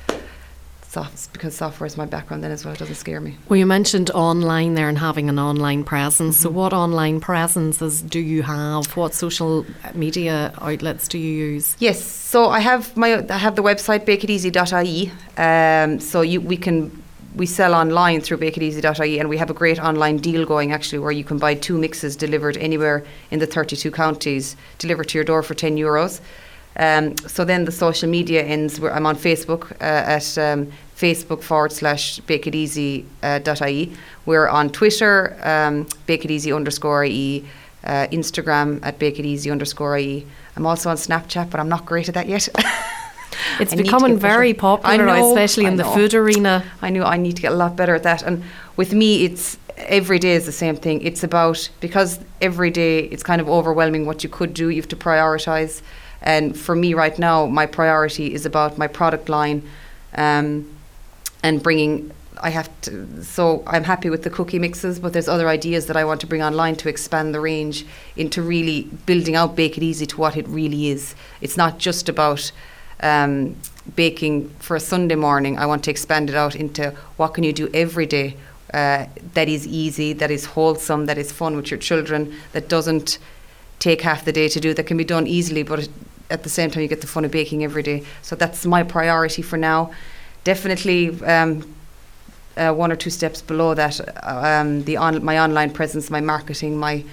soft 0.90 1.32
because 1.32 1.54
software 1.56 1.86
is 1.86 1.96
my 1.96 2.04
background 2.04 2.42
then 2.42 2.50
as 2.50 2.64
well. 2.64 2.74
It 2.74 2.78
doesn't 2.78 2.96
scare 2.96 3.20
me. 3.20 3.36
Well, 3.48 3.58
you 3.58 3.66
mentioned 3.66 4.10
online 4.10 4.74
there 4.74 4.88
and 4.88 4.98
having 4.98 5.28
an 5.28 5.38
online 5.38 5.84
presence. 5.84 6.36
Mm-hmm. 6.36 6.42
So, 6.42 6.50
what 6.50 6.72
online 6.72 7.20
presences 7.20 8.02
do 8.02 8.18
you 8.18 8.42
have? 8.42 8.96
What 8.96 9.14
social 9.14 9.64
media 9.94 10.52
outlets 10.60 11.06
do 11.06 11.18
you 11.18 11.32
use? 11.32 11.76
Yes, 11.78 12.02
so 12.02 12.48
I 12.48 12.60
have 12.60 12.96
my 12.96 13.24
I 13.28 13.38
have 13.38 13.54
the 13.54 13.62
website 13.62 14.04
bakeiteasy.ie. 14.04 15.12
Um, 15.36 16.00
so 16.00 16.22
you 16.22 16.40
we 16.40 16.56
can 16.56 17.02
we 17.36 17.46
sell 17.46 17.74
online 17.74 18.20
through 18.20 18.38
bakeiteasy.ie 18.38 19.20
and 19.20 19.28
we 19.28 19.36
have 19.36 19.50
a 19.50 19.54
great 19.54 19.78
online 19.78 20.16
deal 20.16 20.44
going 20.44 20.72
actually 20.72 20.98
where 20.98 21.12
you 21.12 21.22
can 21.22 21.38
buy 21.38 21.54
two 21.54 21.78
mixes 21.78 22.16
delivered 22.16 22.56
anywhere 22.56 23.04
in 23.30 23.38
the 23.38 23.46
32 23.46 23.92
counties, 23.92 24.56
delivered 24.78 25.08
to 25.08 25.18
your 25.18 25.24
door 25.24 25.42
for 25.44 25.54
10 25.54 25.76
euros. 25.76 26.20
Um, 26.76 27.16
so 27.18 27.44
then 27.44 27.64
the 27.64 27.72
social 27.72 28.08
media 28.08 28.42
ends. 28.42 28.80
Where 28.80 28.92
I'm 28.92 29.06
on 29.06 29.16
Facebook 29.16 29.72
uh, 29.72 30.16
at 30.16 30.38
um, 30.38 30.72
Facebook 30.96 31.42
forward 31.42 31.72
slash 31.72 32.20
bakeiteasy.ie. 32.20 33.06
Uh, 33.22 33.38
dot 33.38 33.62
IE. 33.62 33.92
We're 34.26 34.48
on 34.48 34.70
Twitter, 34.70 35.36
um, 35.42 35.86
bakeiteasy 36.06 36.54
underscore 36.54 37.04
IE, 37.04 37.44
uh, 37.84 38.06
Instagram 38.12 38.80
at 38.82 38.98
bakeiteasy 38.98 39.50
underscore 39.50 39.98
IE. 39.98 40.26
I'm 40.56 40.66
also 40.66 40.90
on 40.90 40.96
Snapchat, 40.96 41.50
but 41.50 41.60
I'm 41.60 41.68
not 41.68 41.86
great 41.86 42.08
at 42.08 42.14
that 42.14 42.28
yet. 42.28 42.48
It's 43.58 43.74
becoming 43.74 44.18
very 44.18 44.54
popular, 44.54 45.06
know, 45.06 45.30
especially 45.30 45.66
in 45.66 45.76
the 45.76 45.84
food 45.84 46.14
arena. 46.14 46.64
I 46.82 46.90
know 46.90 47.04
I 47.04 47.16
need 47.16 47.36
to 47.36 47.42
get 47.42 47.52
a 47.52 47.54
lot 47.54 47.76
better 47.76 47.94
at 47.94 48.02
that. 48.02 48.22
And 48.22 48.42
with 48.76 48.92
me, 48.92 49.24
it's 49.24 49.58
every 49.76 50.18
day 50.18 50.34
is 50.34 50.46
the 50.46 50.52
same 50.52 50.76
thing. 50.76 51.02
It's 51.02 51.22
about 51.22 51.70
because 51.80 52.20
every 52.40 52.70
day 52.70 53.00
it's 53.04 53.22
kind 53.22 53.40
of 53.40 53.48
overwhelming 53.48 54.06
what 54.06 54.22
you 54.24 54.30
could 54.30 54.54
do. 54.54 54.68
You 54.68 54.76
have 54.76 54.88
to 54.88 54.96
prioritize. 54.96 55.82
And 56.22 56.56
for 56.56 56.74
me 56.74 56.94
right 56.94 57.18
now, 57.18 57.46
my 57.46 57.66
priority 57.66 58.34
is 58.34 58.44
about 58.46 58.78
my 58.78 58.86
product 58.86 59.28
line, 59.28 59.62
um, 60.14 60.70
and 61.42 61.62
bringing. 61.62 62.12
I 62.42 62.50
have 62.50 62.70
to. 62.82 63.22
So 63.22 63.62
I'm 63.66 63.84
happy 63.84 64.08
with 64.08 64.22
the 64.22 64.30
cookie 64.30 64.58
mixes, 64.58 64.98
but 64.98 65.12
there's 65.12 65.28
other 65.28 65.48
ideas 65.48 65.86
that 65.86 65.96
I 65.96 66.04
want 66.04 66.20
to 66.22 66.26
bring 66.26 66.42
online 66.42 66.74
to 66.76 66.88
expand 66.88 67.34
the 67.34 67.40
range 67.40 67.84
into 68.16 68.40
really 68.40 68.84
building 69.04 69.36
out 69.36 69.54
Bake 69.54 69.76
It 69.76 69.82
Easy 69.82 70.06
to 70.06 70.16
what 70.16 70.36
it 70.36 70.48
really 70.48 70.88
is. 70.88 71.14
It's 71.42 71.58
not 71.58 71.78
just 71.78 72.08
about 72.08 72.50
um, 73.02 73.56
baking 73.96 74.48
for 74.58 74.76
a 74.76 74.80
Sunday 74.80 75.14
morning, 75.14 75.58
I 75.58 75.66
want 75.66 75.84
to 75.84 75.90
expand 75.90 76.30
it 76.30 76.36
out 76.36 76.54
into 76.54 76.90
what 77.16 77.34
can 77.34 77.44
you 77.44 77.52
do 77.52 77.68
every 77.74 78.06
day 78.06 78.36
uh, 78.74 79.06
that 79.34 79.48
is 79.48 79.66
easy, 79.66 80.12
that 80.14 80.30
is 80.30 80.44
wholesome, 80.46 81.06
that 81.06 81.18
is 81.18 81.32
fun 81.32 81.56
with 81.56 81.70
your 81.70 81.78
children, 81.78 82.34
that 82.52 82.68
doesn't 82.68 83.18
take 83.78 84.02
half 84.02 84.24
the 84.24 84.32
day 84.32 84.48
to 84.48 84.60
do, 84.60 84.74
that 84.74 84.86
can 84.86 84.96
be 84.96 85.04
done 85.04 85.26
easily, 85.26 85.62
but 85.62 85.88
at 86.30 86.42
the 86.42 86.48
same 86.48 86.70
time 86.70 86.82
you 86.82 86.88
get 86.88 87.00
the 87.00 87.06
fun 87.06 87.24
of 87.24 87.30
baking 87.30 87.64
every 87.64 87.82
day. 87.82 88.04
So 88.22 88.36
that's 88.36 88.64
my 88.64 88.82
priority 88.82 89.42
for 89.42 89.56
now. 89.56 89.90
Definitely. 90.44 91.20
Um, 91.22 91.74
uh, 92.56 92.72
one 92.72 92.92
or 92.92 92.96
two 92.96 93.10
steps 93.10 93.40
below 93.40 93.74
that, 93.74 94.00
um, 94.24 94.84
the 94.84 94.96
on, 94.96 95.24
my 95.24 95.38
online 95.38 95.70
presence, 95.70 96.10
my 96.10 96.20
marketing, 96.20 96.76
my 96.76 97.04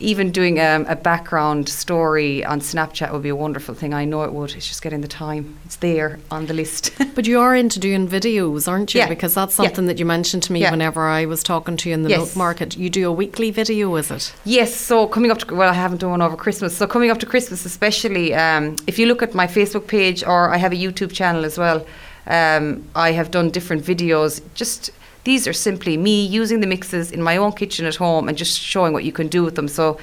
even 0.00 0.32
doing 0.32 0.58
um, 0.58 0.86
a 0.88 0.96
background 0.96 1.68
story 1.68 2.44
on 2.44 2.60
Snapchat 2.60 3.12
would 3.12 3.22
be 3.22 3.28
a 3.28 3.36
wonderful 3.36 3.74
thing. 3.74 3.94
I 3.94 4.04
know 4.04 4.22
it 4.22 4.32
would. 4.32 4.54
It's 4.54 4.66
just 4.66 4.82
getting 4.82 5.02
the 5.02 5.08
time. 5.08 5.58
It's 5.64 5.76
there 5.76 6.18
on 6.30 6.46
the 6.46 6.54
list. 6.54 6.92
but 7.14 7.26
you 7.26 7.38
are 7.38 7.54
into 7.54 7.78
doing 7.78 8.08
videos, 8.08 8.66
aren't 8.66 8.94
you? 8.94 9.00
Yeah. 9.00 9.08
Because 9.08 9.34
that's 9.34 9.54
something 9.54 9.84
yeah. 9.84 9.92
that 9.92 9.98
you 9.98 10.06
mentioned 10.06 10.42
to 10.44 10.52
me 10.52 10.62
yeah. 10.62 10.70
whenever 10.70 11.06
I 11.06 11.26
was 11.26 11.42
talking 11.42 11.76
to 11.76 11.88
you 11.88 11.94
in 11.94 12.02
the 12.02 12.10
yes. 12.10 12.18
milk 12.18 12.36
market. 12.36 12.76
You 12.76 12.90
do 12.90 13.08
a 13.08 13.12
weekly 13.12 13.50
video, 13.50 13.94
is 13.96 14.10
it? 14.10 14.32
Yes. 14.44 14.74
So 14.74 15.06
coming 15.06 15.30
up 15.30 15.38
to 15.38 15.54
well, 15.54 15.70
I 15.70 15.74
haven't 15.74 15.98
done 15.98 16.10
one 16.10 16.22
over 16.22 16.36
Christmas. 16.36 16.76
So 16.76 16.86
coming 16.86 17.10
up 17.10 17.18
to 17.18 17.26
Christmas, 17.26 17.64
especially 17.64 18.34
um, 18.34 18.76
if 18.86 18.98
you 18.98 19.06
look 19.06 19.22
at 19.22 19.34
my 19.34 19.46
Facebook 19.46 19.86
page 19.86 20.24
or 20.24 20.52
I 20.52 20.56
have 20.56 20.72
a 20.72 20.76
YouTube 20.76 21.12
channel 21.12 21.44
as 21.44 21.58
well. 21.58 21.86
Um, 22.26 22.84
I 22.94 23.12
have 23.12 23.30
done 23.30 23.50
different 23.50 23.82
videos 23.82 24.42
just 24.54 24.90
these 25.24 25.46
are 25.46 25.52
simply 25.52 25.96
me 25.96 26.24
using 26.24 26.60
the 26.60 26.66
mixes 26.66 27.12
in 27.12 27.22
my 27.22 27.36
own 27.36 27.52
kitchen 27.52 27.86
at 27.86 27.96
home 27.96 28.28
and 28.28 28.38
just 28.38 28.58
showing 28.58 28.92
what 28.92 29.04
you 29.04 29.12
can 29.12 29.28
do 29.28 29.42
with 29.42 29.54
them. 29.54 29.68
So 29.68 29.98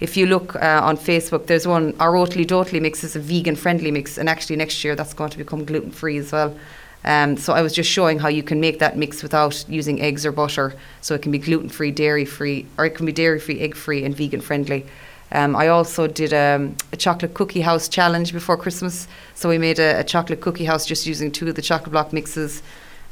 if 0.00 0.16
you 0.16 0.26
look 0.26 0.56
uh, 0.56 0.80
on 0.82 0.96
Facebook, 0.96 1.46
there's 1.46 1.66
one, 1.66 1.94
our 2.00 2.12
Oatly 2.12 2.46
Dotely 2.46 2.80
mix 2.80 3.04
is 3.04 3.14
a 3.14 3.20
vegan 3.20 3.54
friendly 3.54 3.90
mix, 3.90 4.18
and 4.18 4.28
actually 4.28 4.56
next 4.56 4.82
year 4.82 4.96
that's 4.96 5.14
going 5.14 5.30
to 5.30 5.38
become 5.38 5.64
gluten 5.64 5.90
free 5.90 6.18
as 6.18 6.32
well. 6.32 6.56
Um, 7.04 7.36
so 7.36 7.52
I 7.52 7.62
was 7.62 7.72
just 7.72 7.90
showing 7.90 8.18
how 8.18 8.28
you 8.28 8.42
can 8.42 8.60
make 8.60 8.78
that 8.78 8.96
mix 8.96 9.22
without 9.22 9.64
using 9.68 10.00
eggs 10.00 10.24
or 10.24 10.32
butter. 10.32 10.74
So 11.00 11.14
it 11.14 11.22
can 11.22 11.32
be 11.32 11.38
gluten 11.38 11.68
free, 11.68 11.90
dairy 11.90 12.24
free, 12.24 12.66
or 12.78 12.86
it 12.86 12.94
can 12.94 13.06
be 13.06 13.12
dairy 13.12 13.40
free, 13.40 13.60
egg 13.60 13.74
free, 13.74 14.04
and 14.04 14.16
vegan 14.16 14.40
friendly. 14.40 14.86
Um, 15.32 15.56
I 15.56 15.68
also 15.68 16.06
did 16.06 16.34
um, 16.34 16.76
a 16.92 16.96
chocolate 16.96 17.34
cookie 17.34 17.62
house 17.62 17.88
challenge 17.88 18.32
before 18.32 18.56
Christmas. 18.56 19.08
So 19.34 19.48
we 19.48 19.56
made 19.56 19.78
a, 19.78 20.00
a, 20.00 20.04
chocolate 20.04 20.42
cookie 20.42 20.66
house 20.66 20.84
just 20.84 21.06
using 21.06 21.32
two 21.32 21.48
of 21.48 21.54
the 21.54 21.62
chocolate 21.62 21.92
block 21.92 22.12
mixes 22.12 22.62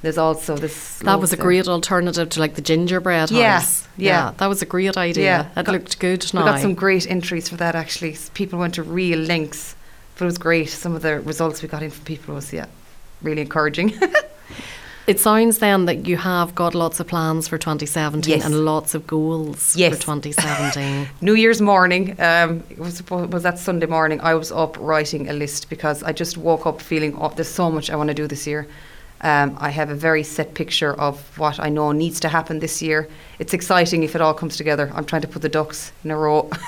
there's 0.03 0.19
also 0.19 0.57
this. 0.57 0.99
That 1.01 1.21
was 1.21 1.33
a 1.33 1.37
great 1.37 1.69
alternative 1.69 2.31
to 2.31 2.41
like 2.41 2.55
the 2.55 2.63
gingerbread 2.63 3.31
yeah, 3.31 3.59
house. 3.59 3.87
Yeah, 3.97 4.27
yeah, 4.27 4.35
that 4.39 4.47
was 4.47 4.63
a 4.63 4.67
great 4.67 4.97
idea. 4.97 5.25
Yeah, 5.25 5.61
it 5.61 5.67
got, 5.67 5.73
looked 5.73 5.99
good. 5.99 6.25
We 6.33 6.39
got 6.41 6.61
some 6.61 6.75
great 6.75 7.11
entries 7.11 7.49
for 7.49 7.57
that. 7.57 7.75
Actually, 7.75 8.17
people 8.35 8.59
went 8.59 8.75
to 8.75 8.83
real 8.83 9.19
lengths, 9.19 9.77
but 10.17 10.25
it 10.25 10.27
was 10.27 10.39
great. 10.39 10.71
Some 10.71 10.95
of 10.97 11.03
the 11.03 11.21
results 11.21 11.63
we 11.63 11.69
got 11.69 11.83
in 11.83 11.91
from 11.91 12.05
people 12.05 12.35
was 12.35 12.53
yeah, 12.53 12.67
really 13.21 13.43
encouraging. 13.43 13.93
it 15.07 15.21
sounds 15.21 15.59
then 15.59 15.85
that 15.85 16.07
you 16.07 16.17
have 16.17 16.55
got 16.55 16.75
lots 16.75 16.99
of 16.99 17.07
plans 17.07 17.47
for 17.47 17.59
2017 17.59 18.33
yes. 18.33 18.45
and 18.47 18.65
lots 18.65 18.95
of 18.95 19.07
goals 19.07 19.77
yes. 19.77 19.95
for 19.95 20.01
2017. 20.01 21.09
New 21.21 21.35
Year's 21.35 21.61
morning, 21.61 22.19
um, 22.21 22.63
was, 22.79 23.03
was 23.11 23.43
that 23.43 23.59
Sunday 23.59 23.87
morning, 23.87 24.19
I 24.23 24.35
was 24.35 24.51
up 24.51 24.79
writing 24.79 25.29
a 25.29 25.35
list 25.35 25.69
because 25.69 26.03
I 26.03 26.13
just 26.13 26.39
woke 26.39 26.65
up 26.65 26.81
feeling, 26.81 27.15
oh, 27.19 27.29
there's 27.29 27.49
so 27.49 27.71
much 27.71 27.91
I 27.91 27.97
want 27.97 28.09
to 28.09 28.15
do 28.15 28.27
this 28.27 28.47
year. 28.47 28.67
Um, 29.23 29.57
I 29.61 29.71
have 29.71 29.91
a 29.91 29.95
very 29.95 30.23
set 30.23 30.55
picture 30.55 30.95
of 30.95 31.39
what 31.39 31.61
I 31.61 31.69
know 31.69 31.93
needs 31.93 32.21
to 32.21 32.29
happen 32.29 32.59
this 32.61 32.81
year. 32.81 33.09
It's 33.39 33.53
exciting 33.53 34.03
if 34.03 34.15
it 34.15 34.21
all 34.21 34.35
comes 34.35 34.57
together. 34.57 34.91
I'm 34.95 35.05
trying 35.05 35.23
to 35.23 35.29
put 35.29 35.43
the 35.43 35.49
ducks 35.49 35.93
in 36.05 36.11
a 36.11 36.17
row. 36.17 36.51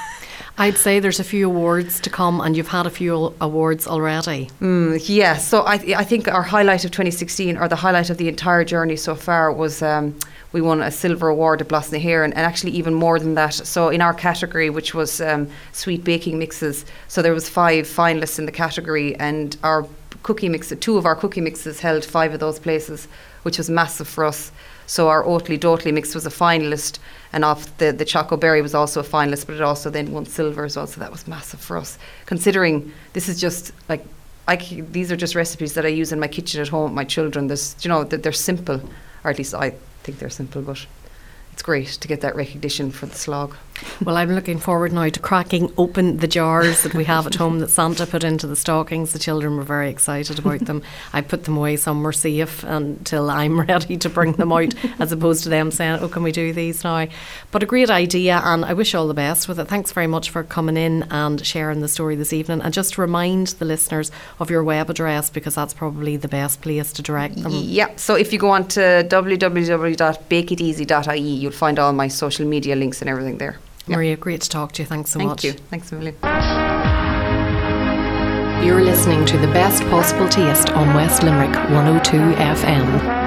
I'd 0.59 0.77
say 0.77 1.01
there's 1.01 1.19
a 1.19 1.25
few 1.25 1.47
awards 1.47 1.99
to 2.01 2.11
come, 2.11 2.41
and 2.41 2.55
you've 2.55 2.69
had 2.69 2.85
a 2.85 2.91
few 2.91 3.35
awards 3.41 3.87
already. 3.87 4.51
Mm, 4.61 5.03
yeah, 5.09 5.39
so 5.39 5.63
I, 5.63 5.75
I 5.97 6.05
think 6.05 6.29
our 6.29 6.43
highlight 6.43 6.85
of 6.85 6.91
2016, 6.91 7.57
or 7.57 7.69
the 7.69 7.77
highlight 7.77 8.11
of 8.11 8.19
the 8.19 8.29
entire 8.29 8.65
journey 8.65 8.97
so 8.97 9.15
far, 9.15 9.51
was 9.51 9.81
um, 9.81 10.15
we 10.53 10.61
won 10.61 10.83
a 10.83 10.91
silver 10.91 11.29
award 11.29 11.63
at 11.63 11.69
Blas 11.69 11.91
here, 11.91 12.01
hÉireann, 12.01 12.33
and 12.37 12.41
actually 12.41 12.73
even 12.73 12.93
more 12.93 13.19
than 13.19 13.35
that. 13.35 13.55
So 13.55 13.89
in 13.89 14.03
our 14.03 14.13
category, 14.13 14.69
which 14.69 14.93
was 14.93 15.23
um, 15.23 15.49
sweet 15.73 16.05
baking 16.05 16.39
mixes, 16.39 16.85
so 17.09 17.23
there 17.23 17.33
was 17.33 17.49
five 17.49 17.87
finalists 17.87 18.39
in 18.39 18.45
the 18.45 18.53
category, 18.53 19.17
and 19.17 19.57
our 19.65 19.87
cookie 20.23 20.49
mix, 20.49 20.73
two 20.81 20.97
of 20.97 21.07
our 21.07 21.17
cookie 21.17 21.41
mixes 21.41 21.81
held 21.81 22.05
five 22.05 22.35
of 22.35 22.41
those 22.41 22.59
places, 22.59 23.09
which 23.43 23.59
was 23.59 23.69
massive 23.69 24.09
for 24.09 24.25
us. 24.25 24.53
So 24.87 25.09
our 25.09 25.23
Oatly 25.23 25.59
Dotely 25.59 25.93
mix 25.93 26.15
was 26.15 26.27
a 26.27 26.31
finalist, 26.31 26.99
and 27.33 27.45
off 27.45 27.77
the 27.79 27.93
the 27.93 28.05
Choco 28.05 28.37
Berry 28.37 28.63
was 28.63 28.75
also 28.75 29.01
a 29.01 29.05
finalist, 29.05 29.47
but 29.47 29.55
it 29.57 29.63
also 29.63 29.91
then 29.91 30.13
won 30.13 30.27
silver 30.27 30.65
as 30.65 30.77
well. 30.77 30.87
So 30.87 31.01
that 31.01 31.11
was 31.11 31.27
massive 31.27 31.61
for 31.61 31.77
us, 31.77 31.99
considering 32.27 32.93
this 33.13 33.29
is 33.29 33.41
just 33.41 33.73
like 33.89 34.05
I, 34.49 34.57
these 34.57 35.13
are 35.13 35.17
just 35.17 35.35
recipes 35.35 35.75
that 35.75 35.87
I 35.87 35.89
use 35.89 36.13
in 36.13 36.19
my 36.19 36.29
kitchen 36.29 36.61
at 36.61 36.69
home 36.69 36.85
with 36.85 36.93
my 36.93 37.05
children. 37.05 37.47
There's, 37.47 37.77
you 37.81 37.89
know, 37.89 38.03
they're 38.05 38.33
simple, 38.33 38.81
or 39.23 39.31
at 39.31 39.39
least 39.39 39.55
I 39.55 39.75
think 40.03 40.19
they're 40.19 40.31
simple, 40.31 40.63
but 40.63 40.85
it's 41.53 41.63
great 41.63 41.89
to 41.89 42.09
get 42.09 42.23
that 42.23 42.37
recognition 42.37 42.91
for 42.91 43.07
the 43.07 43.15
slog. 43.15 43.55
Well, 44.05 44.17
I'm 44.17 44.33
looking 44.33 44.59
forward 44.59 44.93
now 44.93 45.09
to 45.09 45.21
cracking 45.21 45.73
open 45.77 46.19
the 46.19 46.27
jars 46.27 46.83
that 46.83 46.95
we 46.95 47.05
have 47.05 47.27
at 47.27 47.35
home 47.35 47.59
that 47.61 47.71
Santa 47.71 48.07
put 48.07 48.25
into 48.25 48.47
the 48.47 48.57
stockings. 48.57 49.13
The 49.13 49.19
children 49.19 49.57
were 49.57 49.63
very 49.63 49.91
excited 49.91 50.39
about 50.39 50.61
them. 50.61 50.83
I 51.13 51.21
put 51.21 51.45
them 51.45 51.57
away 51.57 51.77
somewhere 51.77 52.13
safe 52.13 52.65
until 52.65 53.31
I'm 53.31 53.61
ready 53.61 53.97
to 53.99 54.09
bring 54.09 54.33
them 54.33 54.53
out, 54.53 54.75
as 54.99 55.13
opposed 55.13 55.43
to 55.45 55.49
them 55.49 55.71
saying, 55.71 56.01
"Oh, 56.01 56.09
can 56.09 56.23
we 56.23 56.33
do 56.33 56.53
these 56.53 56.85
now?" 56.85 57.07
But 57.51 57.63
a 57.63 57.67
great 57.67 57.91
idea, 57.91 58.41
and 58.45 58.65
I 58.65 58.73
wish 58.73 58.93
you 58.93 58.99
all 58.99 59.09
the 59.09 59.15
best 59.15 59.49
with 59.49 59.61
it. 59.61 59.69
Thanks 59.69 59.93
very 59.93 60.07
much 60.07 60.31
for 60.31 60.45
coming 60.45 60.77
in 60.77 61.05
and 61.11 61.45
sharing 61.45 61.81
the 61.81 61.89
story 61.89 62.17
this 62.17 62.33
evening. 62.33 62.61
And 62.61 62.75
just 62.75 62.99
remind 62.99 63.49
the 63.49 63.65
listeners 63.65 64.11
of 64.39 64.51
your 64.51 64.63
web 64.63 64.91
address 64.91 65.31
because 65.31 65.55
that's 65.55 65.75
probably 65.75 66.17
the 66.17 66.29
best 66.29 66.63
place 66.63 66.93
to 66.95 67.03
direct 67.03 67.43
them. 67.43 67.53
Yeah. 67.53 67.91
So 67.97 68.15
if 68.15 68.33
you 68.33 68.39
go 68.39 68.51
on 68.51 68.69
to 68.69 68.81
www.bakeiteasy.ie, 68.81 71.42
you'll 71.43 71.53
find 71.53 71.79
all 71.79 71.93
my 71.93 72.09
social 72.09 72.47
media 72.47 72.77
links 72.77 73.03
and 73.03 73.11
everything 73.11 73.39
there. 73.39 73.59
Maria, 73.87 74.17
great 74.17 74.41
to 74.43 74.49
talk 74.49 74.73
to 74.73 74.83
you. 74.83 74.87
Thanks 74.87 75.11
so 75.11 75.19
Thank 75.19 75.31
much. 75.31 75.43
Thank 75.43 75.59
you. 75.59 75.65
Thanks 75.71 75.93
a 75.93 75.97
million. 75.97 76.17
You're 78.65 78.83
listening 78.83 79.27
to 79.27 79.39
the 79.39 79.49
best 79.49 79.83
possible 79.85 80.29
taste 80.29 80.71
on 80.71 80.95
West 80.95 81.25
Limerick 81.25 81.55
102 81.71 82.17
FM. 82.17 83.22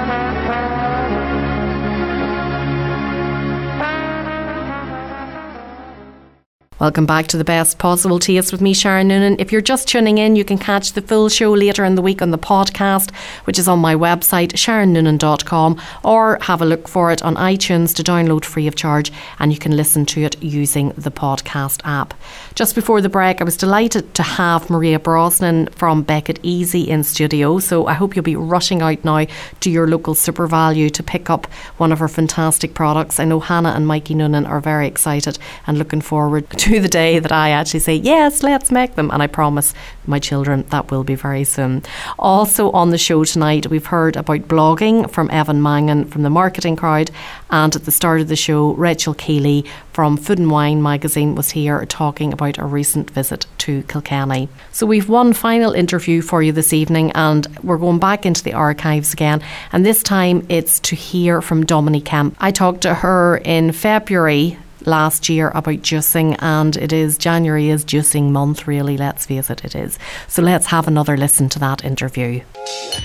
Welcome 6.78 7.06
back 7.06 7.26
to 7.28 7.38
the 7.38 7.44
best 7.44 7.78
possible 7.78 8.18
taste 8.18 8.52
with 8.52 8.60
me, 8.60 8.74
Sharon 8.74 9.08
Noonan. 9.08 9.36
If 9.38 9.50
you're 9.50 9.62
just 9.62 9.88
tuning 9.88 10.18
in, 10.18 10.36
you 10.36 10.44
can 10.44 10.58
catch 10.58 10.92
the 10.92 11.00
full 11.00 11.30
show 11.30 11.50
later 11.50 11.86
in 11.86 11.94
the 11.94 12.02
week 12.02 12.20
on 12.20 12.32
the 12.32 12.38
podcast, 12.38 13.14
which 13.44 13.58
is 13.58 13.66
on 13.66 13.78
my 13.78 13.94
website, 13.94 14.52
sharonnoonan.com, 14.52 15.80
or 16.04 16.36
have 16.42 16.60
a 16.60 16.66
look 16.66 16.86
for 16.86 17.10
it 17.10 17.22
on 17.22 17.34
iTunes 17.36 17.94
to 17.94 18.02
download 18.02 18.44
free 18.44 18.66
of 18.66 18.74
charge, 18.74 19.10
and 19.38 19.54
you 19.54 19.58
can 19.58 19.74
listen 19.74 20.04
to 20.04 20.20
it 20.20 20.42
using 20.42 20.90
the 20.98 21.10
podcast 21.10 21.80
app. 21.84 22.12
Just 22.54 22.74
before 22.74 23.00
the 23.00 23.08
break, 23.08 23.40
I 23.40 23.44
was 23.44 23.56
delighted 23.56 24.12
to 24.12 24.22
have 24.22 24.68
Maria 24.68 24.98
Brosnan 24.98 25.68
from 25.68 26.02
Bake 26.02 26.28
It 26.28 26.40
Easy 26.42 26.90
in 26.90 27.04
studio, 27.04 27.58
so 27.58 27.86
I 27.86 27.94
hope 27.94 28.14
you'll 28.14 28.22
be 28.22 28.36
rushing 28.36 28.82
out 28.82 29.02
now 29.02 29.24
to 29.60 29.70
your 29.70 29.86
local 29.86 30.12
SuperValu 30.12 30.92
to 30.92 31.02
pick 31.02 31.30
up 31.30 31.46
one 31.78 31.90
of 31.90 32.00
her 32.00 32.08
fantastic 32.08 32.74
products. 32.74 33.18
I 33.18 33.24
know 33.24 33.40
Hannah 33.40 33.70
and 33.70 33.86
Mikey 33.86 34.14
Noonan 34.14 34.44
are 34.44 34.60
very 34.60 34.86
excited 34.86 35.38
and 35.66 35.78
looking 35.78 36.02
forward 36.02 36.50
to 36.50 36.65
to 36.66 36.80
the 36.80 36.88
day 36.88 37.20
that 37.20 37.30
I 37.30 37.50
actually 37.50 37.80
say, 37.80 37.94
yes, 37.94 38.42
let's 38.42 38.72
make 38.72 38.96
them. 38.96 39.10
And 39.12 39.22
I 39.22 39.28
promise 39.28 39.72
my 40.04 40.18
children 40.18 40.64
that 40.70 40.90
will 40.90 41.04
be 41.04 41.14
very 41.14 41.44
soon. 41.44 41.84
Also 42.18 42.70
on 42.72 42.90
the 42.90 42.98
show 42.98 43.22
tonight, 43.24 43.68
we've 43.68 43.86
heard 43.86 44.16
about 44.16 44.42
blogging 44.42 45.08
from 45.08 45.30
Evan 45.30 45.62
Mangan 45.62 46.06
from 46.06 46.22
the 46.22 46.30
marketing 46.30 46.74
crowd. 46.74 47.10
And 47.50 47.74
at 47.76 47.84
the 47.84 47.92
start 47.92 48.20
of 48.20 48.28
the 48.28 48.36
show, 48.36 48.72
Rachel 48.72 49.14
Keeley 49.14 49.64
from 49.92 50.16
Food 50.16 50.38
and 50.38 50.50
Wine 50.50 50.82
magazine 50.82 51.36
was 51.36 51.50
here 51.50 51.86
talking 51.86 52.32
about 52.32 52.58
a 52.58 52.64
recent 52.64 53.10
visit 53.10 53.46
to 53.58 53.84
Kilkenny. 53.84 54.48
So 54.72 54.86
we've 54.86 55.08
one 55.08 55.32
final 55.32 55.72
interview 55.72 56.20
for 56.20 56.42
you 56.42 56.50
this 56.50 56.72
evening, 56.72 57.12
and 57.12 57.46
we're 57.62 57.78
going 57.78 58.00
back 58.00 58.26
into 58.26 58.42
the 58.42 58.54
archives 58.54 59.12
again. 59.12 59.40
And 59.72 59.86
this 59.86 60.02
time 60.02 60.44
it's 60.48 60.80
to 60.80 60.96
hear 60.96 61.40
from 61.40 61.64
Domini 61.64 62.00
Kemp. 62.00 62.36
I 62.40 62.50
talked 62.50 62.80
to 62.82 62.94
her 62.94 63.36
in 63.38 63.70
February 63.70 64.58
last 64.86 65.28
year 65.28 65.50
about 65.54 65.82
juicing, 65.82 66.36
and 66.40 66.76
it 66.76 66.92
is 66.92 67.18
January 67.18 67.68
is 67.68 67.84
juicing 67.84 68.30
month, 68.30 68.66
really. 68.66 68.96
Let's 68.96 69.26
face 69.26 69.50
it, 69.50 69.64
it 69.64 69.74
is. 69.74 69.98
So 70.28 70.42
let's 70.42 70.66
have 70.66 70.88
another 70.88 71.16
listen 71.16 71.48
to 71.50 71.58
that 71.58 71.84
interview. 71.84 72.42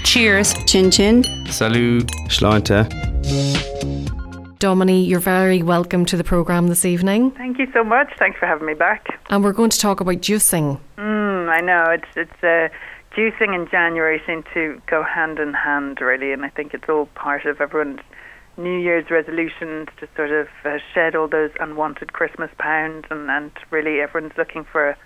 Cheers. 0.04 0.54
Chin 0.66 0.92
chin. 0.92 1.24
Salut. 1.48 2.08
Sláinte. 2.30 2.88
Domini, 4.60 5.04
you're 5.04 5.20
very 5.20 5.64
welcome 5.64 6.06
to 6.06 6.16
the 6.16 6.24
programme 6.24 6.68
this 6.68 6.86
evening. 6.86 7.32
Thank 7.32 7.58
you 7.58 7.68
so 7.74 7.84
much. 7.84 8.14
Thanks 8.20 8.38
for 8.38 8.46
having 8.46 8.68
me 8.68 8.76
back. 8.76 9.20
And 9.32 9.44
we're 9.44 9.54
going 9.54 9.72
to 9.72 9.80
talk 9.80 10.02
about 10.02 10.18
juicing. 10.18 10.80
Mm, 11.00 11.50
I 11.50 11.62
know 11.62 11.86
it's 11.90 12.06
it's 12.16 12.44
uh, 12.44 12.70
juicing 13.16 13.56
and 13.56 13.70
January 13.72 14.22
seem 14.28 14.44
to 14.54 14.80
go 14.86 15.02
hand 15.02 15.40
in 15.40 15.54
hand, 15.54 16.00
really, 16.00 16.32
and 16.32 16.46
I 16.46 16.50
think 16.50 16.76
it's 16.76 16.88
all 16.88 17.08
part 17.16 17.46
of 17.46 17.60
everyone's 17.60 18.02
New 18.64 18.80
Year's 18.80 19.10
resolutions 19.10 19.90
to 20.00 20.08
sort 20.16 20.32
of 20.32 20.48
uh, 20.66 20.78
shed 20.94 21.16
all 21.16 21.28
those 21.28 21.52
unwanted 21.60 22.14
Christmas 22.14 22.50
pounds, 22.58 23.06
and, 23.10 23.30
and 23.30 23.52
really 23.70 24.02
everyone's 24.02 24.38
looking 24.38 24.64
for 24.64 24.90
a 24.90 24.98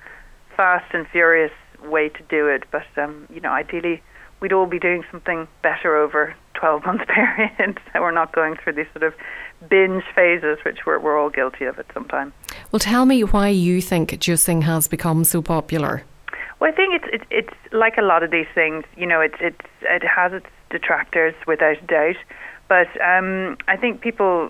fast 0.56 0.93
and 0.93 1.08
furious 1.08 1.51
way 1.84 2.10
to 2.10 2.24
do 2.30 2.47
it. 2.47 2.64
But 2.72 2.86
um, 2.97 3.28
you 3.34 3.41
know, 3.41 3.51
ideally, 3.51 4.01
we'd 4.39 4.53
all 4.53 4.66
be 4.66 4.80
doing 4.80 5.03
something 5.12 5.47
better 5.62 5.95
over 5.95 6.36
12 6.56 6.86
month 6.86 7.08
period, 7.08 7.80
so 7.91 8.01
we're 8.01 8.12
not 8.12 8.34
going 8.34 8.56
through 8.64 8.74
these 8.74 8.88
sort 8.93 9.03
of 9.03 9.14
binge 9.70 10.03
phases, 10.16 10.58
which 10.66 10.86
we're 10.86 10.99
we're 10.99 11.20
all 11.20 11.30
guilty 11.30 11.66
of 11.66 11.80
at 11.80 11.86
some 11.93 12.06
time. 12.06 12.34
Well, 12.72 12.80
tell 12.80 13.06
me 13.06 13.24
why 13.24 13.49
you 13.49 13.82
think 13.82 14.12
juicing 14.12 14.64
has 14.64 14.88
become 14.88 15.24
so 15.24 15.41
popular. 15.41 16.03
Well, 16.60 16.72
I 16.72 16.76
think 16.76 16.95
it's 16.95 17.06
it's, 17.12 17.26
it's 17.32 17.74
like 17.74 17.97
a 17.97 18.01
lot 18.01 18.24
of 18.24 18.32
these 18.32 18.47
things. 18.53 18.84
You 18.95 19.06
know, 19.06 19.22
it's 19.22 19.36
it's 19.39 19.66
it 19.82 20.03
has 20.03 20.34
its 20.34 20.47
detractors 20.70 21.36
without 21.47 21.78
a 21.78 21.86
doubt. 21.86 22.18
But 22.68 22.89
um, 23.01 23.57
I 23.68 23.78
think 23.78 24.01
people 24.01 24.49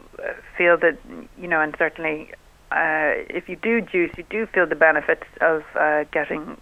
feel 0.57 0.77
that, 0.77 0.97
you 1.37 1.47
know, 1.47 1.61
and 1.61 1.75
certainly 1.77 2.31
uh, 2.71 3.19
if 3.29 3.49
you 3.49 3.55
do 3.55 3.81
juice, 3.81 4.11
you 4.17 4.25
do 4.29 4.45
feel 4.47 4.65
the 4.65 4.75
benefits 4.75 5.25
of 5.41 5.63
uh, 5.75 6.05
getting 6.11 6.57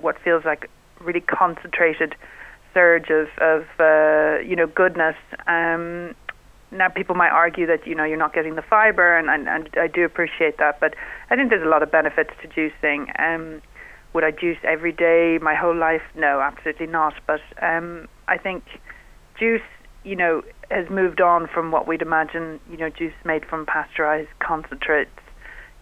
what 0.00 0.18
feels 0.22 0.44
like 0.44 0.68
really 1.00 1.20
concentrated 1.20 2.14
surge 2.74 3.08
of, 3.10 3.28
of 3.40 3.64
uh, 3.78 4.40
you 4.40 4.56
know, 4.56 4.66
goodness. 4.66 5.16
Um, 5.46 6.14
now, 6.72 6.88
people 6.88 7.14
might 7.14 7.30
argue 7.30 7.66
that, 7.66 7.86
you 7.86 7.94
know, 7.94 8.04
you're 8.04 8.18
not 8.18 8.34
getting 8.34 8.56
the 8.56 8.62
fiber, 8.62 9.16
and, 9.16 9.30
and, 9.30 9.48
and 9.48 9.70
I 9.80 9.86
do 9.86 10.04
appreciate 10.04 10.58
that, 10.58 10.80
but 10.80 10.94
I 11.30 11.36
think 11.36 11.50
there's 11.50 11.64
a 11.64 11.68
lot 11.68 11.82
of 11.82 11.90
benefits 11.90 12.30
to 12.42 12.48
juicing. 12.48 13.08
Um, 13.20 13.62
would 14.12 14.24
I 14.24 14.30
juice 14.30 14.58
every 14.64 14.92
day 14.92 15.38
my 15.40 15.54
whole 15.54 15.76
life? 15.76 16.02
No, 16.14 16.40
absolutely 16.40 16.86
not. 16.86 17.14
But 17.26 17.40
um, 17.62 18.08
I 18.28 18.36
think 18.38 18.64
juice, 19.38 19.62
you 20.06 20.14
know, 20.14 20.42
has 20.70 20.88
moved 20.88 21.20
on 21.20 21.48
from 21.52 21.72
what 21.72 21.88
we'd 21.88 22.00
imagine, 22.00 22.60
you 22.70 22.76
know, 22.76 22.88
juice 22.88 23.12
made 23.24 23.44
from 23.44 23.66
pasteurized 23.66 24.30
concentrates, 24.38 25.10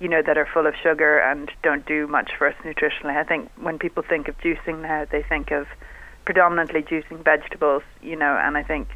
you 0.01 0.09
know, 0.09 0.23
that 0.27 0.39
are 0.39 0.49
full 0.53 0.67
of 0.67 0.75
sugar 0.83 1.19
and 1.19 1.51
don't 1.63 1.85
do 1.85 2.07
much 2.07 2.31
for 2.39 2.49
us 2.49 2.55
nutritionally. 2.65 3.17
I 3.17 3.25
think 3.25 3.51
when 3.61 3.79
people 3.79 4.03
think 4.03 4.29
of 4.29 4.39
juicing 4.39 4.81
now, 4.81 5.07
they 5.11 5.23
think 5.23 5.51
of 5.51 5.67
predominantly 6.25 6.83
juicing 6.83 7.23
vegetables, 7.23 7.83
you 8.03 8.17
know, 8.17 8.41
and 8.43 8.57
I 8.57 8.63
think 8.63 8.89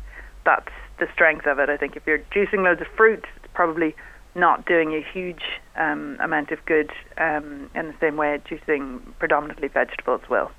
that's 0.47 0.72
the 0.99 1.07
strength 1.12 1.47
of 1.47 1.59
it. 1.59 1.68
I 1.68 1.76
think 1.76 1.95
if 1.95 2.07
you're 2.07 2.20
juicing 2.35 2.64
loads 2.64 2.81
of 2.81 2.87
fruit, 2.97 3.24
it's 3.37 3.53
probably 3.53 3.95
not 4.35 4.64
doing 4.64 4.95
a 4.95 5.03
huge 5.12 5.43
um, 5.76 6.16
amount 6.20 6.53
of 6.53 6.64
good 6.64 6.91
um, 7.18 7.68
in 7.74 7.89
the 7.89 7.95
same 8.01 8.16
way 8.16 8.41
juicing 8.51 9.01
predominantly 9.18 9.68
vegetables 9.68 10.22
will. 10.31 10.51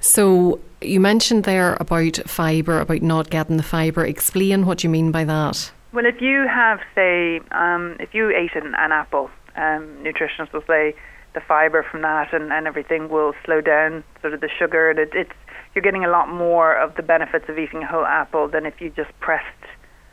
So 0.00 0.60
you 0.80 1.00
mentioned 1.00 1.44
there 1.44 1.76
about 1.80 2.16
fibre, 2.26 2.80
about 2.80 3.02
not 3.02 3.30
getting 3.30 3.56
the 3.56 3.62
fibre. 3.62 4.04
Explain 4.04 4.66
what 4.66 4.82
you 4.82 4.90
mean 4.90 5.10
by 5.10 5.24
that. 5.24 5.72
Well, 5.92 6.06
if 6.06 6.20
you 6.20 6.46
have, 6.46 6.80
say, 6.94 7.40
um, 7.50 7.96
if 7.98 8.14
you 8.14 8.30
ate 8.30 8.54
an, 8.54 8.74
an 8.76 8.92
apple, 8.92 9.30
um, 9.56 9.88
nutritionists 10.02 10.52
will 10.52 10.64
say 10.66 10.94
the 11.34 11.40
fibre 11.40 11.84
from 11.90 12.02
that 12.02 12.32
and, 12.32 12.52
and 12.52 12.66
everything 12.66 13.08
will 13.08 13.34
slow 13.44 13.60
down 13.60 14.04
sort 14.20 14.34
of 14.34 14.40
the 14.40 14.48
sugar. 14.58 14.90
And 14.90 14.98
it, 14.98 15.10
it's 15.14 15.32
you're 15.74 15.82
getting 15.82 16.04
a 16.04 16.10
lot 16.10 16.28
more 16.28 16.74
of 16.74 16.94
the 16.96 17.02
benefits 17.02 17.48
of 17.48 17.58
eating 17.58 17.82
a 17.82 17.86
whole 17.86 18.06
apple 18.06 18.48
than 18.48 18.66
if 18.66 18.80
you 18.80 18.90
just 18.90 19.10
pressed 19.20 19.44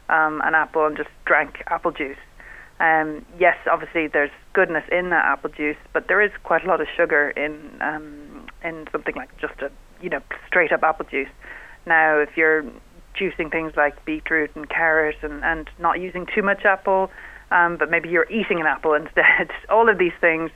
um, 0.10 0.42
an 0.44 0.54
apple 0.54 0.86
and 0.86 0.96
just 0.98 1.10
drank 1.26 1.64
apple 1.68 1.92
juice. 1.92 2.18
Um, 2.80 3.26
yes, 3.40 3.58
obviously 3.72 4.08
there's 4.08 4.30
goodness 4.54 4.84
in 4.92 5.10
that 5.10 5.26
apple 5.26 5.50
juice, 5.50 5.78
but 5.94 6.08
there 6.08 6.22
is 6.22 6.32
quite 6.44 6.64
a 6.64 6.68
lot 6.68 6.80
of 6.80 6.88
sugar 6.96 7.32
in 7.32 7.82
um, 7.82 8.27
in 8.64 8.88
something 8.92 9.16
like 9.16 9.36
just 9.40 9.60
a 9.62 9.72
you 10.02 10.10
know 10.10 10.22
straight 10.48 10.72
up 10.72 10.84
apple 10.84 11.06
juice. 11.10 11.30
Now, 11.86 12.18
if 12.20 12.36
you're 12.36 12.64
juicing 13.18 13.52
things 13.52 13.74
like 13.76 14.04
beetroot 14.06 14.52
and 14.56 14.70
carrot 14.70 15.18
and, 15.22 15.44
and 15.44 15.70
not 15.80 16.00
using 16.00 16.28
too 16.34 16.44
much 16.44 16.66
apple, 16.66 17.10
um, 17.52 17.78
but 17.78 17.90
maybe 17.90 18.10
you're 18.10 18.30
eating 18.30 18.60
an 18.60 18.68
apple 18.68 18.94
instead, 19.02 19.50
all 19.70 19.90
of 19.90 19.98
these 19.98 20.14
things 20.22 20.52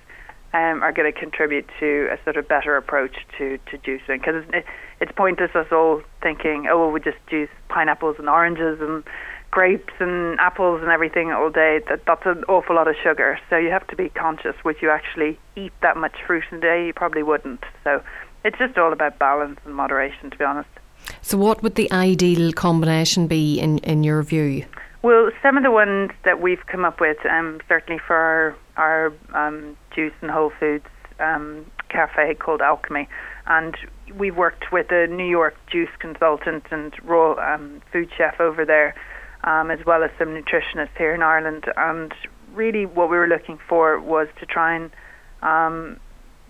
um, 0.54 0.84
are 0.84 0.92
going 0.92 1.12
to 1.12 1.18
contribute 1.18 1.66
to 1.80 2.10
a 2.12 2.22
sort 2.24 2.38
of 2.38 2.48
better 2.48 2.76
approach 2.76 3.16
to, 3.38 3.58
to 3.70 3.78
juicing. 3.78 4.20
Because 4.20 4.44
it's, 4.54 4.68
it's 5.00 5.12
pointless 5.14 5.52
us 5.56 5.68
all 5.72 6.02
thinking, 6.22 6.68
oh, 6.70 6.80
well, 6.80 6.92
we 6.92 7.00
just 7.00 7.18
juice 7.30 7.50
pineapples 7.70 8.18
and 8.20 8.28
oranges 8.28 8.80
and 8.82 9.04
grapes 9.52 9.94
and 10.00 10.40
apples 10.40 10.82
and 10.82 10.90
everything 10.90 11.32
all 11.32 11.50
day, 11.50 11.82
that 11.90 12.06
that's 12.06 12.26
an 12.26 12.44
awful 12.46 12.76
lot 12.76 12.88
of 12.88 12.96
sugar. 13.04 13.38
So 13.50 13.58
you 13.58 13.70
have 13.70 13.86
to 13.88 13.96
be 13.96 14.10
conscious. 14.10 14.56
Would 14.64 14.82
you 14.82 14.90
actually 14.90 15.38
eat 15.56 15.74
that 15.82 15.98
much 15.98 16.16
fruit 16.26 16.44
in 16.52 16.58
a 16.58 16.62
day? 16.62 16.88
You 16.88 16.94
probably 16.94 17.22
wouldn't. 17.22 17.64
So 17.84 18.02
it's 18.44 18.58
just 18.58 18.78
all 18.78 18.94
about 18.94 19.20
balance 19.20 19.60
and 19.66 19.76
moderation, 19.76 20.32
to 20.32 20.38
be 20.38 20.44
honest. 20.44 20.70
So, 21.22 21.38
what 21.38 21.62
would 21.62 21.76
the 21.76 21.92
ideal 21.92 22.52
combination 22.54 23.28
be 23.28 23.60
in 23.60 23.80
in 23.80 24.04
your 24.04 24.24
view? 24.24 24.66
Well, 25.04 25.32
some 25.42 25.58
of 25.58 25.64
the 25.64 25.72
ones 25.72 26.12
that 26.26 26.42
we've 26.42 26.66
come 26.68 26.86
up 26.86 27.00
with, 27.00 27.18
um, 27.26 27.60
certainly 27.68 28.00
for 28.00 28.16
our 28.16 28.56
our 28.78 29.14
um, 29.34 29.78
juice 29.96 30.14
and 30.22 30.32
whole 30.32 30.52
foods 30.60 30.86
um, 31.20 31.66
cafe 31.90 32.36
called 32.36 32.62
Alchemy, 32.62 33.10
and 33.48 33.76
we've 34.16 34.38
worked 34.38 34.72
with 34.72 34.92
a 34.92 35.08
New 35.08 35.26
York 35.26 35.56
juice 35.72 35.90
consultant 36.00 36.66
and 36.72 36.94
raw 37.04 37.34
um, 37.34 37.82
food 37.92 38.10
chef 38.16 38.40
over 38.40 38.64
there 38.64 38.96
um, 39.44 39.72
as 39.72 39.80
well 39.86 40.04
as 40.04 40.12
some 40.18 40.30
nutritionists 40.30 40.98
here 40.98 41.14
in 41.14 41.22
Ireland. 41.22 41.66
And 41.78 42.14
really, 42.54 42.86
what 42.86 43.10
we 43.10 43.18
were 43.18 43.28
looking 43.28 43.60
for 43.68 44.00
was 44.00 44.28
to 44.40 44.46
try 44.46 44.76
and 44.76 44.92
um, 45.42 46.00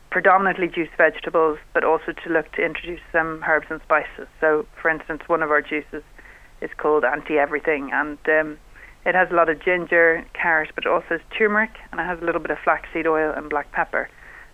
predominantly 0.09 0.67
juice 0.67 0.89
vegetables, 0.97 1.57
but 1.73 1.83
also 1.83 2.11
to 2.23 2.29
look 2.29 2.51
to 2.53 2.65
introduce 2.65 2.99
some 3.11 3.43
herbs 3.47 3.67
and 3.69 3.81
spices. 3.81 4.27
So, 4.39 4.65
for 4.81 4.89
instance, 4.89 5.23
one 5.27 5.41
of 5.41 5.51
our 5.51 5.61
juices 5.61 6.03
is 6.61 6.69
called 6.77 7.03
Anti 7.03 7.37
Everything, 7.37 7.89
and 7.93 8.17
um, 8.27 8.57
it 9.05 9.15
has 9.15 9.29
a 9.31 9.33
lot 9.33 9.49
of 9.49 9.63
ginger, 9.63 10.25
carrot, 10.33 10.71
but 10.75 10.85
also 10.85 11.19
turmeric, 11.37 11.71
and 11.91 11.99
it 11.99 12.03
has 12.03 12.19
a 12.21 12.25
little 12.25 12.41
bit 12.41 12.51
of 12.51 12.57
flaxseed 12.63 13.07
oil 13.07 13.33
and 13.35 13.49
black 13.49 13.71
pepper. 13.71 14.09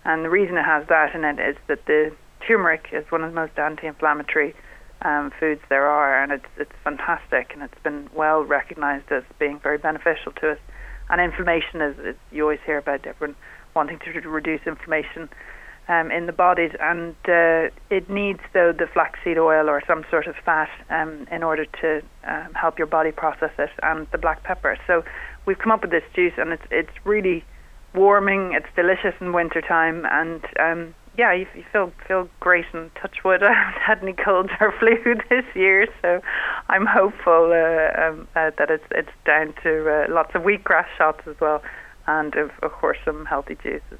And 0.06 0.24
the 0.24 0.30
reason 0.30 0.58
it 0.58 0.64
has 0.64 0.88
that 0.88 1.14
in 1.14 1.26
it 1.26 1.40
is 1.40 1.58
that 1.68 1.86
the 1.86 2.16
turmeric 2.48 2.88
is 2.94 3.04
one 3.10 3.24
of 3.24 3.32
the 3.32 3.36
most 3.36 3.58
anti-inflammatory 3.58 4.56
um, 5.02 5.32
foods 5.40 5.62
there 5.70 5.88
are, 5.88 6.22
and 6.22 6.32
it's 6.32 6.46
it's 6.58 6.72
fantastic, 6.84 7.52
and 7.54 7.64
it's 7.64 7.82
been 7.84 8.10
well 8.14 8.44
recognised 8.44 9.12
as 9.12 9.24
being 9.40 9.60
very 9.60 9.78
beneficial 9.78 10.32
to 10.42 10.52
us. 10.52 10.60
And 11.10 11.22
inflammation 11.22 11.82
is, 11.82 11.98
is 12.00 12.16
you 12.32 12.44
always 12.44 12.60
hear 12.66 12.78
about 12.78 13.06
everyone 13.06 13.36
wanting 13.76 14.00
to 14.00 14.12
reduce 14.30 14.62
inflammation 14.66 15.30
um, 15.88 16.12
in 16.12 16.26
the 16.26 16.34
bodies, 16.34 16.72
and 16.80 17.16
uh, 17.28 17.70
it 17.90 18.10
needs 18.10 18.40
though 18.54 18.74
the 18.74 18.88
flaxseed 18.88 19.38
oil 19.38 19.70
or 19.70 19.82
some 19.88 20.04
sort 20.10 20.28
of 20.28 20.36
fat 20.44 20.70
um, 20.90 21.28
in 21.32 21.44
order 21.44 21.66
to 21.82 22.02
um, 22.26 22.54
help 22.54 22.78
your 22.78 22.88
body 22.88 23.12
process 23.12 23.52
it, 23.58 23.70
and 23.84 24.08
the 24.12 24.18
black 24.18 24.44
pepper. 24.44 24.78
So 24.86 25.04
we've 25.46 25.60
come 25.60 25.72
up 25.72 25.82
with 25.82 25.92
this 25.92 26.04
juice, 26.14 26.34
and 26.38 26.52
it's 26.52 26.66
it's 26.72 27.06
really 27.06 27.46
warming. 27.94 28.54
It's 28.54 28.68
delicious 28.76 29.14
in 29.22 29.32
winter 29.32 29.62
time, 29.62 30.06
and 30.10 30.44
um, 30.60 30.96
yeah, 31.18 31.34
you, 31.34 31.48
you 31.56 31.66
feel 31.72 31.92
feel 32.08 32.30
great 32.40 32.66
and 32.74 32.94
touch 32.96 33.24
wood. 33.24 33.44
I 33.44 33.54
haven't 33.54 33.82
had 33.82 34.04
any 34.04 34.14
colds 34.14 34.52
or 34.60 34.72
flu 34.80 35.16
this 35.30 35.46
year, 35.56 35.88
so 36.02 36.22
I'm 36.70 36.86
hopeful 36.86 37.52
uh, 37.52 38.02
um, 38.02 38.28
uh, 38.36 38.52
that 38.58 38.70
it's 38.70 38.86
it's 38.92 39.12
down 39.26 39.54
to 39.64 39.90
uh, 39.90 40.14
lots 40.14 40.36
of 40.36 40.44
wheatgrass 40.44 40.86
shots 40.98 41.28
as 41.28 41.40
well, 41.40 41.62
and 42.06 42.36
of, 42.36 42.52
of 42.62 42.72
course 42.72 42.98
some 43.04 43.26
healthy 43.26 43.58
juices. 43.62 44.00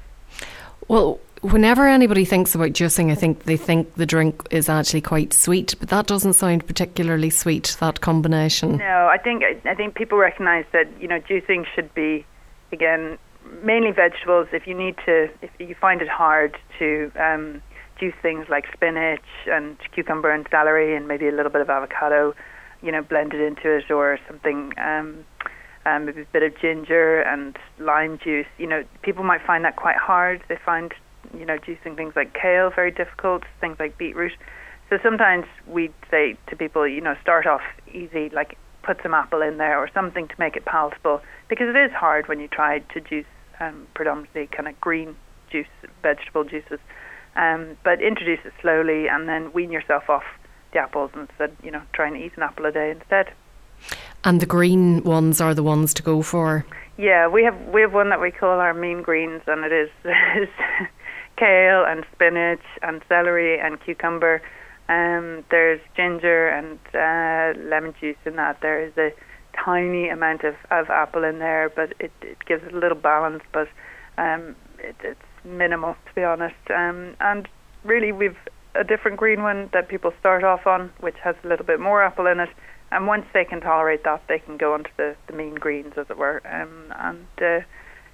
Well, 0.86 1.20
whenever 1.42 1.86
anybody 1.86 2.24
thinks 2.24 2.54
about 2.54 2.70
juicing, 2.70 3.10
I 3.10 3.14
think 3.14 3.44
they 3.44 3.56
think 3.56 3.94
the 3.94 4.06
drink 4.06 4.46
is 4.50 4.68
actually 4.68 5.00
quite 5.00 5.32
sweet, 5.32 5.74
but 5.80 5.88
that 5.88 6.06
doesn't 6.06 6.34
sound 6.34 6.66
particularly 6.66 7.30
sweet. 7.30 7.76
That 7.80 8.00
combination. 8.00 8.76
No, 8.76 9.08
I 9.10 9.18
think 9.18 9.42
I 9.64 9.74
think 9.74 9.96
people 9.96 10.18
recognise 10.18 10.66
that 10.72 10.88
you 11.00 11.08
know 11.08 11.20
juicing 11.20 11.66
should 11.74 11.92
be 11.94 12.24
again 12.70 13.18
mainly 13.62 13.92
vegetables. 13.92 14.48
If 14.52 14.66
you 14.66 14.74
need 14.74 14.96
to, 15.06 15.28
if 15.42 15.50
you 15.58 15.74
find 15.80 16.02
it 16.02 16.08
hard 16.08 16.56
to 16.78 17.10
um, 17.18 17.62
juice 17.98 18.14
things 18.22 18.46
like 18.48 18.66
spinach 18.72 19.20
and 19.46 19.76
cucumber 19.94 20.30
and 20.30 20.46
celery 20.50 20.96
and 20.96 21.08
maybe 21.08 21.28
a 21.28 21.32
little 21.32 21.50
bit 21.50 21.60
of 21.60 21.70
avocado, 21.70 22.34
you 22.82 22.92
know, 22.92 23.02
blended 23.02 23.40
into 23.40 23.76
it 23.76 23.90
or 23.90 24.18
something. 24.28 24.72
Um, 24.78 25.24
um, 25.86 26.04
maybe 26.04 26.22
a 26.22 26.26
bit 26.32 26.42
of 26.42 26.58
ginger 26.60 27.20
and 27.22 27.56
lime 27.78 28.18
juice. 28.22 28.46
You 28.58 28.66
know, 28.66 28.84
people 29.02 29.24
might 29.24 29.40
find 29.46 29.64
that 29.64 29.76
quite 29.76 29.96
hard. 29.96 30.42
They 30.48 30.58
find, 30.64 30.92
you 31.36 31.46
know, 31.46 31.56
juicing 31.58 31.96
things 31.96 32.14
like 32.14 32.34
kale 32.34 32.70
very 32.74 32.90
difficult, 32.90 33.44
things 33.60 33.76
like 33.78 33.96
beetroot. 33.96 34.32
So 34.90 34.98
sometimes 35.02 35.44
we 35.66 35.90
say 36.10 36.36
to 36.48 36.56
people, 36.56 36.86
you 36.86 37.00
know, 37.00 37.14
start 37.22 37.46
off 37.46 37.62
easy, 37.92 38.30
like 38.30 38.56
put 38.82 38.98
some 39.02 39.14
apple 39.14 39.42
in 39.42 39.58
there 39.58 39.78
or 39.78 39.88
something 39.92 40.28
to 40.28 40.34
make 40.38 40.56
it 40.56 40.64
palatable, 40.64 41.20
because 41.48 41.68
it 41.74 41.76
is 41.76 41.92
hard 41.92 42.28
when 42.28 42.40
you 42.40 42.48
try 42.48 42.78
to 42.78 43.00
juice 43.00 43.26
um, 43.60 43.86
predominantly 43.94 44.48
kind 44.48 44.68
of 44.68 44.80
green 44.80 45.16
juice, 45.50 45.66
vegetable 46.02 46.44
juices. 46.44 46.80
Um, 47.36 47.76
but 47.84 48.02
introduce 48.02 48.40
it 48.44 48.52
slowly 48.60 49.06
and 49.08 49.28
then 49.28 49.52
wean 49.52 49.70
yourself 49.70 50.10
off 50.10 50.24
the 50.72 50.78
apples 50.78 51.10
instead, 51.14 51.56
you 51.62 51.70
know, 51.70 51.82
try 51.92 52.08
and 52.08 52.16
eat 52.16 52.32
an 52.36 52.42
apple 52.42 52.66
a 52.66 52.72
day 52.72 52.90
instead. 52.90 53.32
And 54.24 54.40
the 54.40 54.46
green 54.46 55.02
ones 55.04 55.40
are 55.40 55.54
the 55.54 55.62
ones 55.62 55.94
to 55.94 56.02
go 56.02 56.22
for. 56.22 56.66
Yeah, 56.96 57.28
we 57.28 57.44
have 57.44 57.56
we 57.72 57.80
have 57.80 57.92
one 57.92 58.10
that 58.10 58.20
we 58.20 58.32
call 58.32 58.58
our 58.58 58.74
mean 58.74 59.02
greens, 59.02 59.42
and 59.46 59.64
it 59.64 59.72
is, 59.72 59.88
is 60.04 60.48
kale 61.36 61.84
and 61.84 62.04
spinach 62.12 62.62
and 62.82 63.00
celery 63.08 63.60
and 63.60 63.80
cucumber. 63.80 64.42
Um, 64.88 65.44
there's 65.50 65.80
ginger 65.96 66.48
and 66.48 66.78
uh, 66.94 67.58
lemon 67.68 67.94
juice 68.00 68.16
in 68.24 68.36
that. 68.36 68.60
There 68.60 68.82
is 68.84 68.92
a 68.96 69.12
tiny 69.56 70.08
amount 70.08 70.44
of, 70.44 70.54
of 70.70 70.90
apple 70.90 71.24
in 71.24 71.38
there, 71.38 71.70
but 71.74 71.92
it, 72.00 72.12
it 72.22 72.38
gives 72.46 72.64
it 72.64 72.74
a 72.74 72.78
little 72.78 72.98
balance. 72.98 73.42
But 73.52 73.68
um, 74.16 74.56
it, 74.78 74.96
it's 75.02 75.20
minimal, 75.44 75.94
to 76.06 76.14
be 76.14 76.24
honest. 76.24 76.70
Um, 76.70 77.14
and 77.20 77.48
really, 77.84 78.12
we've 78.12 78.36
a 78.74 78.84
different 78.84 79.16
green 79.16 79.42
one 79.42 79.70
that 79.72 79.88
people 79.88 80.12
start 80.20 80.44
off 80.44 80.66
on, 80.66 80.92
which 81.00 81.16
has 81.24 81.34
a 81.42 81.48
little 81.48 81.64
bit 81.66 81.80
more 81.80 82.02
apple 82.02 82.26
in 82.26 82.38
it 82.38 82.50
and 82.90 83.06
once 83.06 83.26
they 83.34 83.44
can 83.44 83.60
tolerate 83.60 84.04
that, 84.04 84.22
they 84.28 84.38
can 84.38 84.56
go 84.56 84.74
onto 84.74 84.90
the, 84.96 85.14
the 85.26 85.32
mean 85.34 85.54
greens, 85.54 85.92
as 85.96 86.06
it 86.08 86.16
were. 86.16 86.40
Um, 86.46 86.92
and 86.96 87.26
uh, 87.40 87.64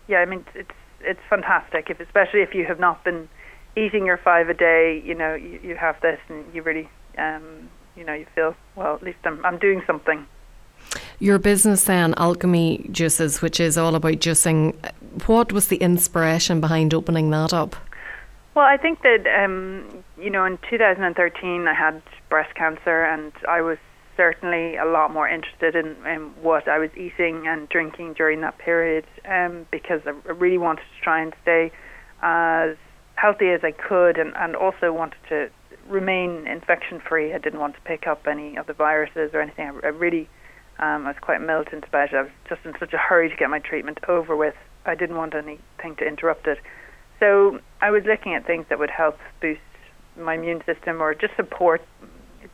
yeah, 0.09 0.19
I 0.19 0.25
mean 0.25 0.45
it's 0.55 0.71
it's 1.01 1.21
fantastic, 1.29 1.91
if 1.91 2.01
especially 2.01 2.41
if 2.41 2.55
you 2.55 2.65
have 2.67 2.81
not 2.81 3.05
been 3.05 3.29
eating 3.77 4.07
your 4.07 4.19
five 4.19 4.49
a 4.49 4.55
day. 4.55 5.01
You 5.05 5.15
know, 5.15 5.35
you, 5.35 5.61
you 5.63 5.77
have 5.77 6.01
this, 6.01 6.19
and 6.29 6.45
you 6.53 6.63
really, 6.63 6.89
um, 7.19 7.69
you 7.95 8.05
know, 8.05 8.15
you 8.15 8.27
feel 8.35 8.57
well. 8.75 8.95
At 8.95 9.03
least 9.03 9.19
I'm 9.25 9.45
I'm 9.47 9.59
doing 9.59 9.83
something. 9.87 10.27
Your 11.19 11.39
business 11.39 11.85
then, 11.85 12.15
Alchemy 12.17 12.89
Juices, 12.91 13.43
which 13.43 13.61
is 13.61 13.79
all 13.79 13.95
about 13.95 14.15
juicing. 14.15 14.75
What 15.27 15.53
was 15.53 15.69
the 15.69 15.77
inspiration 15.77 16.61
behind 16.61 16.95
opening 16.95 17.31
that 17.31 17.53
up? 17.53 17.77
Well, 18.55 18.67
I 18.67 18.77
think 18.77 19.03
that 19.03 19.27
um, 19.27 20.05
you 20.19 20.31
know, 20.31 20.45
in 20.45 20.59
2013, 20.71 21.67
I 21.67 21.75
had 21.75 22.03
breast 22.29 22.55
cancer, 22.55 23.05
and 23.05 23.33
I 23.49 23.61
was 23.61 23.79
certainly 24.17 24.77
a 24.77 24.85
lot 24.85 25.13
more 25.13 25.29
interested 25.29 25.75
in, 25.75 25.97
in 26.07 26.31
what 26.43 26.69
I 26.69 26.79
was 26.79 26.91
eating 26.97 27.47
and 27.47 27.69
drinking 27.69 28.15
during 28.15 28.41
that 28.43 28.59
period 28.59 29.05
um, 29.29 29.67
because 29.71 30.01
I 30.07 30.11
really 30.31 30.59
wanted 30.59 30.83
to 30.83 31.03
try 31.03 31.21
and 31.21 31.35
stay 31.43 31.73
as 32.23 32.77
healthy 33.17 33.51
as 33.51 33.61
I 33.63 33.73
could 33.73 34.19
and, 34.19 34.33
and 34.37 34.57
also 34.57 34.93
wanted 34.93 35.19
to 35.29 35.51
remain 35.89 36.47
infection 36.47 37.01
free. 37.01 37.33
I 37.33 37.39
didn't 37.39 37.61
want 37.61 37.75
to 37.75 37.81
pick 37.83 38.07
up 38.07 38.27
any 38.27 38.57
of 38.57 38.67
the 38.67 38.73
viruses 38.73 39.31
or 39.35 39.41
anything. 39.41 39.67
I, 39.67 39.87
I 39.87 39.91
really 39.91 40.29
um, 40.79 41.07
I 41.07 41.11
was 41.11 41.17
quite 41.21 41.41
militant 41.41 41.85
about 41.87 42.13
it. 42.13 42.17
I 42.17 42.23
was 42.23 42.31
just 42.49 42.65
in 42.65 42.75
such 42.79 42.93
a 42.93 42.99
hurry 42.99 43.29
to 43.29 43.37
get 43.37 43.51
my 43.51 43.61
treatment 43.61 43.99
over 44.09 44.37
with. 44.37 44.55
I 44.85 44.95
didn't 44.95 45.17
want 45.17 45.35
anything 45.35 45.97
to 45.99 46.07
interrupt 46.07 46.47
it. 46.47 46.59
So 47.21 47.61
I 47.81 47.91
was 47.91 48.05
looking 48.05 48.35
at 48.35 48.47
things 48.47 48.67
that 48.69 48.79
would 48.79 48.91
help 48.91 49.19
boost 49.41 49.61
my 50.17 50.35
immune 50.35 50.63
system 50.67 51.01
or 51.01 51.15
just 51.15 51.35
support 51.37 51.83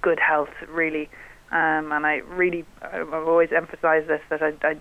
good 0.03 0.19
health, 0.19 0.51
really. 0.69 1.09
Um, 1.51 1.93
and 1.93 2.07
I 2.07 2.17
really, 2.29 2.65
I've 2.83 3.13
always 3.13 3.51
emphasised 3.53 4.09
this 4.09 4.21
that 4.29 4.43
I, 4.43 4.53
I 4.63 4.77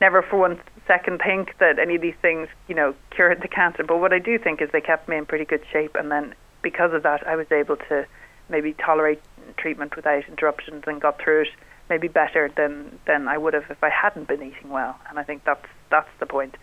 never 0.00 0.22
for 0.22 0.38
one 0.38 0.60
second 0.86 1.20
think 1.24 1.56
that 1.60 1.78
any 1.78 1.96
of 1.96 2.02
these 2.02 2.16
things, 2.20 2.48
you 2.68 2.74
know, 2.74 2.94
cured 3.10 3.42
the 3.42 3.48
cancer. 3.48 3.84
But 3.84 3.98
what 3.98 4.12
I 4.12 4.18
do 4.18 4.38
think 4.38 4.60
is 4.62 4.70
they 4.72 4.80
kept 4.80 5.08
me 5.08 5.16
in 5.16 5.26
pretty 5.26 5.44
good 5.44 5.62
shape, 5.70 5.94
and 5.94 6.10
then 6.10 6.34
because 6.62 6.92
of 6.92 7.02
that, 7.04 7.26
I 7.26 7.36
was 7.36 7.46
able 7.52 7.76
to 7.88 8.06
maybe 8.48 8.72
tolerate 8.74 9.20
treatment 9.56 9.94
without 9.94 10.26
interruptions 10.28 10.84
and 10.86 11.00
got 11.00 11.20
through 11.20 11.42
it 11.42 11.48
maybe 11.88 12.08
better 12.08 12.50
than 12.56 12.98
than 13.06 13.28
I 13.28 13.38
would 13.38 13.54
have 13.54 13.64
if 13.70 13.82
I 13.82 13.90
hadn't 13.90 14.28
been 14.28 14.42
eating 14.42 14.70
well. 14.70 14.96
And 15.08 15.18
I 15.18 15.22
think 15.22 15.44
that's 15.44 15.66
that's 15.90 16.08
the 16.20 16.26
point. 16.26 16.56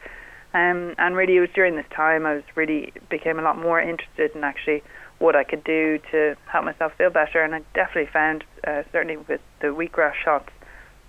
Um, 0.54 0.96
and 0.98 1.18
really, 1.18 1.36
it 1.36 1.42
was 1.42 1.50
during 1.54 1.76
this 1.76 1.86
time 1.94 2.26
I 2.26 2.36
was 2.36 2.44
really 2.56 2.94
became 3.10 3.40
a 3.40 3.42
lot 3.42 3.58
more 3.58 3.82
interested 3.82 4.34
in 4.36 4.44
actually 4.44 4.84
what 5.20 5.36
I 5.36 5.44
could 5.44 5.64
do 5.64 6.00
to 6.12 6.36
help 6.46 6.66
myself 6.66 6.94
feel 6.98 7.10
better. 7.10 7.44
And 7.44 7.56
I 7.56 7.62
definitely 7.74 8.12
found, 8.12 8.44
uh, 8.66 8.84
certainly 8.92 9.18
with 9.18 9.42
the 9.62 9.68
wheatgrass 9.68 10.14
shots, 10.24 10.50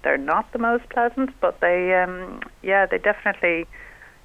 they're 0.03 0.19
not 0.19 0.53
the 0.53 0.59
most 0.59 0.89
pleasant, 0.91 1.31
but 1.41 1.61
they, 1.61 1.95
um, 1.95 2.41
yeah, 2.63 2.87
they 2.87 2.99
definitely, 2.99 3.67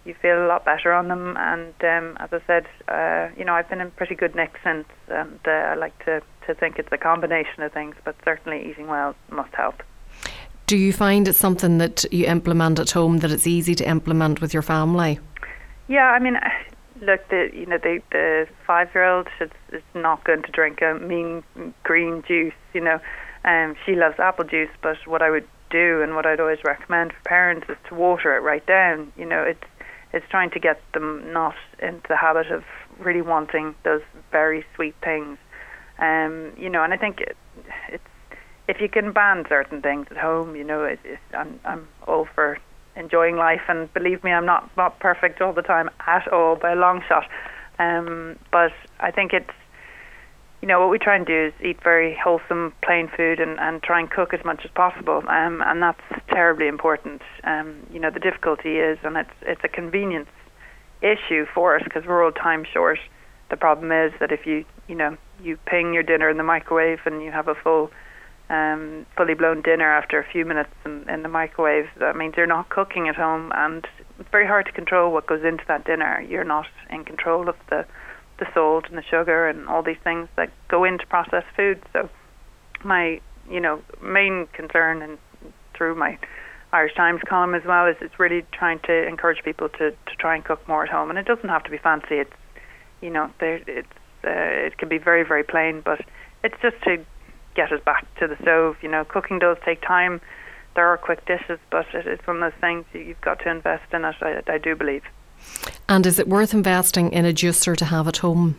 you 0.05 0.15
feel 0.21 0.45
a 0.45 0.47
lot 0.47 0.65
better 0.65 0.91
on 0.91 1.07
them. 1.07 1.35
And 1.37 1.73
um, 1.83 2.17
as 2.19 2.29
I 2.31 2.41
said, 2.47 2.65
uh, 2.87 3.33
you 3.37 3.45
know, 3.45 3.53
I've 3.53 3.69
been 3.69 3.81
in 3.81 3.91
pretty 3.91 4.15
good 4.15 4.35
nick 4.35 4.57
since, 4.63 4.87
and 5.07 5.39
uh, 5.45 5.51
I 5.51 5.75
like 5.75 5.97
to, 6.05 6.21
to 6.47 6.53
think 6.53 6.79
it's 6.79 6.91
a 6.91 6.97
combination 6.97 7.63
of 7.63 7.71
things, 7.71 7.95
but 8.03 8.15
certainly 8.25 8.69
eating 8.69 8.87
well 8.87 9.15
must 9.29 9.53
help. 9.53 9.83
Do 10.67 10.77
you 10.77 10.93
find 10.93 11.27
it's 11.27 11.37
something 11.37 11.79
that 11.79 12.05
you 12.11 12.25
implement 12.25 12.79
at 12.79 12.91
home 12.91 13.19
that 13.19 13.31
it's 13.31 13.45
easy 13.45 13.75
to 13.75 13.87
implement 13.87 14.41
with 14.41 14.53
your 14.53 14.63
family? 14.63 15.19
Yeah, 15.87 16.07
I 16.07 16.19
mean, 16.19 16.37
look, 17.01 17.27
the 17.29 17.49
you 17.53 17.65
know 17.65 17.77
the 17.77 18.01
the 18.11 18.47
five 18.65 18.89
year 18.95 19.05
old 19.05 19.27
is, 19.39 19.49
is 19.71 19.83
not 19.93 20.23
going 20.23 20.43
to 20.43 20.51
drink 20.51 20.81
a 20.81 20.95
mean 20.95 21.43
green 21.83 22.23
juice. 22.27 22.53
You 22.73 22.81
know, 22.81 22.99
um, 23.43 23.75
she 23.85 23.95
loves 23.95 24.19
apple 24.19 24.45
juice, 24.45 24.69
but 24.81 24.97
what 25.05 25.21
I 25.21 25.29
would 25.29 25.47
do 25.69 26.01
and 26.01 26.15
what 26.15 26.25
I'd 26.25 26.39
always 26.39 26.59
recommend 26.63 27.13
for 27.13 27.21
parents 27.23 27.67
is 27.69 27.77
to 27.89 27.95
water 27.95 28.35
it 28.35 28.41
right 28.41 28.65
down. 28.65 29.11
You 29.17 29.25
know, 29.25 29.43
it's 29.43 29.63
it's 30.13 30.25
trying 30.29 30.51
to 30.51 30.59
get 30.59 30.81
them 30.93 31.31
not 31.31 31.55
into 31.79 32.07
the 32.09 32.17
habit 32.17 32.51
of 32.51 32.63
really 32.99 33.21
wanting 33.21 33.75
those 33.83 34.01
very 34.31 34.65
sweet 34.75 34.95
things. 35.03 35.37
Um, 35.99 36.51
you 36.57 36.69
know, 36.69 36.83
and 36.83 36.93
I 36.93 36.97
think 36.97 37.21
it, 37.21 37.37
it's 37.89 38.03
if 38.67 38.79
you 38.79 38.89
can 38.89 39.11
ban 39.11 39.45
certain 39.49 39.81
things 39.81 40.07
at 40.11 40.17
home, 40.17 40.55
you 40.55 40.63
know, 40.63 40.83
it, 40.83 40.99
it, 41.03 41.19
I'm 41.33 41.59
I'm 41.65 41.87
all 42.07 42.27
for 42.33 42.57
enjoying 42.95 43.35
life. 43.35 43.61
And 43.67 43.93
believe 43.93 44.23
me, 44.23 44.31
I'm 44.31 44.45
not 44.45 44.69
not 44.77 44.99
perfect 44.99 45.41
all 45.41 45.53
the 45.53 45.61
time 45.61 45.89
at 46.07 46.27
all 46.31 46.55
by 46.55 46.71
a 46.71 46.75
long 46.75 47.03
shot. 47.07 47.25
Um, 47.79 48.37
but 48.51 48.73
I 48.99 49.11
think 49.11 49.33
it's 49.33 49.49
you 50.61 50.67
know 50.67 50.79
what 50.79 50.89
we 50.89 50.99
try 50.99 51.15
and 51.15 51.25
do 51.25 51.47
is 51.47 51.53
eat 51.65 51.81
very 51.83 52.17
wholesome, 52.23 52.73
plain 52.83 53.09
food, 53.15 53.39
and, 53.39 53.59
and 53.59 53.81
try 53.81 53.99
and 53.99 54.09
cook 54.09 54.33
as 54.33 54.45
much 54.45 54.61
as 54.63 54.71
possible. 54.71 55.23
Um, 55.27 55.61
and 55.65 55.81
that's 55.81 56.01
terribly 56.29 56.67
important. 56.67 57.21
Um, 57.43 57.87
you 57.91 57.99
know 57.99 58.11
the 58.11 58.19
difficulty 58.19 58.77
is, 58.77 58.99
and 59.03 59.17
it's 59.17 59.33
it's 59.41 59.61
a 59.63 59.69
convenience 59.69 60.29
issue 61.01 61.45
for 61.53 61.75
us 61.75 61.81
because 61.83 62.05
we're 62.05 62.23
all 62.23 62.31
time 62.31 62.65
short. 62.71 62.99
The 63.49 63.57
problem 63.57 63.91
is 63.91 64.13
that 64.19 64.31
if 64.31 64.45
you 64.45 64.65
you 64.87 64.95
know 64.95 65.17
you 65.41 65.57
ping 65.65 65.93
your 65.93 66.03
dinner 66.03 66.29
in 66.29 66.37
the 66.37 66.43
microwave 66.43 66.99
and 67.05 67.23
you 67.23 67.31
have 67.31 67.47
a 67.47 67.55
full 67.55 67.89
um, 68.51 69.05
fully 69.15 69.33
blown 69.33 69.61
dinner 69.61 69.91
after 69.91 70.19
a 70.19 70.29
few 70.29 70.45
minutes 70.45 70.69
in, 70.85 71.09
in 71.09 71.23
the 71.23 71.29
microwave. 71.29 71.87
That 71.99 72.15
means 72.17 72.35
you're 72.35 72.45
not 72.45 72.69
cooking 72.69 73.07
at 73.07 73.15
home, 73.15 73.51
and 73.55 73.87
it's 74.19 74.29
very 74.29 74.45
hard 74.45 74.65
to 74.67 74.71
control 74.73 75.11
what 75.11 75.25
goes 75.25 75.43
into 75.43 75.63
that 75.69 75.85
dinner. 75.85 76.21
You're 76.21 76.43
not 76.43 76.67
in 76.89 77.05
control 77.05 77.47
of 77.49 77.55
the 77.69 77.85
the 78.41 78.47
salt 78.55 78.85
and 78.89 78.97
the 78.97 79.03
sugar 79.03 79.47
and 79.47 79.67
all 79.69 79.83
these 79.83 80.01
things 80.03 80.27
that 80.35 80.49
go 80.67 80.83
into 80.83 81.05
processed 81.05 81.47
food. 81.55 81.79
So, 81.93 82.09
my 82.83 83.21
you 83.49 83.59
know 83.59 83.81
main 84.01 84.47
concern 84.53 85.03
and 85.03 85.19
through 85.75 85.95
my 85.95 86.17
Irish 86.73 86.95
Times 86.95 87.21
column 87.29 87.53
as 87.53 87.63
well 87.63 87.85
is 87.85 87.95
it's 88.01 88.17
really 88.19 88.43
trying 88.51 88.79
to 88.85 89.07
encourage 89.07 89.43
people 89.43 89.69
to 89.69 89.91
to 89.91 90.15
try 90.17 90.35
and 90.35 90.43
cook 90.43 90.67
more 90.67 90.83
at 90.83 90.89
home, 90.89 91.09
and 91.11 91.19
it 91.19 91.25
doesn't 91.25 91.49
have 91.49 91.63
to 91.65 91.69
be 91.69 91.77
fancy. 91.77 92.15
It's 92.15 92.33
you 92.99 93.11
know 93.11 93.29
there 93.39 93.61
it's 93.67 93.87
uh, 94.25 94.67
it 94.67 94.77
can 94.79 94.89
be 94.89 94.97
very 94.97 95.23
very 95.23 95.43
plain, 95.43 95.81
but 95.85 96.01
it's 96.43 96.59
just 96.63 96.81
to 96.83 96.97
get 97.55 97.71
us 97.71 97.81
back 97.85 98.07
to 98.19 98.27
the 98.27 98.37
stove. 98.41 98.77
You 98.81 98.89
know, 98.89 99.05
cooking 99.05 99.37
does 99.37 99.57
take 99.63 99.81
time. 99.81 100.19
There 100.73 100.87
are 100.87 100.97
quick 100.97 101.25
dishes, 101.25 101.59
but 101.69 101.85
it's 101.93 102.25
one 102.25 102.41
of 102.41 102.51
those 102.51 102.61
things 102.61 102.85
you've 102.93 103.21
got 103.21 103.39
to 103.39 103.51
invest 103.51 103.93
in 103.93 104.03
it. 104.03 104.15
I, 104.21 104.41
I 104.47 104.57
do 104.57 104.75
believe. 104.75 105.03
And 105.87 106.05
is 106.05 106.19
it 106.19 106.27
worth 106.27 106.53
investing 106.53 107.11
in 107.11 107.25
a 107.25 107.33
juicer 107.33 107.75
to 107.77 107.85
have 107.85 108.07
at 108.07 108.17
home? 108.17 108.57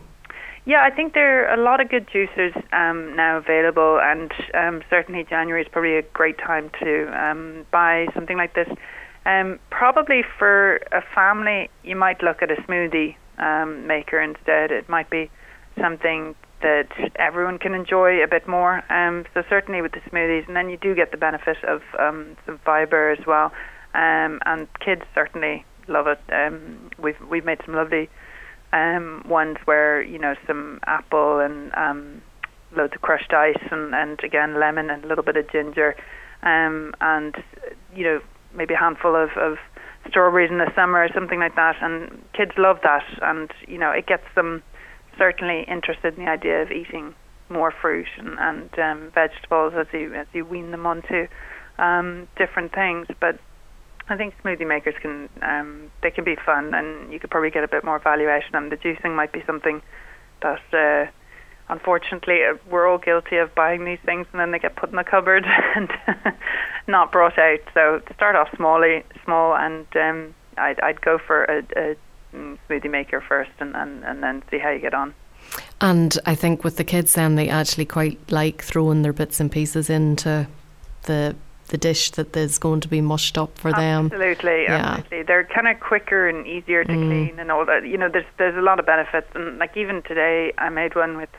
Yeah, 0.65 0.81
I 0.81 0.91
think 0.91 1.13
there 1.13 1.49
are 1.49 1.59
a 1.59 1.61
lot 1.61 1.81
of 1.81 1.89
good 1.89 2.07
juicers 2.07 2.55
um, 2.71 3.15
now 3.17 3.37
available, 3.37 3.99
and 4.01 4.31
um, 4.53 4.81
certainly 4.89 5.25
January 5.29 5.61
is 5.61 5.67
probably 5.69 5.97
a 5.97 6.03
great 6.03 6.37
time 6.37 6.69
to 6.81 7.21
um, 7.21 7.65
buy 7.69 8.07
something 8.13 8.37
like 8.37 8.53
this. 8.53 8.69
Um, 9.25 9.59
probably 9.71 10.21
for 10.39 10.77
a 10.93 11.01
family, 11.13 11.69
you 11.83 11.97
might 11.97 12.23
look 12.23 12.41
at 12.41 12.49
a 12.49 12.55
smoothie 12.61 13.15
um, 13.39 13.87
maker 13.87 14.21
instead. 14.21 14.71
It 14.71 14.87
might 14.87 15.09
be 15.09 15.29
something 15.81 16.33
that 16.61 16.87
everyone 17.17 17.59
can 17.59 17.73
enjoy 17.73 18.23
a 18.23 18.27
bit 18.27 18.47
more. 18.47 18.83
Um, 18.89 19.25
so 19.33 19.43
certainly 19.49 19.81
with 19.81 19.91
the 19.91 19.99
smoothies, 20.09 20.47
and 20.47 20.55
then 20.55 20.69
you 20.69 20.77
do 20.77 20.95
get 20.95 21.11
the 21.11 21.17
benefit 21.17 21.57
of 21.65 21.81
some 21.97 22.59
fibre 22.63 23.11
as 23.11 23.25
well. 23.25 23.51
And 23.93 24.67
kids 24.79 25.01
certainly 25.13 25.65
love 25.87 26.07
it. 26.07 26.19
Um, 26.31 26.89
we've 26.97 27.19
we've 27.29 27.45
made 27.45 27.59
some 27.65 27.75
lovely 27.75 28.09
um, 28.71 29.23
ones 29.27 29.57
where 29.65 30.01
you 30.01 30.19
know 30.19 30.35
some 30.47 30.79
apple 30.85 31.39
and 31.39 31.73
um, 31.75 32.21
loads 32.75 32.93
of 32.95 33.01
crushed 33.01 33.33
ice 33.33 33.61
and, 33.71 33.93
and 33.93 34.19
again 34.23 34.59
lemon 34.59 34.89
and 34.89 35.03
a 35.03 35.07
little 35.07 35.23
bit 35.23 35.37
of 35.37 35.49
ginger, 35.51 35.95
um, 36.41 36.93
and 37.01 37.35
you 37.95 38.03
know 38.03 38.19
maybe 38.53 38.73
a 38.73 38.77
handful 38.77 39.15
of, 39.15 39.29
of 39.37 39.57
strawberries 40.09 40.51
in 40.51 40.57
the 40.57 40.71
summer 40.75 41.03
or 41.03 41.09
something 41.13 41.39
like 41.39 41.55
that. 41.55 41.75
And 41.81 42.23
kids 42.33 42.51
love 42.57 42.79
that, 42.83 43.05
and 43.21 43.51
you 43.67 43.77
know 43.77 43.91
it 43.91 44.07
gets 44.07 44.25
them 44.35 44.63
certainly 45.17 45.65
interested 45.67 46.17
in 46.17 46.25
the 46.25 46.31
idea 46.31 46.61
of 46.61 46.71
eating 46.71 47.13
more 47.49 47.71
fruit 47.71 48.07
and, 48.17 48.39
and 48.39 48.79
um, 48.79 49.11
vegetables 49.13 49.73
as 49.77 49.87
you 49.93 50.13
as 50.13 50.27
you 50.33 50.45
wean 50.45 50.71
them 50.71 50.85
onto 50.85 51.27
um, 51.77 52.27
different 52.37 52.73
things. 52.73 53.07
But 53.19 53.39
I 54.09 54.17
think 54.17 54.33
smoothie 54.43 54.67
makers 54.67 54.95
can 55.01 55.29
um, 55.41 55.91
they 56.01 56.11
can 56.11 56.23
be 56.23 56.35
fun, 56.35 56.73
and 56.73 57.11
you 57.11 57.19
could 57.19 57.29
probably 57.29 57.51
get 57.51 57.63
a 57.63 57.67
bit 57.67 57.83
more 57.83 57.99
valuation. 57.99 58.55
And 58.55 58.71
the 58.71 58.77
juicing 58.77 59.15
might 59.15 59.31
be 59.31 59.43
something 59.45 59.81
that, 60.41 60.61
uh, 60.73 61.09
unfortunately, 61.69 62.43
uh, 62.43 62.55
we're 62.69 62.87
all 62.87 62.97
guilty 62.97 63.37
of 63.37 63.55
buying 63.55 63.85
these 63.85 63.99
things, 64.05 64.27
and 64.31 64.41
then 64.41 64.51
they 64.51 64.59
get 64.59 64.75
put 64.75 64.89
in 64.89 64.97
the 64.97 65.03
cupboard 65.05 65.45
and 65.75 65.89
not 66.87 67.11
brought 67.11 67.39
out. 67.39 67.59
So 67.73 68.01
start 68.13 68.35
off 68.35 68.49
smally, 68.51 69.03
small, 69.23 69.55
and 69.55 69.87
um, 69.95 70.35
I'd 70.57 70.79
I'd 70.81 71.01
go 71.01 71.17
for 71.17 71.45
a, 71.45 71.63
a 71.77 71.95
smoothie 72.33 72.91
maker 72.91 73.21
first, 73.21 73.51
and, 73.59 73.73
and 73.75 74.03
and 74.03 74.21
then 74.21 74.43
see 74.51 74.57
how 74.57 74.71
you 74.71 74.79
get 74.79 74.93
on. 74.93 75.15
And 75.79 76.17
I 76.25 76.35
think 76.35 76.63
with 76.63 76.75
the 76.75 76.83
kids, 76.83 77.13
then 77.13 77.35
they 77.35 77.47
actually 77.47 77.85
quite 77.85 78.19
like 78.31 78.61
throwing 78.61 79.01
their 79.01 79.13
bits 79.13 79.39
and 79.39 79.51
pieces 79.51 79.89
into 79.89 80.47
the 81.03 81.35
the 81.73 81.77
dish 81.79 82.11
that 82.11 82.37
is 82.37 82.59
going 82.59 82.79
to 82.81 82.87
be 82.87 83.01
mushed 83.01 83.35
up 83.35 83.57
for 83.57 83.71
them. 83.73 84.05
Absolutely, 84.05 84.63
Yeah. 84.63 84.97
absolutely. 84.99 85.23
They're 85.23 85.43
kind 85.45 85.67
of 85.67 85.79
quicker 85.79 86.27
and 86.29 86.45
easier 86.45 86.83
to 86.83 86.91
Mm. 86.93 87.07
clean 87.07 87.39
and 87.39 87.51
all 87.51 87.65
that. 87.65 87.83
You 87.91 87.97
know, 87.97 88.09
there's 88.09 88.29
there's 88.37 88.55
a 88.55 88.61
lot 88.69 88.77
of 88.79 88.85
benefits. 88.85 89.27
And 89.33 89.57
like 89.57 89.75
even 89.75 90.03
today, 90.03 90.53
I 90.59 90.69
made 90.69 90.93
one 90.95 91.17
with 91.17 91.31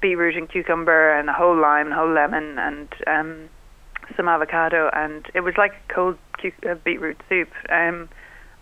beetroot 0.00 0.34
and 0.34 0.48
cucumber 0.48 1.10
and 1.18 1.28
a 1.28 1.34
whole 1.34 1.54
lime, 1.68 1.86
and 1.88 1.92
a 1.92 1.96
whole 1.96 2.08
lemon, 2.22 2.58
and 2.58 2.88
um, 3.06 3.30
some 4.16 4.28
avocado, 4.28 4.88
and 4.94 5.26
it 5.34 5.40
was 5.40 5.54
like 5.58 5.74
cold 5.88 6.16
cu- 6.40 6.62
uh, 6.70 6.74
beetroot 6.86 7.20
soup. 7.28 7.50
Um, 7.68 8.08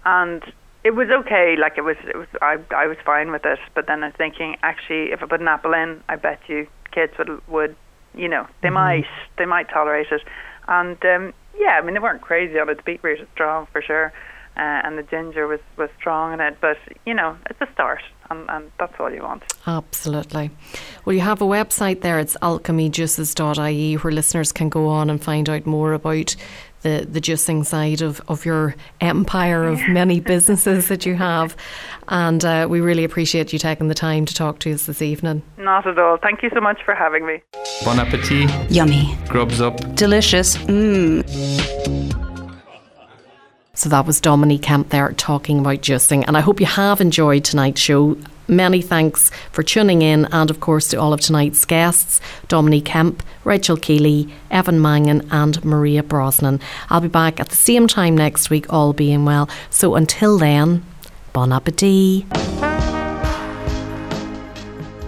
and 0.04 0.42
it 0.82 0.96
was 0.96 1.08
okay. 1.20 1.54
Like 1.56 1.78
it 1.78 1.82
was, 1.90 1.96
it 2.12 2.16
was. 2.16 2.26
I 2.42 2.58
I 2.74 2.88
was 2.88 2.98
fine 3.06 3.30
with 3.30 3.44
it. 3.46 3.60
But 3.76 3.86
then 3.86 4.02
I 4.02 4.06
was 4.08 4.16
thinking, 4.16 4.56
actually, 4.64 5.12
if 5.12 5.22
I 5.22 5.26
put 5.26 5.40
an 5.40 5.46
apple 5.46 5.74
in, 5.74 6.02
I 6.08 6.16
bet 6.16 6.40
you 6.48 6.66
kids 6.90 7.12
would 7.18 7.30
would, 7.46 7.76
you 8.16 8.28
know, 8.28 8.48
they 8.62 8.70
might 8.70 9.06
they 9.38 9.46
might 9.46 9.68
tolerate 9.68 10.10
it. 10.10 10.22
And 10.68 11.02
um, 11.04 11.34
yeah, 11.58 11.78
I 11.80 11.82
mean 11.82 11.94
they 11.94 12.00
weren't 12.00 12.22
crazy 12.22 12.58
on 12.58 12.68
it. 12.68 12.76
The 12.78 12.82
beetroot 12.82 13.20
is 13.20 13.28
strong 13.32 13.66
for 13.72 13.82
sure, 13.82 14.12
uh, 14.56 14.60
and 14.60 14.98
the 14.98 15.02
ginger 15.02 15.46
was 15.46 15.60
was 15.76 15.90
strong 15.98 16.32
in 16.32 16.40
it. 16.40 16.58
But 16.60 16.78
you 17.06 17.14
know, 17.14 17.36
it's 17.50 17.60
a 17.60 17.68
start, 17.72 18.02
and, 18.30 18.48
and 18.50 18.70
that's 18.78 18.94
all 18.98 19.12
you 19.12 19.22
want. 19.22 19.42
Absolutely. 19.66 20.50
Well, 21.04 21.14
you 21.14 21.20
have 21.20 21.42
a 21.42 21.46
website 21.46 22.00
there. 22.00 22.18
It's 22.18 22.36
alchemyjuices.ie 22.42 23.94
where 23.94 24.12
listeners 24.12 24.52
can 24.52 24.68
go 24.68 24.88
on 24.88 25.10
and 25.10 25.22
find 25.22 25.48
out 25.48 25.66
more 25.66 25.92
about 25.92 26.36
the, 26.84 27.08
the 27.10 27.20
juicing 27.20 27.66
side 27.66 28.02
of, 28.02 28.20
of 28.28 28.44
your 28.44 28.76
empire 29.00 29.64
of 29.64 29.80
many 29.88 30.20
businesses 30.34 30.86
that 30.88 31.04
you 31.04 31.16
have. 31.16 31.56
And 32.08 32.44
uh, 32.44 32.68
we 32.70 32.80
really 32.80 33.02
appreciate 33.02 33.52
you 33.52 33.58
taking 33.58 33.88
the 33.88 33.94
time 33.94 34.26
to 34.26 34.34
talk 34.34 34.60
to 34.60 34.72
us 34.72 34.86
this 34.86 35.02
evening. 35.02 35.42
Not 35.58 35.86
at 35.86 35.98
all. 35.98 36.18
Thank 36.18 36.44
you 36.44 36.50
so 36.54 36.60
much 36.60 36.78
for 36.84 36.94
having 36.94 37.26
me. 37.26 37.42
Bon 37.84 37.98
appetit. 37.98 38.50
Yummy. 38.70 39.18
Grubs 39.28 39.60
up. 39.60 39.76
Delicious. 39.96 40.56
Mmm. 40.58 41.24
So 43.76 43.88
that 43.88 44.06
was 44.06 44.20
Domini 44.20 44.58
Kemp 44.58 44.90
there 44.90 45.10
talking 45.12 45.58
about 45.58 45.78
juicing. 45.78 46.24
And 46.28 46.36
I 46.36 46.40
hope 46.40 46.60
you 46.60 46.66
have 46.66 47.00
enjoyed 47.00 47.44
tonight's 47.44 47.80
show. 47.80 48.16
Many 48.46 48.82
thanks 48.82 49.30
for 49.52 49.62
tuning 49.62 50.02
in, 50.02 50.26
and 50.26 50.50
of 50.50 50.60
course 50.60 50.88
to 50.88 51.00
all 51.00 51.12
of 51.12 51.20
tonight's 51.20 51.64
guests 51.64 52.20
Domini 52.48 52.80
Kemp, 52.80 53.22
Rachel 53.44 53.76
Keeley, 53.76 54.28
Evan 54.50 54.80
Mangan, 54.80 55.26
and 55.30 55.64
Maria 55.64 56.02
Brosnan. 56.02 56.60
I'll 56.90 57.00
be 57.00 57.08
back 57.08 57.40
at 57.40 57.48
the 57.48 57.56
same 57.56 57.86
time 57.86 58.16
next 58.16 58.50
week, 58.50 58.70
all 58.72 58.92
being 58.92 59.24
well. 59.24 59.48
So 59.70 59.94
until 59.94 60.38
then, 60.38 60.84
bon 61.32 61.52
appetit. 61.52 62.24